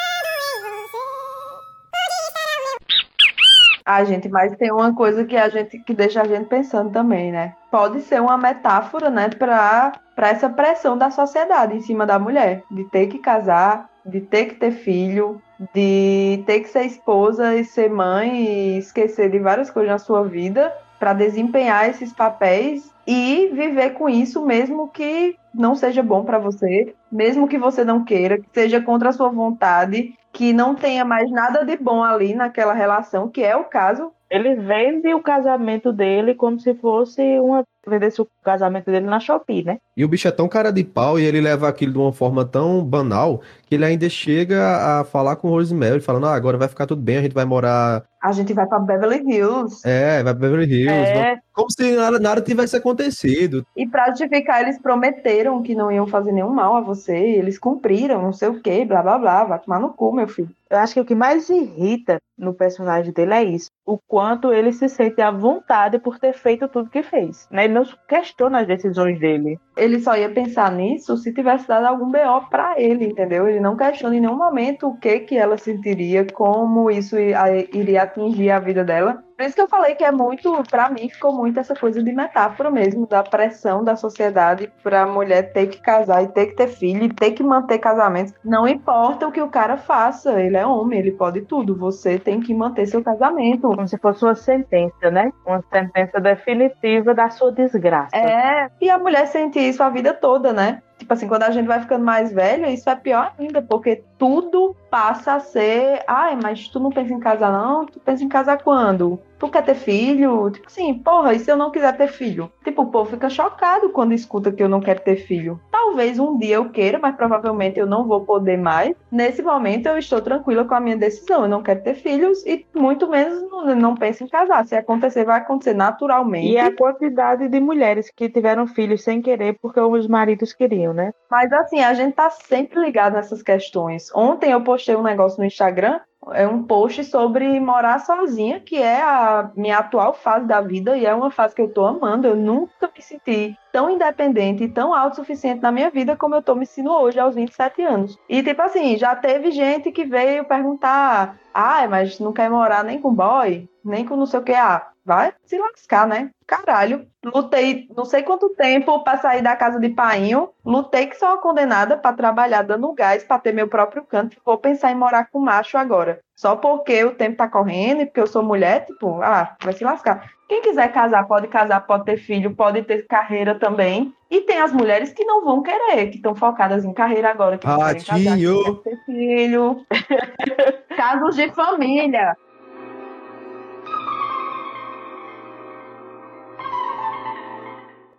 ah, 3.85 4.03
gente, 4.03 4.28
mas 4.28 4.57
tem 4.57 4.72
uma 4.72 4.95
coisa 4.95 5.24
que 5.24 5.37
a 5.37 5.49
gente 5.49 5.78
que 5.78 5.93
deixa 5.93 6.22
a 6.22 6.26
gente 6.26 6.47
pensando 6.47 6.91
também, 6.91 7.30
né? 7.30 7.55
Pode 7.70 8.01
ser 8.01 8.20
uma 8.20 8.39
metáfora, 8.39 9.11
né, 9.11 9.28
para 9.28 9.93
para 10.14 10.28
essa 10.28 10.49
pressão 10.49 10.97
da 10.97 11.11
sociedade 11.11 11.76
em 11.76 11.80
cima 11.80 12.07
da 12.07 12.18
mulher, 12.18 12.62
de 12.70 12.85
ter 12.85 13.09
que 13.09 13.18
casar, 13.18 13.91
de 14.07 14.20
ter 14.20 14.47
que 14.47 14.55
ter 14.55 14.70
filho, 14.70 15.43
de 15.74 16.43
ter 16.47 16.61
que 16.61 16.68
ser 16.68 16.85
esposa 16.85 17.55
e 17.57 17.64
ser 17.64 17.91
mãe 17.91 18.45
e 18.45 18.78
esquecer 18.78 19.28
de 19.28 19.41
várias 19.41 19.70
coisas 19.70 19.91
na 19.91 19.99
sua 19.99 20.22
vida 20.22 20.72
para 21.01 21.12
desempenhar 21.12 21.89
esses 21.91 22.12
papéis 22.12 22.91
e 23.07 23.51
viver 23.53 23.91
com 23.91 24.09
isso, 24.09 24.45
mesmo 24.47 24.89
que 24.89 25.37
não 25.53 25.74
seja 25.74 26.03
bom 26.03 26.24
para 26.24 26.39
você, 26.39 26.95
mesmo 27.11 27.49
que 27.49 27.59
você 27.59 27.85
não 27.85 28.05
queira, 28.05 28.39
que 28.39 28.49
seja 28.53 28.80
contra 28.80 29.11
a 29.11 29.12
sua 29.12 29.28
vontade, 29.28 30.14
que 30.35 30.53
não 30.53 30.74
tenha 30.74 31.05
mais 31.05 31.30
nada 31.30 31.64
de 31.64 31.76
bom 31.76 32.03
ali 32.03 32.35
naquela 32.35 32.74
relação, 32.74 33.30
que 33.30 33.43
é 33.43 33.57
o 33.57 33.64
caso. 33.64 34.12
Ele 34.28 34.57
vende 34.57 35.14
o 35.14 35.22
casamento 35.22 35.93
dele 35.93 36.35
como 36.35 36.59
se 36.59 36.74
fosse 36.74 37.22
uma 37.39 37.64
vendesse 37.89 38.20
o 38.20 38.28
casamento 38.43 38.91
dele 38.91 39.07
na 39.07 39.20
Shopee, 39.20 39.64
né? 39.64 39.78
E 39.97 40.05
o 40.05 40.09
bicho 40.09 40.28
é 40.28 40.30
tão 40.30 40.49
cara 40.49 40.70
de 40.70 40.82
pau 40.82 41.18
e 41.18 41.24
ele 41.24 41.41
leva 41.41 41.68
aquilo 41.68 41.93
de 41.93 41.99
uma 41.99 42.12
forma 42.12 42.45
tão 42.45 42.85
banal 42.85 43.41
que 43.66 43.74
ele 43.74 43.85
ainda 43.85 44.09
chega 44.09 45.01
a 45.01 45.05
falar 45.05 45.37
com 45.37 45.49
o 45.49 45.51
Rosemary, 45.51 46.01
falando: 46.01 46.26
ah, 46.26 46.35
agora 46.35 46.59
vai 46.59 46.68
ficar 46.68 46.87
tudo 46.87 47.03
bem, 47.03 47.18
a 47.18 47.22
gente 47.22 47.35
vai 47.35 47.45
morar. 47.45 48.05
A 48.22 48.32
gente 48.32 48.55
vai 48.55 48.66
pra 48.66 48.78
Beverly 48.78 49.22
Hills. 49.30 49.82
É, 49.85 50.22
vai 50.22 50.32
pra 50.32 50.49
Beverly 50.49 50.72
Hills. 50.72 51.11
É. 51.11 51.39
Como 51.53 51.70
se 51.70 51.95
nada, 51.95 52.18
nada 52.18 52.41
tivesse 52.41 52.74
acontecido. 52.74 53.66
E 53.76 53.87
pra 53.87 54.09
justificar, 54.09 54.62
eles 54.62 54.78
prometeram 54.78 55.62
que 55.62 55.74
não 55.74 55.93
iam 55.93 56.07
fazer 56.07 56.32
nenhum 56.32 56.49
mal 56.49 56.76
a 56.76 56.80
você, 56.80 57.16
e 57.16 57.37
eles 57.37 57.59
cumpriram, 57.59 58.22
não 58.22 58.32
sei 58.32 58.49
o 58.49 58.61
quê, 58.61 58.85
blá 58.85 59.03
blá 59.03 59.18
blá, 59.18 59.45
vai 59.45 59.59
tomar 59.59 59.78
no 59.78 59.91
cu, 59.93 60.12
meu 60.12 60.26
filho. 60.26 60.49
Eu 60.70 60.78
acho 60.78 60.95
que 60.95 61.01
o 61.01 61.05
que 61.05 61.14
mais 61.14 61.49
irrita 61.51 62.18
no 62.37 62.53
personagem 62.53 63.12
dele 63.12 63.35
é 63.35 63.45
isso. 63.45 63.70
O 63.87 63.97
quanto 63.97 64.53
ele 64.53 64.72
se 64.72 64.89
sente 64.89 65.20
à 65.20 65.30
vontade 65.30 65.99
por 65.99 66.18
ter 66.18 66.32
feito 66.32 66.66
tudo 66.66 66.91
que 66.91 67.03
fez. 67.03 67.47
Né? 67.51 67.66
Ele 67.66 67.73
não 67.74 67.84
questiona 68.08 68.60
as 68.60 68.66
decisões 68.66 69.18
dele. 69.18 69.58
Ele 69.76 69.98
só 69.98 70.16
ia 70.16 70.30
pensar 70.30 70.72
nisso 70.72 71.16
se 71.16 71.34
tivesse 71.34 71.68
dado 71.68 71.86
algum 71.86 72.10
BO 72.10 72.48
pra 72.48 72.80
ele, 72.80 73.06
entendeu? 73.06 73.48
Ele 73.48 73.60
não 73.60 73.76
questiona 73.76 74.16
em 74.16 74.20
nenhum 74.20 74.38
momento 74.38 74.88
o 74.88 74.96
que 74.96 75.20
que 75.20 75.36
ela 75.36 75.58
sentiria, 75.58 76.26
como 76.32 76.90
isso 76.90 77.16
iria 77.18 78.02
atingir 78.04 78.50
a 78.50 78.58
vida 78.60 78.84
dela. 78.84 79.22
Por 79.37 79.45
isso 79.45 79.55
que 79.55 79.61
eu 79.61 79.68
falei 79.68 79.95
que 79.95 80.05
é 80.05 80.12
muito, 80.12 80.62
pra 80.70 80.89
mim, 80.89 81.09
ficou 81.09 81.32
muito 81.32 81.59
essa 81.59 81.74
coisa 81.74 82.03
de 82.03 82.12
metáfora 82.12 82.70
mesmo, 82.70 83.07
da 83.07 83.22
pressão 83.22 83.82
da 83.82 83.97
sociedade 83.97 84.72
pra 84.82 85.07
mulher 85.07 85.53
ter 85.53 85.66
que 85.66 85.80
casar 85.80 86.22
e 86.22 86.28
ter 86.28 86.47
que 86.47 86.57
ter 86.57 86.68
filho 86.68 87.05
e 87.05 87.12
ter 87.12 87.32
que 87.32 87.43
manter 87.43 87.78
casamento. 87.78 88.35
Não 88.45 88.66
importa 88.68 89.26
o 89.26 89.32
que 89.32 89.41
o 89.41 89.49
cara 89.49 89.76
faça, 89.76 90.41
ele 90.41 90.57
é 90.57 90.66
homem, 90.66 91.01
ele 91.01 91.12
pode 91.12 91.41
tudo. 91.43 91.76
Você 91.76 92.18
tem 92.18 92.41
que 92.41 92.55
manter 92.55 92.87
seu 92.87 93.03
casamento. 93.03 93.62
Como 93.62 93.89
se 93.89 93.99
fosse 93.99 94.24
uma 94.24 94.35
sentença, 94.35 95.11
né? 95.11 95.32
Uma 95.47 95.62
sentença 95.72 96.20
definitiva 96.20 97.14
da 97.14 97.28
sua 97.28 97.51
desgraça. 97.51 98.16
É, 98.16 98.70
e 98.80 98.89
a 98.89 98.99
mulher 98.99 99.26
sente 99.26 99.59
isso 99.59 99.82
a 99.82 99.91
vida 99.91 100.14
toda, 100.14 100.53
né? 100.53 100.80
Tipo 100.99 101.12
assim, 101.12 101.28
quando 101.28 101.42
a 101.42 101.51
gente 101.51 101.66
vai 101.66 101.80
ficando 101.80 102.05
mais 102.05 102.32
velha, 102.32 102.70
isso 102.70 102.88
é 102.88 102.95
pior 102.95 103.32
ainda, 103.38 103.61
porque 103.61 104.03
tudo 104.18 104.76
passa 104.90 105.34
a 105.34 105.40
ser, 105.40 106.03
ai, 106.07 106.38
mas 106.40 106.68
tu 106.68 106.78
não 106.78 106.90
pensa 106.90 107.12
em 107.12 107.18
casar 107.18 107.53
não? 107.53 107.84
Tu 107.84 107.99
pensa 108.01 108.22
em 108.22 108.28
casar 108.28 108.62
quando? 108.62 109.20
Tu 109.38 109.49
quer 109.49 109.64
ter 109.64 109.74
filho? 109.74 110.51
Tipo 110.51 110.66
assim, 110.68 110.95
porra, 110.95 111.34
e 111.34 111.40
se 111.40 111.51
eu 111.51 111.57
não 111.57 111.70
quiser 111.70 111.97
ter 111.97 112.09
filho? 112.09 112.51
Tipo, 112.62 112.82
o 112.82 112.86
povo 112.86 113.11
fica 113.11 113.28
chocado 113.28 113.90
quando 113.90 114.14
escuta 114.14 114.53
que 114.53 114.62
eu 114.62 114.68
não 114.68 114.80
quero 114.80 115.01
ter 115.01 115.16
filho. 115.16 115.61
Talvez 115.85 116.18
um 116.18 116.39
dia 116.39 116.57
eu 116.57 116.70
queira, 116.70 116.99
mas 116.99 117.14
provavelmente 117.14 117.78
eu 117.78 117.87
não 117.87 118.07
vou 118.07 118.22
poder 118.22 118.57
mais. 118.57 118.97
Nesse 119.12 119.43
momento 119.43 119.87
eu 119.87 119.99
estou 119.99 120.20
tranquila 120.20 120.64
com 120.64 120.74
a 120.74 120.80
minha 120.80 120.97
decisão. 120.97 121.43
Eu 121.43 121.49
não 121.49 121.62
quero 121.62 121.82
ter 121.82 121.95
filhos 121.95 122.45
e 122.47 122.66
muito 122.74 123.07
menos 123.07 123.43
não, 123.51 123.76
não 123.76 123.95
penso 123.95 124.24
em 124.24 124.26
casar. 124.26 124.64
Se 124.64 124.74
acontecer, 124.74 125.24
vai 125.24 125.39
acontecer 125.41 125.74
naturalmente. 125.74 126.53
E 126.53 126.59
a 126.59 126.74
quantidade 126.74 127.49
de 127.49 127.61
mulheres 127.61 128.11
que 128.11 128.30
tiveram 128.30 128.66
filhos 128.66 129.05
sem 129.05 129.20
querer 129.20 129.59
porque 129.61 129.78
os 129.78 130.09
maridos 130.09 130.55
queriam, 130.55 130.95
né? 130.95 131.12
Mas 131.30 131.53
assim, 131.53 131.80
a 131.80 131.93
gente 131.93 132.14
tá 132.14 132.30
sempre 132.30 132.80
ligado 132.80 133.12
nessas 133.12 133.43
questões. 133.43 134.11
Ontem 134.14 134.53
eu 134.53 134.62
postei 134.62 134.97
um 134.97 135.03
negócio 135.03 135.39
no 135.39 135.45
Instagram, 135.45 136.01
é 136.32 136.46
um 136.46 136.62
post 136.62 137.04
sobre 137.04 137.58
morar 137.60 137.98
sozinha, 138.00 138.60
que 138.60 138.76
é 138.76 139.02
a 139.02 139.50
minha 139.56 139.78
atual 139.78 140.14
fase 140.14 140.46
da 140.46 140.60
vida 140.60 140.96
e 140.96 141.04
é 141.04 141.14
uma 141.14 141.30
fase 141.30 141.54
que 141.54 141.62
eu 141.62 141.68
tô 141.68 141.84
amando. 141.84 142.26
Eu 142.26 142.36
nunca 142.36 142.90
me 142.94 143.02
senti 143.02 143.56
tão 143.72 143.90
independente 143.90 144.64
e 144.64 144.68
tão 144.68 144.94
autossuficiente 144.94 145.60
na 145.60 145.72
minha 145.72 145.90
vida 145.90 146.16
como 146.16 146.34
eu 146.34 146.42
tô 146.42 146.54
me 146.54 146.66
sentindo 146.66 146.92
hoje 146.92 147.18
aos 147.18 147.34
27 147.34 147.82
anos. 147.82 148.18
E 148.28 148.42
tipo 148.42 148.62
assim, 148.62 148.96
já 148.96 149.14
teve 149.14 149.50
gente 149.50 149.90
que 149.90 150.04
veio 150.04 150.44
perguntar: 150.44 151.36
"Ah, 151.52 151.86
mas 151.88 152.18
não 152.20 152.32
quer 152.32 152.48
morar 152.50 152.84
nem 152.84 153.00
com 153.00 153.14
boy, 153.14 153.68
nem 153.84 154.04
com 154.04 154.16
não 154.16 154.26
sei 154.26 154.40
o 154.40 154.42
que 154.42 154.52
ah, 154.52 154.86
vai 155.05 155.32
se 155.44 155.59
lascar, 155.59 156.07
né? 156.07 156.30
Caralho, 156.46 157.07
lutei 157.24 157.86
não 157.96 158.05
sei 158.05 158.22
quanto 158.22 158.50
tempo 158.50 159.02
pra 159.02 159.18
sair 159.18 159.42
da 159.42 159.57
casa 159.57 159.78
de 159.78 159.88
painho, 159.88 160.50
lutei 160.64 161.07
que 161.07 161.16
sou 161.16 161.28
uma 161.28 161.38
condenada 161.38 161.96
pra 161.96 162.12
trabalhar 162.12 162.62
dando 162.62 162.92
gás, 162.92 163.24
pra 163.24 163.38
ter 163.38 163.52
meu 163.52 163.68
próprio 163.68 164.05
canto, 164.05 164.36
vou 164.44 164.59
pensar 164.59 164.92
em 164.92 164.96
morar 164.96 165.28
com 165.30 165.40
macho 165.40 165.76
agora. 165.78 166.20
Só 166.34 166.57
porque 166.57 167.05
o 167.05 167.14
tempo 167.14 167.36
tá 167.36 167.48
correndo 167.48 168.02
e 168.02 168.07
porque 168.07 168.20
eu 168.20 168.26
sou 168.26 168.42
mulher, 168.42 168.84
tipo, 168.86 169.22
ah, 169.22 169.57
vai 169.62 169.72
se 169.72 169.84
lascar. 169.84 170.30
Quem 170.48 170.61
quiser 170.61 170.92
casar, 170.92 171.26
pode 171.26 171.48
casar, 171.48 171.80
pode 171.86 172.05
ter 172.05 172.18
filho, 172.18 172.55
pode 172.55 172.82
ter 172.82 173.07
carreira 173.07 173.55
também. 173.55 174.12
E 174.30 174.40
tem 174.40 174.61
as 174.61 174.72
mulheres 174.72 175.12
que 175.12 175.24
não 175.24 175.44
vão 175.44 175.62
querer, 175.62 176.11
que 176.11 176.16
estão 176.16 176.34
focadas 176.34 176.84
em 176.84 176.92
carreira 176.92 177.30
agora, 177.30 177.57
que 177.57 177.66
não 177.66 177.78
querem 177.78 178.02
casar, 178.02 178.16
que 178.16 178.28
Ratinho. 178.28 178.76
ter 178.76 178.96
filho. 179.07 179.86
Casos 180.96 181.36
de 181.36 181.50
família. 181.52 182.36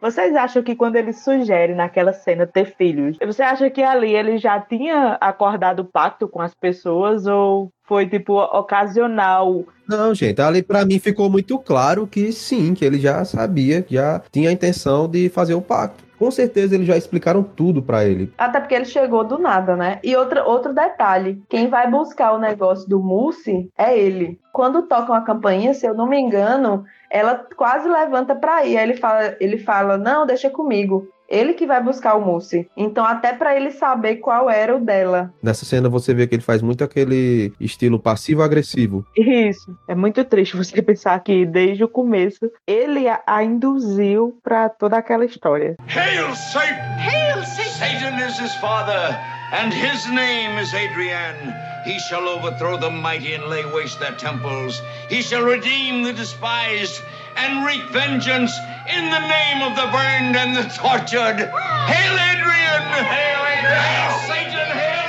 Vocês 0.05 0.35
acham 0.35 0.61
que 0.61 0.75
quando 0.75 0.97
ele 0.97 1.11
sugere 1.11 1.73
naquela 1.73 2.13
cena 2.13 2.45
ter 2.45 2.75
filhos, 2.77 3.17
você 3.25 3.41
acha 3.41 3.71
que 3.71 3.81
ali 3.81 4.15
ele 4.15 4.37
já 4.37 4.59
tinha 4.59 5.17
acordado 5.19 5.79
o 5.79 5.85
pacto 5.85 6.27
com 6.27 6.39
as 6.39 6.53
pessoas 6.53 7.25
ou 7.25 7.71
foi 7.87 8.07
tipo 8.07 8.37
ocasional? 8.37 9.65
Não, 9.89 10.13
gente, 10.13 10.39
ali 10.39 10.61
pra 10.61 10.85
mim 10.85 10.99
ficou 10.99 11.27
muito 11.27 11.57
claro 11.57 12.05
que 12.05 12.31
sim, 12.31 12.75
que 12.75 12.85
ele 12.85 12.99
já 12.99 13.25
sabia, 13.25 13.83
já 13.89 14.21
tinha 14.31 14.49
a 14.49 14.53
intenção 14.53 15.07
de 15.07 15.27
fazer 15.27 15.55
o 15.55 15.61
pacto. 15.61 16.04
Com 16.17 16.31
certeza 16.31 16.75
eles 16.75 16.87
já 16.87 16.97
explicaram 16.97 17.43
tudo 17.43 17.81
pra 17.81 18.05
ele. 18.05 18.31
Até 18.37 18.59
porque 18.59 18.75
ele 18.75 18.85
chegou 18.85 19.23
do 19.23 19.37
nada, 19.37 19.75
né? 19.75 19.99
E 20.03 20.15
outra, 20.15 20.43
outro 20.45 20.73
detalhe: 20.73 21.41
quem 21.49 21.67
vai 21.67 21.89
buscar 21.89 22.33
o 22.33 22.39
negócio 22.39 22.87
do 22.89 22.99
Mousse 22.99 23.69
é 23.77 23.97
ele. 23.97 24.39
Quando 24.53 24.83
tocam 24.83 25.15
a 25.15 25.21
campainha, 25.21 25.73
se 25.73 25.85
eu 25.85 25.93
não 25.93 26.07
me 26.07 26.19
engano, 26.19 26.85
ela 27.09 27.45
quase 27.55 27.87
levanta 27.87 28.35
pra 28.35 28.65
ir. 28.65 28.77
Aí 28.77 28.83
ele 28.83 28.95
fala, 28.95 29.35
ele 29.39 29.57
fala: 29.57 29.97
Não, 29.97 30.25
deixa 30.25 30.49
comigo. 30.49 31.07
Ele 31.29 31.53
que 31.53 31.65
vai 31.65 31.81
buscar 31.81 32.15
o 32.15 32.25
Mousse. 32.25 32.69
Então, 32.75 33.05
até 33.05 33.33
pra 33.33 33.55
ele 33.55 33.71
saber 33.71 34.17
qual 34.17 34.49
era 34.49 34.75
o 34.75 34.79
dela. 34.79 35.33
Nessa 35.41 35.65
cena 35.65 35.89
você 35.89 36.13
vê 36.13 36.27
que 36.27 36.35
ele 36.35 36.41
faz 36.41 36.61
muito 36.61 36.83
aquele 36.83 37.53
estilo 37.59 37.99
passivo-agressivo. 37.99 39.05
Isso. 39.15 39.75
É 39.87 39.95
muito 39.95 40.23
triste 40.23 40.55
você 40.55 40.81
pensar 40.83 41.19
que 41.19 41.45
desde 41.45 41.83
o 41.83 41.87
começo 41.89 42.51
ele 42.67 43.07
a, 43.07 43.21
a 43.25 43.43
induziu 43.43 44.37
pra 44.43 44.69
toda 44.69 44.97
aquela 44.97 45.25
história. 45.25 45.75
Hail 45.87 46.35
Satan! 46.35 46.65
Hail 46.99 47.43
Satan! 47.43 47.65
Satan 47.75 48.25
is 48.25 48.39
his 48.39 48.55
father, 48.55 49.17
and 49.51 49.73
his 49.73 50.09
name 50.09 50.57
is 50.57 50.73
Adrian. 50.73 51.55
He 51.83 51.99
shall 51.99 52.27
overthrow 52.27 52.77
the 52.77 52.89
mighty 52.89 53.33
and 53.33 53.45
lay 53.45 53.65
waste 53.65 53.99
their 53.99 54.13
temples. 54.13 54.81
He 55.07 55.21
shall 55.21 55.43
redeem 55.43 56.03
the 56.03 56.13
despised 56.13 57.01
and 57.35 57.65
wreak 57.65 57.83
vengeance 57.91 58.57
in 58.89 59.09
the 59.09 59.27
name 59.27 59.61
of 59.61 59.75
the 59.75 59.87
burned 59.91 60.35
and 60.35 60.55
the 60.55 60.63
tortured. 60.73 61.37
Hail 61.37 62.13
Adrian! 62.13 62.83
Hail 63.05 63.45
Adrian! 63.45 63.81
Hail 63.81 64.19
Satan! 64.27 64.77
Hail! 64.77 65.04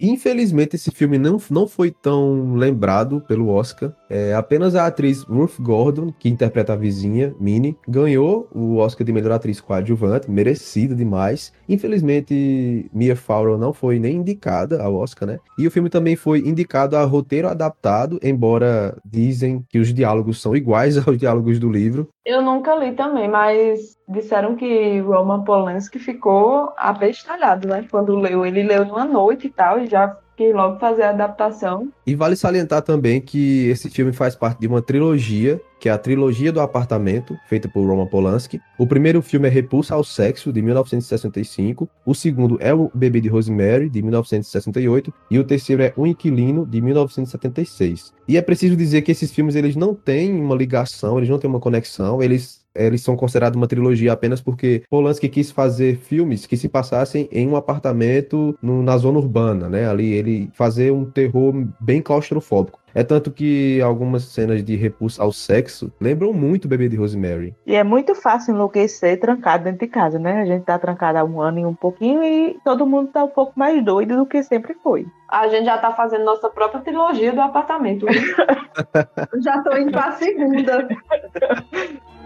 Infelizmente, 0.00 0.76
esse 0.76 0.90
filme 0.90 1.18
não, 1.18 1.36
não 1.50 1.68
foi 1.68 1.90
tão 1.90 2.54
lembrado 2.54 3.20
pelo 3.20 3.48
Oscar. 3.48 3.92
É, 4.08 4.32
apenas 4.34 4.74
a 4.74 4.86
atriz 4.86 5.22
Ruth 5.22 5.60
Gordon, 5.60 6.12
que 6.18 6.28
interpreta 6.28 6.72
a 6.72 6.76
vizinha, 6.76 7.34
Minnie, 7.38 7.76
ganhou 7.86 8.48
o 8.54 8.76
Oscar 8.76 9.06
de 9.06 9.12
melhor 9.12 9.32
atriz 9.32 9.60
coadjuvante, 9.60 10.30
merecida 10.30 10.94
demais. 10.94 11.52
Infelizmente, 11.68 12.90
Mia 12.92 13.14
Farrow 13.14 13.58
não 13.58 13.72
foi 13.72 13.98
nem 13.98 14.16
indicada 14.16 14.82
ao 14.82 14.94
Oscar, 14.94 15.28
né? 15.28 15.38
E 15.58 15.66
o 15.66 15.70
filme 15.70 15.90
também 15.90 16.16
foi 16.16 16.38
indicado 16.40 16.96
a 16.96 17.04
roteiro 17.04 17.48
adaptado, 17.48 18.18
embora 18.22 18.96
dizem 19.04 19.64
que 19.68 19.78
os 19.78 19.92
diálogos 19.92 20.40
são 20.40 20.56
iguais 20.56 20.96
aos 21.06 21.18
diálogos 21.18 21.58
do 21.58 21.70
livro. 21.70 22.08
Eu 22.24 22.42
nunca 22.42 22.74
li 22.76 22.92
também, 22.92 23.28
mas 23.28 23.96
disseram 24.10 24.56
que 24.56 25.00
Roman 25.00 25.42
Polanski 25.42 25.98
ficou 25.98 26.72
abestalhado, 26.76 27.68
né? 27.68 27.86
Quando 27.90 28.16
leu. 28.16 28.44
Ele 28.44 28.62
leu 28.62 28.84
numa 28.84 29.04
noite 29.04 29.46
e 29.46 29.50
tal, 29.50 29.80
e 29.80 29.86
já 29.86 30.16
quis 30.36 30.54
logo 30.54 30.78
fazer 30.78 31.02
a 31.02 31.10
adaptação. 31.10 31.92
E 32.06 32.14
vale 32.14 32.34
salientar 32.34 32.80
também 32.80 33.20
que 33.20 33.68
esse 33.68 33.90
filme 33.90 34.10
faz 34.10 34.34
parte 34.34 34.58
de 34.58 34.66
uma 34.66 34.80
trilogia, 34.80 35.60
que 35.78 35.86
é 35.86 35.92
a 35.92 35.98
trilogia 35.98 36.50
do 36.50 36.60
apartamento, 36.60 37.36
feita 37.46 37.68
por 37.68 37.86
Roman 37.86 38.06
Polanski. 38.06 38.58
O 38.78 38.86
primeiro 38.86 39.20
filme 39.20 39.48
é 39.48 39.50
Repulsa 39.50 39.94
ao 39.94 40.02
Sexo, 40.02 40.50
de 40.50 40.62
1965. 40.62 41.86
O 42.06 42.14
segundo 42.14 42.56
é 42.58 42.72
O 42.72 42.90
Bebê 42.94 43.20
de 43.20 43.28
Rosemary, 43.28 43.90
de 43.90 44.00
1968. 44.00 45.12
E 45.30 45.38
o 45.38 45.44
terceiro 45.44 45.82
é 45.82 45.92
O 45.94 46.06
Inquilino, 46.06 46.64
de 46.64 46.80
1976. 46.80 48.14
E 48.26 48.38
é 48.38 48.42
preciso 48.42 48.76
dizer 48.76 49.02
que 49.02 49.12
esses 49.12 49.30
filmes 49.30 49.54
eles 49.54 49.76
não 49.76 49.94
têm 49.94 50.40
uma 50.40 50.54
ligação, 50.54 51.18
eles 51.18 51.28
não 51.28 51.38
têm 51.38 51.50
uma 51.50 51.60
conexão, 51.60 52.22
eles 52.22 52.59
eles 52.74 53.02
são 53.02 53.16
considerados 53.16 53.56
uma 53.56 53.66
trilogia 53.66 54.12
apenas 54.12 54.40
porque 54.40 54.82
Polanski 54.88 55.28
quis 55.28 55.50
fazer 55.50 55.96
filmes 55.96 56.46
que 56.46 56.56
se 56.56 56.68
passassem 56.68 57.28
em 57.32 57.48
um 57.48 57.56
apartamento 57.56 58.56
no- 58.62 58.82
na 58.82 58.96
zona 58.96 59.18
urbana, 59.18 59.68
né? 59.68 59.88
Ali 59.88 60.12
ele 60.12 60.50
fazer 60.54 60.92
um 60.92 61.04
terror 61.04 61.52
bem 61.80 62.00
claustrofóbico. 62.00 62.78
É 62.92 63.04
tanto 63.04 63.30
que 63.30 63.80
algumas 63.82 64.24
cenas 64.24 64.64
de 64.64 64.74
repulsa 64.74 65.22
ao 65.22 65.30
sexo 65.32 65.92
lembram 66.00 66.32
muito 66.32 66.64
o 66.64 66.68
bebê 66.68 66.88
de 66.88 66.96
Rosemary. 66.96 67.54
E 67.64 67.76
é 67.76 67.84
muito 67.84 68.16
fácil 68.16 68.52
enlouquecer 68.52 69.20
trancado 69.20 69.62
dentro 69.64 69.78
de 69.80 69.86
casa, 69.86 70.18
né? 70.18 70.40
A 70.42 70.44
gente 70.44 70.64
tá 70.64 70.76
trancado 70.76 71.18
há 71.18 71.22
um 71.24 71.40
ano 71.40 71.60
e 71.60 71.64
um 71.64 71.74
pouquinho 71.74 72.20
e 72.24 72.56
todo 72.64 72.84
mundo 72.86 73.08
tá 73.12 73.22
um 73.22 73.28
pouco 73.28 73.52
mais 73.56 73.84
doido 73.84 74.16
do 74.16 74.26
que 74.26 74.42
sempre 74.42 74.74
foi. 74.82 75.06
A 75.28 75.46
gente 75.46 75.66
já 75.66 75.78
tá 75.78 75.92
fazendo 75.92 76.24
nossa 76.24 76.50
própria 76.50 76.80
trilogia 76.80 77.32
do 77.32 77.40
apartamento. 77.40 78.06
já 79.40 79.62
tô 79.62 79.76
indo 79.76 79.92
pra 79.92 80.10
segunda. 80.12 80.88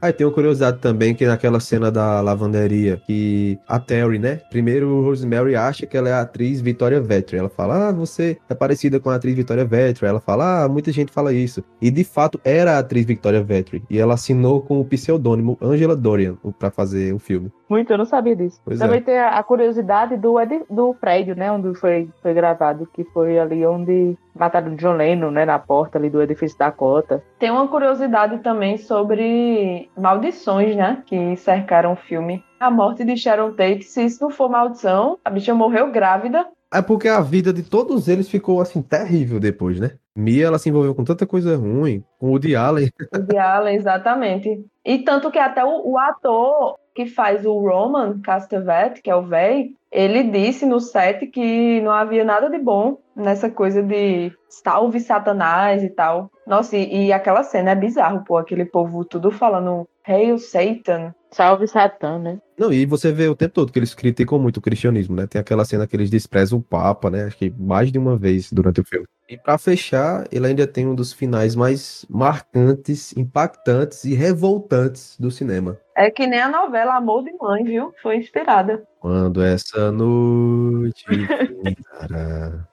Aí 0.00 0.12
tem 0.12 0.26
uma 0.26 0.32
curiosidade 0.32 0.78
também 0.78 1.14
que 1.14 1.26
naquela 1.26 1.58
cena 1.58 1.90
da 1.90 2.20
lavanderia, 2.20 3.00
que 3.06 3.58
a 3.66 3.80
Terry, 3.80 4.18
né? 4.18 4.40
Primeiro 4.48 5.02
Rosemary 5.02 5.56
acha 5.56 5.86
que 5.86 5.96
ela 5.96 6.08
é 6.08 6.12
a 6.12 6.20
atriz 6.20 6.60
Victoria 6.60 7.00
Vetri. 7.00 7.36
Ela 7.36 7.48
fala, 7.48 7.88
ah, 7.88 7.92
você 7.92 8.38
é 8.48 8.54
parecida 8.54 9.00
com 9.00 9.10
a 9.10 9.16
atriz 9.16 9.34
Victoria 9.34 9.64
Vetri. 9.64 10.06
Ela 10.06 10.20
fala, 10.20 10.64
ah, 10.64 10.68
muita 10.68 10.92
gente 10.92 11.12
fala 11.12 11.32
isso. 11.32 11.64
E 11.80 11.90
de 11.90 12.04
fato 12.04 12.40
era 12.44 12.76
a 12.76 12.78
atriz 12.78 13.04
Victoria 13.04 13.42
Vetri. 13.42 13.82
E 13.90 13.98
ela 13.98 14.14
assinou 14.14 14.60
com 14.60 14.80
o 14.80 14.84
pseudônimo 14.84 15.58
Angela 15.60 15.96
Dorian 15.96 16.36
para 16.58 16.70
fazer 16.70 17.12
o 17.12 17.18
filme. 17.18 17.50
Muito, 17.68 17.92
eu 17.92 17.98
não 17.98 18.06
sabia 18.06 18.34
disso. 18.34 18.60
Pois 18.64 18.78
Também 18.78 18.98
é. 18.98 19.02
tem 19.02 19.18
a 19.18 19.42
curiosidade 19.42 20.16
do, 20.16 20.36
do 20.70 20.94
prédio, 20.94 21.36
né? 21.36 21.52
Onde 21.52 21.78
foi, 21.78 22.08
foi 22.22 22.32
gravado, 22.32 22.88
que 22.92 23.04
foi 23.04 23.38
ali 23.38 23.66
onde 23.66 24.16
mataram 24.34 24.72
o 24.72 24.76
John 24.76 24.94
Lennon, 24.94 25.30
né? 25.30 25.44
Na 25.44 25.58
porta 25.58 25.98
ali 25.98 26.08
do 26.08 26.22
edifício 26.22 26.58
Dakota. 26.58 27.22
Tem 27.38 27.50
uma 27.50 27.68
curiosidade 27.68 28.38
também 28.38 28.78
sobre 28.78 29.87
maldições, 29.98 30.76
né? 30.76 31.02
Que 31.06 31.36
cercaram 31.36 31.92
o 31.92 31.96
filme. 31.96 32.44
A 32.58 32.70
morte 32.70 33.04
de 33.04 33.16
Sharon 33.16 33.52
Tate, 33.52 33.84
se 33.84 34.04
isso 34.04 34.22
não 34.22 34.30
for 34.30 34.50
maldição, 34.50 35.18
a 35.24 35.30
bicha 35.30 35.54
morreu 35.54 35.90
grávida. 35.90 36.46
É 36.72 36.82
porque 36.82 37.08
a 37.08 37.20
vida 37.20 37.52
de 37.52 37.62
todos 37.62 38.08
eles 38.08 38.28
ficou 38.28 38.60
assim 38.60 38.82
terrível 38.82 39.40
depois, 39.40 39.80
né? 39.80 39.92
Mia, 40.14 40.46
ela 40.46 40.58
se 40.58 40.68
envolveu 40.68 40.94
com 40.94 41.04
tanta 41.04 41.26
coisa 41.26 41.56
ruim, 41.56 42.04
com 42.18 42.26
o 42.26 42.30
Woody 42.30 42.54
Allen. 42.56 42.90
De 43.26 43.38
Allen, 43.38 43.76
exatamente. 43.76 44.66
E 44.84 44.98
tanto 44.98 45.30
que 45.30 45.38
até 45.38 45.64
o, 45.64 45.92
o 45.92 45.98
ator 45.98 46.76
que 46.98 47.06
faz 47.06 47.46
o 47.46 47.56
Roman 47.60 48.20
Castevet, 48.20 49.00
que 49.00 49.08
é 49.08 49.14
o 49.14 49.22
véi, 49.22 49.76
ele 49.92 50.24
disse 50.24 50.66
no 50.66 50.80
set 50.80 51.28
que 51.28 51.80
não 51.80 51.92
havia 51.92 52.24
nada 52.24 52.50
de 52.50 52.58
bom 52.58 52.98
nessa 53.14 53.48
coisa 53.48 53.80
de 53.80 54.32
salve 54.48 54.98
Satanás 54.98 55.84
e 55.84 55.90
tal. 55.90 56.28
Nossa, 56.44 56.76
e, 56.76 57.06
e 57.06 57.12
aquela 57.12 57.44
cena 57.44 57.70
é 57.70 57.74
bizarro, 57.76 58.24
pô, 58.24 58.36
aquele 58.36 58.64
povo 58.64 59.04
tudo 59.04 59.30
falando 59.30 59.88
Hail 60.04 60.38
Satan. 60.38 61.14
Salve 61.30 61.68
Satã, 61.68 62.18
né? 62.18 62.40
Não, 62.58 62.72
e 62.72 62.84
você 62.84 63.12
vê 63.12 63.28
o 63.28 63.36
tempo 63.36 63.54
todo 63.54 63.70
que 63.70 63.78
eles 63.78 63.94
criticam 63.94 64.40
muito 64.40 64.56
o 64.56 64.62
cristianismo, 64.62 65.14
né? 65.14 65.28
Tem 65.28 65.40
aquela 65.40 65.64
cena 65.64 65.86
que 65.86 65.94
eles 65.94 66.10
desprezam 66.10 66.58
o 66.58 66.62
Papa, 66.62 67.10
né? 67.10 67.26
Acho 67.26 67.38
que 67.38 67.54
mais 67.56 67.92
de 67.92 67.98
uma 67.98 68.16
vez 68.16 68.52
durante 68.52 68.80
o 68.80 68.84
filme. 68.84 69.06
E 69.28 69.36
pra 69.36 69.58
fechar, 69.58 70.26
ele 70.32 70.46
ainda 70.46 70.66
tem 70.66 70.86
um 70.86 70.94
dos 70.94 71.12
finais 71.12 71.54
mais 71.54 72.06
marcantes, 72.08 73.14
impactantes 73.14 74.04
e 74.04 74.14
revoltantes 74.14 75.18
do 75.20 75.30
cinema. 75.30 75.78
É 75.94 76.10
que 76.10 76.26
nem 76.26 76.40
a 76.40 76.48
novela 76.48 76.94
Amor 76.96 77.22
de 77.24 77.32
Mãe, 77.38 77.62
viu? 77.62 77.92
Foi 78.02 78.16
inspirada. 78.16 78.82
Quando 79.00 79.42
essa 79.42 79.92
noite. 79.92 81.04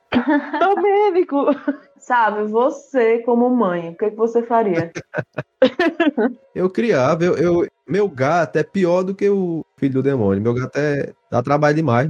Domênico! 0.59 1.47
Sabe, 1.97 2.45
você 2.45 3.19
como 3.19 3.49
mãe, 3.49 3.89
o 3.89 3.97
que, 3.97 4.11
que 4.11 4.15
você 4.15 4.41
faria? 4.41 4.91
Eu 6.55 6.69
criava, 6.69 7.25
eu, 7.25 7.35
eu- 7.37 7.67
meu 7.87 8.07
gato 8.07 8.55
é 8.57 8.63
pior 8.63 9.03
do 9.03 9.13
que 9.13 9.29
o 9.29 9.65
filho 9.77 9.95
do 9.95 10.03
demônio. 10.03 10.41
Meu 10.41 10.53
gato 10.53 10.77
é 10.77 11.11
dá 11.29 11.43
trabalho 11.43 11.75
demais. 11.75 12.09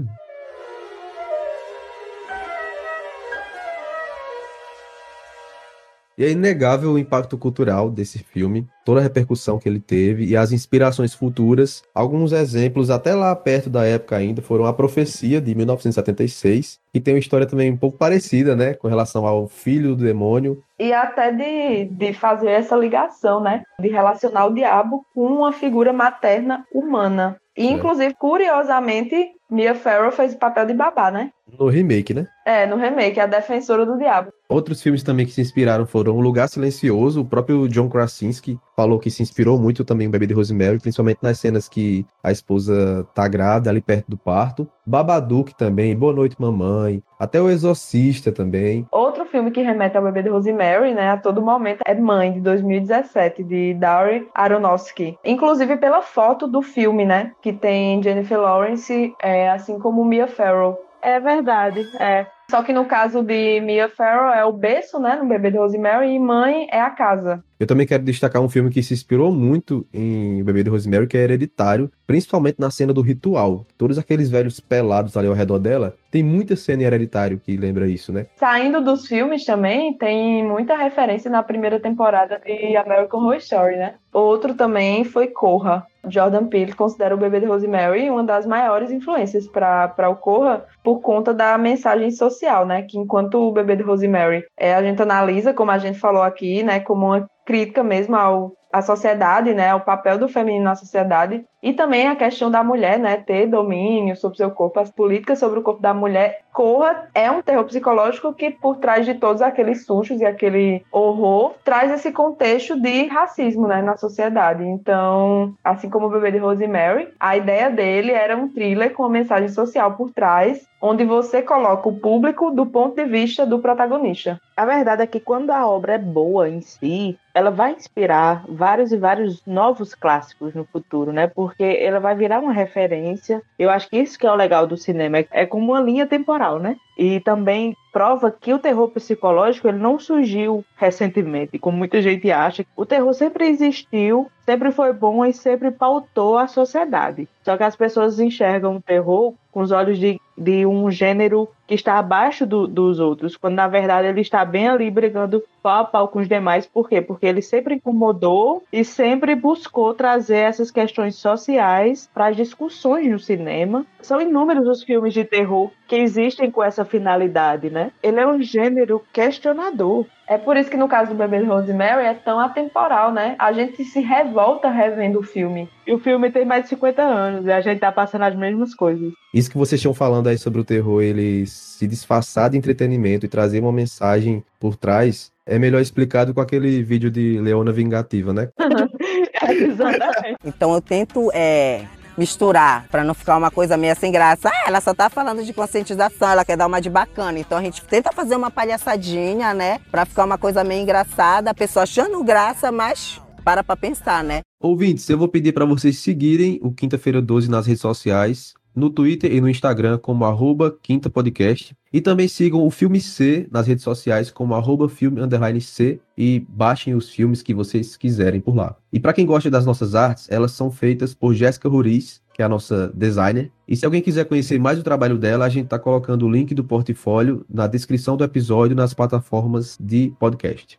E 6.17 6.23
é 6.23 6.29
inegável 6.31 6.91
o 6.91 6.97
impacto 6.97 7.37
cultural 7.37 7.89
desse 7.89 8.19
filme, 8.19 8.65
toda 8.85 9.01
a 9.01 9.03
repercussão 9.03 9.59
que 9.59 9.67
ele 9.67 9.81
teve 9.81 10.25
e 10.25 10.37
as 10.37 10.53
inspirações 10.53 11.13
futuras. 11.13 11.83
Alguns 11.93 12.31
exemplos, 12.31 12.89
até 12.89 13.13
lá 13.13 13.35
perto 13.35 13.69
da 13.69 13.83
época 13.85 14.15
ainda, 14.15 14.41
foram 14.41 14.65
A 14.65 14.71
Profecia, 14.71 15.41
de 15.41 15.53
1976, 15.53 16.79
que 16.93 17.01
tem 17.01 17.13
uma 17.13 17.19
história 17.19 17.45
também 17.45 17.71
um 17.71 17.77
pouco 17.77 17.97
parecida, 17.97 18.55
né, 18.55 18.73
com 18.73 18.87
relação 18.87 19.27
ao 19.27 19.47
filho 19.47 19.95
do 19.95 20.05
demônio. 20.05 20.61
E 20.79 20.93
até 20.93 21.31
de, 21.31 21.85
de 21.85 22.13
fazer 22.13 22.49
essa 22.49 22.75
ligação, 22.75 23.41
né? 23.41 23.63
De 23.79 23.87
relacionar 23.89 24.45
o 24.45 24.53
diabo 24.53 25.05
com 25.13 25.25
uma 25.25 25.51
figura 25.51 25.91
materna 25.93 26.65
humana. 26.73 27.37
E, 27.57 27.67
É. 27.67 27.71
inclusive, 27.71 28.13
curiosamente, 28.15 29.15
Mia 29.55 29.73
Farrow 29.73 30.11
fez 30.11 30.33
o 30.33 30.37
papel 30.37 30.65
de 30.65 30.73
babá, 30.73 31.09
né? 31.09 31.31
No 31.57 31.67
remake, 31.67 32.13
né? 32.13 32.27
É, 32.45 32.65
no 32.65 32.75
remake, 32.75 33.19
a 33.19 33.25
defensora 33.25 33.85
do 33.85 33.97
diabo. 33.97 34.31
Outros 34.49 34.81
filmes 34.81 35.01
também 35.01 35.25
que 35.25 35.31
se 35.31 35.41
inspiraram 35.41 35.87
foram 35.87 36.15
O 36.15 36.21
Lugar 36.21 36.47
Silencioso, 36.47 37.21
o 37.21 37.25
próprio 37.25 37.67
John 37.67 37.89
Krasinski 37.89 38.59
falou 38.75 38.99
que 38.99 39.09
se 39.09 39.23
inspirou 39.23 39.57
muito 39.57 39.83
também 39.83 40.07
em 40.07 40.09
Bebê 40.09 40.27
de 40.27 40.33
Rosemary, 40.33 40.79
principalmente 40.79 41.19
nas 41.21 41.39
cenas 41.39 41.67
que 41.67 42.05
a 42.21 42.31
esposa 42.31 43.07
tá 43.15 43.27
grávida 43.27 43.69
ali 43.69 43.81
perto 43.81 44.09
do 44.09 44.17
parto. 44.17 44.67
Babadook 44.85 45.55
também, 45.55 45.95
Boa 45.95 46.13
Noite 46.13 46.35
Mamãe, 46.37 47.01
até 47.17 47.41
O 47.41 47.49
Exorcista 47.49 48.31
também. 48.31 48.85
Outro 48.91 49.25
filme 49.25 49.49
que 49.49 49.61
remete 49.61 49.97
ao 49.97 50.03
bebê 50.03 50.21
de 50.21 50.29
Rosemary, 50.29 50.93
né, 50.93 51.09
a 51.09 51.17
todo 51.17 51.41
momento, 51.41 51.81
é 51.85 51.95
Mãe, 51.95 52.33
de 52.33 52.41
2017, 52.41 53.43
de 53.43 53.73
Darren 53.75 54.27
Aronofsky. 54.35 55.17
Inclusive 55.25 55.77
pela 55.77 56.03
foto 56.03 56.47
do 56.47 56.61
filme, 56.61 57.05
né, 57.05 57.31
que 57.41 57.51
tem 57.51 58.03
Jennifer 58.03 58.39
Lawrence, 58.39 59.13
é, 59.23 59.44
assim 59.49 59.79
como 59.79 60.03
Mia 60.03 60.27
Farrow. 60.27 60.77
É 61.01 61.19
verdade, 61.19 61.87
é. 61.99 62.25
Só 62.49 62.61
que 62.63 62.71
no 62.71 62.85
caso 62.85 63.23
de 63.23 63.59
Mia 63.61 63.89
Farrow 63.89 64.33
é 64.33 64.45
o 64.45 64.53
berço, 64.53 64.99
né, 64.99 65.15
no 65.15 65.27
bebê 65.27 65.51
de 65.51 65.57
Rosemary, 65.57 66.11
e 66.11 66.19
Mãe 66.19 66.67
é 66.71 66.79
a 66.79 66.89
casa. 66.89 67.43
Eu 67.57 67.65
também 67.65 67.87
quero 67.87 68.03
destacar 68.03 68.41
um 68.41 68.49
filme 68.49 68.69
que 68.69 68.83
se 68.83 68.93
inspirou 68.93 69.31
muito 69.31 69.87
em 69.93 70.43
Bebê 70.43 70.61
de 70.61 70.69
Rosemary, 70.69 71.07
que 71.07 71.17
é 71.17 71.21
Hereditário, 71.21 71.89
principalmente 72.05 72.59
na 72.59 72.69
cena 72.69 72.93
do 72.93 73.01
ritual. 73.01 73.65
Todos 73.77 73.97
aqueles 73.97 74.29
velhos 74.29 74.59
pelados 74.59 75.15
ali 75.15 75.27
ao 75.27 75.33
redor 75.33 75.59
dela, 75.59 75.95
tem 76.11 76.21
muita 76.21 76.55
cena 76.57 76.83
em 76.83 76.85
Hereditário 76.85 77.39
que 77.39 77.55
lembra 77.55 77.87
isso, 77.87 78.11
né? 78.11 78.25
Saindo 78.35 78.81
dos 78.81 79.07
filmes 79.07 79.45
também, 79.45 79.97
tem 79.97 80.45
muita 80.45 80.75
referência 80.75 81.31
na 81.31 81.41
primeira 81.43 81.79
temporada 81.79 82.41
de 82.45 82.75
American 82.75 83.21
Horror 83.21 83.37
Story, 83.37 83.77
né? 83.77 83.95
Outro 84.11 84.53
também 84.53 85.05
foi 85.05 85.27
Corra. 85.27 85.85
Jordan 86.07 86.45
Peele 86.47 86.73
considera 86.73 87.15
o 87.15 87.17
Bebê 87.17 87.39
de 87.39 87.47
Rosemary 87.47 88.09
uma 88.09 88.23
das 88.23 88.45
maiores 88.45 88.91
influências 88.91 89.47
para 89.47 90.09
o 90.09 90.15
Corra 90.15 90.65
por 90.83 90.99
conta 90.99 91.33
da 91.33 91.57
mensagem 91.57 92.11
social, 92.11 92.34
né? 92.65 92.83
Que 92.83 92.97
enquanto 92.97 93.35
o 93.35 93.51
Bebê 93.51 93.75
de 93.75 93.83
Rosemary 93.83 94.43
é, 94.59 94.75
a 94.75 94.81
gente 94.81 95.01
analisa, 95.01 95.53
como 95.53 95.71
a 95.71 95.77
gente 95.77 95.99
falou 95.99 96.23
aqui, 96.23 96.63
né? 96.63 96.79
Como 96.79 97.05
uma 97.05 97.27
crítica 97.45 97.83
mesmo 97.83 98.15
ao 98.15 98.53
à 98.75 98.81
sociedade, 98.81 99.53
né, 99.53 99.73
o 99.73 99.79
papel 99.79 100.17
do 100.17 100.27
feminino 100.27 100.65
na 100.65 100.75
sociedade 100.75 101.45
e 101.61 101.73
também 101.73 102.07
a 102.07 102.15
questão 102.15 102.51
da 102.51 102.63
mulher, 102.63 102.99
né, 102.99 103.17
ter 103.17 103.47
domínio 103.47 104.15
sobre 104.15 104.37
seu 104.37 104.51
corpo, 104.51 104.79
as 104.79 104.91
políticas 104.91 105.39
sobre 105.39 105.59
o 105.59 105.63
corpo 105.63 105.81
da 105.81 105.93
mulher. 105.93 106.41
Corra 106.53 107.09
é 107.13 107.29
um 107.29 107.41
terror 107.41 107.65
psicológico 107.65 108.33
que 108.33 108.51
por 108.51 108.77
trás 108.77 109.05
de 109.05 109.15
todos 109.15 109.41
aqueles 109.41 109.85
sustos 109.85 110.21
e 110.21 110.25
aquele 110.25 110.85
horror 110.91 111.53
traz 111.63 111.91
esse 111.91 112.11
contexto 112.11 112.79
de 112.79 113.07
racismo, 113.07 113.67
né, 113.67 113.81
na 113.81 113.97
sociedade. 113.97 114.63
Então, 114.63 115.53
assim 115.63 115.89
como 115.89 116.07
o 116.07 116.09
Bebê 116.09 116.31
de 116.31 116.37
Rosemary, 116.37 117.09
a 117.19 117.35
ideia 117.35 117.69
dele 117.69 118.11
era 118.11 118.37
um 118.37 118.47
thriller 118.47 118.93
com 118.93 119.03
uma 119.03 119.09
mensagem 119.09 119.49
social 119.49 119.93
por 119.93 120.11
trás, 120.11 120.65
onde 120.81 121.03
você 121.03 121.41
coloca 121.41 121.89
o 121.89 121.99
público 121.99 122.51
do 122.51 122.65
ponto 122.65 122.95
de 122.95 123.05
vista 123.05 123.45
do 123.45 123.59
protagonista. 123.59 124.39
A 124.55 124.65
verdade 124.65 125.01
é 125.01 125.07
que 125.07 125.19
quando 125.19 125.49
a 125.51 125.67
obra 125.67 125.93
é 125.93 125.97
boa 125.97 126.47
em 126.47 126.61
si, 126.61 127.17
ela 127.33 127.51
vai 127.51 127.73
inspirar 127.73 128.45
vários 128.47 128.93
e 128.93 128.97
vários 128.97 129.45
novos 129.45 129.93
clássicos 129.93 130.53
no 130.53 130.63
futuro, 130.63 131.11
né? 131.11 131.27
Ela 131.63 131.99
vai 131.99 132.15
virar 132.15 132.39
uma 132.39 132.51
referência. 132.51 133.41
Eu 133.57 133.69
acho 133.69 133.89
que 133.89 133.97
isso 133.97 134.19
que 134.19 134.27
é 134.27 134.31
o 134.31 134.35
legal 134.35 134.67
do 134.67 134.77
cinema, 134.77 135.23
é 135.31 135.45
como 135.45 135.71
uma 135.71 135.81
linha 135.81 136.05
temporal, 136.05 136.59
né? 136.59 136.75
E 136.97 137.19
também 137.21 137.75
prova 137.91 138.31
que 138.31 138.53
o 138.53 138.59
terror 138.59 138.89
psicológico 138.89 139.67
ele 139.67 139.77
não 139.77 139.99
surgiu 139.99 140.63
recentemente, 140.75 141.59
como 141.59 141.77
muita 141.77 142.01
gente 142.01 142.29
acha. 142.31 142.65
O 142.75 142.85
terror 142.85 143.13
sempre 143.13 143.47
existiu, 143.47 144.29
sempre 144.45 144.71
foi 144.71 144.93
bom 144.93 145.25
e 145.25 145.33
sempre 145.33 145.71
pautou 145.71 146.37
a 146.37 146.47
sociedade. 146.47 147.27
Só 147.43 147.55
que 147.57 147.63
as 147.63 147.75
pessoas 147.75 148.19
enxergam 148.19 148.77
o 148.77 148.81
terror 148.81 149.33
com 149.51 149.61
os 149.61 149.71
olhos 149.71 149.97
de, 149.97 150.19
de 150.37 150.65
um 150.65 150.91
gênero 150.91 151.49
que 151.67 151.73
está 151.73 151.97
abaixo 151.97 152.45
do, 152.45 152.67
dos 152.67 152.99
outros, 152.99 153.35
quando 153.35 153.55
na 153.55 153.67
verdade 153.67 154.07
ele 154.07 154.21
está 154.21 154.45
bem 154.45 154.67
ali 154.67 154.91
brigando 154.91 155.43
pau 155.63 155.81
a 155.81 155.83
pau 155.83 156.07
com 156.07 156.19
os 156.19 156.27
demais. 156.27 156.65
Por 156.65 156.87
quê? 156.87 157.01
Porque 157.01 157.25
ele 157.25 157.41
sempre 157.41 157.75
incomodou 157.75 158.63
e 158.71 158.83
sempre 158.83 159.33
buscou 159.33 159.93
trazer 159.93 160.37
essas 160.37 160.69
questões 160.69 161.15
sociais 161.15 162.09
para 162.13 162.27
as 162.27 162.35
discussões 162.35 163.09
no 163.09 163.17
cinema. 163.17 163.85
São 164.01 164.21
inúmeros 164.21 164.67
os 164.67 164.83
filmes 164.83 165.13
de 165.13 165.23
terror 165.23 165.71
que 165.87 165.95
existem 165.95 166.51
com 166.51 166.63
essa 166.63 166.85
finalidade, 166.85 167.69
né? 167.69 167.91
Ele 168.01 168.19
é 168.19 168.27
um 168.27 168.41
gênero 168.41 169.03
questionador. 169.11 170.05
É 170.27 170.37
por 170.37 170.57
isso 170.57 170.69
que 170.69 170.77
no 170.77 170.87
caso 170.87 171.11
do 171.11 171.17
Bebê 171.17 171.39
de 171.39 171.45
Rosemary 171.45 172.05
é 172.05 172.13
tão 172.13 172.39
atemporal, 172.39 173.11
né? 173.11 173.35
A 173.37 173.51
gente 173.51 173.83
se 173.83 173.99
revolta 173.99 174.69
revendo 174.69 175.19
o 175.19 175.23
filme. 175.23 175.69
E 175.85 175.93
o 175.93 175.99
filme 175.99 176.31
tem 176.31 176.45
mais 176.45 176.63
de 176.63 176.69
50 176.69 177.01
anos 177.01 177.45
e 177.45 177.51
a 177.51 177.61
gente 177.61 177.79
tá 177.79 177.91
passando 177.91 178.23
as 178.23 178.35
mesmas 178.35 178.73
coisas. 178.73 179.13
Isso 179.31 179.51
que 179.51 179.57
vocês 179.57 179.79
estão 179.79 179.93
falando 179.93 180.24
aí 180.25 180.37
sobre 180.37 180.61
o 180.61 180.65
terror, 180.65 181.01
ele 181.01 181.45
se 181.47 181.87
disfarçar 181.87 182.49
de 182.49 182.57
entretenimento 182.57 183.25
e 183.25 183.29
trazer 183.29 183.59
uma 183.59 183.71
mensagem 183.71 184.43
por 184.59 184.75
trás, 184.75 185.31
é 185.45 185.59
melhor 185.59 185.81
explicado 185.81 186.33
com 186.33 186.41
aquele 186.41 186.81
vídeo 186.81 187.11
de 187.11 187.39
Leona 187.39 187.71
Vingativa, 187.71 188.33
né? 188.33 188.49
Exatamente. 189.49 190.37
Então 190.43 190.73
eu 190.73 190.81
tento 190.81 191.29
é, 191.33 191.85
misturar 192.17 192.87
para 192.89 193.03
não 193.03 193.13
ficar 193.13 193.37
uma 193.37 193.51
coisa 193.51 193.77
meio 193.77 193.95
sem 193.95 194.11
graça. 194.11 194.49
Ah, 194.49 194.63
ela 194.67 194.81
só 194.81 194.93
tá 194.93 195.09
falando 195.09 195.43
de 195.43 195.53
conscientização, 195.53 196.29
ela 196.29 196.45
quer 196.45 196.57
dar 196.57 196.67
uma 196.67 196.81
de 196.81 196.89
bacana. 196.89 197.37
Então 197.39 197.57
a 197.57 197.61
gente 197.61 197.83
tenta 197.83 198.11
fazer 198.11 198.35
uma 198.35 198.49
palhaçadinha, 198.49 199.53
né, 199.53 199.79
para 199.91 200.05
ficar 200.05 200.25
uma 200.25 200.37
coisa 200.37 200.63
meio 200.63 200.81
engraçada, 200.81 201.51
a 201.51 201.53
pessoa 201.53 201.83
achando 201.83 202.23
graça, 202.23 202.71
mas 202.71 203.21
para 203.43 203.63
pra 203.63 203.77
pensar, 203.77 204.23
né? 204.23 204.41
Ouvintes, 204.59 205.07
eu 205.07 205.17
vou 205.17 205.27
pedir 205.27 205.53
para 205.53 205.65
vocês 205.65 205.99
seguirem 205.99 206.59
o 206.63 206.71
Quinta-feira 206.71 207.21
12 207.21 207.49
nas 207.49 207.67
redes 207.67 207.81
sociais, 207.81 208.55
no 208.75 208.89
Twitter 208.89 209.31
e 209.31 209.39
no 209.39 209.49
Instagram 209.49 209.97
como 209.97 210.25
arroba 210.25 210.75
Quinta 210.81 211.09
Podcast. 211.09 211.75
E 211.93 212.01
também 212.01 212.27
sigam 212.27 212.65
o 212.65 212.69
Filme 212.69 212.99
C 212.99 213.47
nas 213.49 213.67
redes 213.67 213.83
sociais 213.83 214.29
como 214.29 214.53
arroba 214.53 214.89
filme 214.89 215.21
underline 215.21 215.61
C 215.61 215.99
e 216.17 216.45
baixem 216.49 216.93
os 216.93 217.09
filmes 217.09 217.41
que 217.41 217.53
vocês 217.53 217.95
quiserem 217.95 218.41
por 218.41 218.55
lá. 218.55 218.75
E 218.91 218.99
para 218.99 219.13
quem 219.13 219.25
gosta 219.25 219.49
das 219.49 219.65
nossas 219.65 219.95
artes, 219.95 220.27
elas 220.29 220.51
são 220.51 220.69
feitas 220.69 221.13
por 221.13 221.33
Jéssica 221.33 221.69
Ruiz, 221.69 222.21
que 222.33 222.41
é 222.41 222.45
a 222.45 222.49
nossa 222.49 222.91
designer. 222.93 223.49
E 223.67 223.75
se 223.75 223.85
alguém 223.85 224.01
quiser 224.01 224.25
conhecer 224.25 224.59
mais 224.59 224.77
o 224.77 224.83
trabalho 224.83 225.17
dela, 225.17 225.45
a 225.45 225.49
gente 225.49 225.65
está 225.65 225.79
colocando 225.79 226.25
o 226.25 226.31
link 226.31 226.53
do 226.53 226.63
portfólio 226.63 227.45
na 227.49 227.65
descrição 227.67 228.17
do 228.17 228.23
episódio 228.23 228.75
nas 228.75 228.93
plataformas 228.93 229.77
de 229.79 230.13
podcast. 230.19 230.77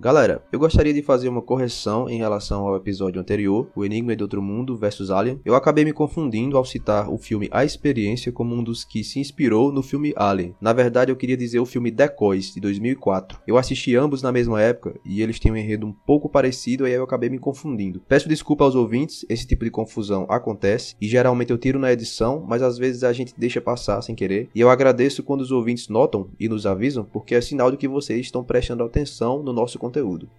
Galera, 0.00 0.44
eu 0.52 0.60
gostaria 0.60 0.94
de 0.94 1.02
fazer 1.02 1.28
uma 1.28 1.42
correção 1.42 2.08
em 2.08 2.18
relação 2.18 2.64
ao 2.64 2.76
episódio 2.76 3.20
anterior, 3.20 3.68
O 3.74 3.84
Enigma 3.84 4.14
de 4.14 4.22
Outro 4.22 4.40
Mundo 4.40 4.76
vs 4.76 5.10
Alien. 5.10 5.40
Eu 5.44 5.56
acabei 5.56 5.84
me 5.84 5.92
confundindo 5.92 6.56
ao 6.56 6.64
citar 6.64 7.12
o 7.12 7.18
filme 7.18 7.48
A 7.50 7.64
Experiência 7.64 8.30
como 8.30 8.54
um 8.54 8.62
dos 8.62 8.84
que 8.84 9.02
se 9.02 9.18
inspirou 9.18 9.72
no 9.72 9.82
filme 9.82 10.14
Alien. 10.14 10.54
Na 10.60 10.72
verdade, 10.72 11.10
eu 11.10 11.16
queria 11.16 11.36
dizer 11.36 11.58
o 11.58 11.66
filme 11.66 11.90
Decoys, 11.90 12.54
de 12.54 12.60
2004. 12.60 13.40
Eu 13.44 13.58
assisti 13.58 13.96
ambos 13.96 14.22
na 14.22 14.30
mesma 14.30 14.62
época 14.62 14.94
e 15.04 15.20
eles 15.20 15.40
têm 15.40 15.50
um 15.50 15.56
enredo 15.56 15.84
um 15.84 15.92
pouco 15.92 16.28
parecido 16.28 16.86
e 16.86 16.90
aí 16.90 16.96
eu 16.96 17.02
acabei 17.02 17.28
me 17.28 17.40
confundindo. 17.40 18.00
Peço 18.06 18.28
desculpa 18.28 18.62
aos 18.62 18.76
ouvintes, 18.76 19.26
esse 19.28 19.48
tipo 19.48 19.64
de 19.64 19.70
confusão 19.72 20.26
acontece 20.28 20.94
e 21.00 21.08
geralmente 21.08 21.50
eu 21.50 21.58
tiro 21.58 21.76
na 21.76 21.92
edição, 21.92 22.46
mas 22.46 22.62
às 22.62 22.78
vezes 22.78 23.02
a 23.02 23.12
gente 23.12 23.34
deixa 23.36 23.60
passar 23.60 24.00
sem 24.00 24.14
querer. 24.14 24.48
E 24.54 24.60
eu 24.60 24.70
agradeço 24.70 25.24
quando 25.24 25.40
os 25.40 25.50
ouvintes 25.50 25.88
notam 25.88 26.30
e 26.38 26.48
nos 26.48 26.66
avisam, 26.66 27.02
porque 27.04 27.34
é 27.34 27.40
sinal 27.40 27.72
de 27.72 27.76
que 27.76 27.88
vocês 27.88 28.20
estão 28.20 28.44
prestando 28.44 28.84
atenção 28.84 29.42
no 29.42 29.52
nosso 29.52 29.76
conteúdo. 29.76 29.87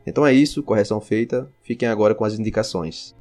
Então 0.06 0.26
é 0.26 0.34
isso, 0.34 0.64
correção 0.64 1.00
feita. 1.02 1.50
Fiquem 1.62 1.88
agora 1.88 2.16
com 2.16 2.26
as 2.26 2.38
indicações. 2.38 3.16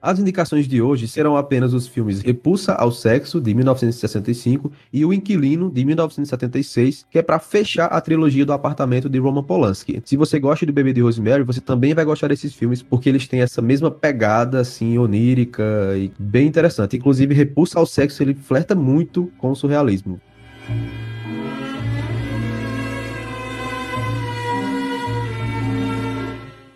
As 0.00 0.20
indicações 0.20 0.68
de 0.68 0.80
hoje 0.80 1.08
serão 1.08 1.36
apenas 1.36 1.74
os 1.74 1.88
filmes 1.88 2.20
Repulsa 2.20 2.72
ao 2.72 2.92
Sexo, 2.92 3.40
de 3.40 3.52
1965, 3.52 4.70
e 4.92 5.04
O 5.04 5.12
Inquilino, 5.12 5.72
de 5.72 5.84
1976, 5.84 7.04
que 7.10 7.18
é 7.18 7.22
para 7.22 7.40
fechar 7.40 7.86
a 7.86 8.00
trilogia 8.00 8.46
do 8.46 8.52
apartamento 8.52 9.08
de 9.08 9.18
Roman 9.18 9.42
Polanski. 9.42 10.00
Se 10.04 10.16
você 10.16 10.38
gosta 10.38 10.64
do 10.64 10.72
Bebê 10.72 10.92
de 10.92 11.00
Rosemary, 11.00 11.42
você 11.42 11.60
também 11.60 11.94
vai 11.94 12.04
gostar 12.04 12.28
desses 12.28 12.54
filmes, 12.54 12.80
porque 12.80 13.08
eles 13.08 13.26
têm 13.26 13.40
essa 13.40 13.60
mesma 13.60 13.90
pegada, 13.90 14.60
assim, 14.60 14.96
onírica 14.98 15.64
e 15.96 16.12
bem 16.16 16.46
interessante. 16.46 16.96
Inclusive, 16.96 17.34
Repulsa 17.34 17.80
ao 17.80 17.86
Sexo, 17.86 18.22
ele 18.22 18.34
flerta 18.34 18.76
muito 18.76 19.32
com 19.36 19.50
o 19.50 19.56
surrealismo. 19.56 20.20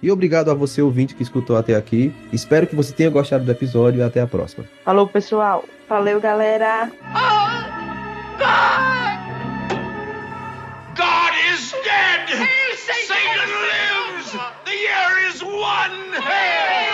E 0.02 0.10
obrigado 0.10 0.50
a 0.50 0.54
você, 0.54 0.82
ouvinte, 0.82 1.14
que 1.14 1.22
escutou 1.22 1.56
até 1.56 1.76
aqui. 1.76 2.12
Espero 2.32 2.66
que 2.66 2.74
você 2.74 2.92
tenha 2.92 3.08
gostado 3.08 3.44
do 3.44 3.52
episódio 3.52 4.00
e 4.00 4.02
até 4.02 4.20
a 4.20 4.26
próxima. 4.26 4.64
Falou, 4.84 5.06
pessoal. 5.06 5.64
Valeu, 5.88 6.20
galera! 6.20 6.90
God 10.96 11.34
is 11.54 11.72
dead! 11.84 12.48
Satan 12.76 13.46
lives! 13.46 14.32
The 14.64 14.74
year 14.74 15.28
is 15.28 15.42
one! 15.42 16.91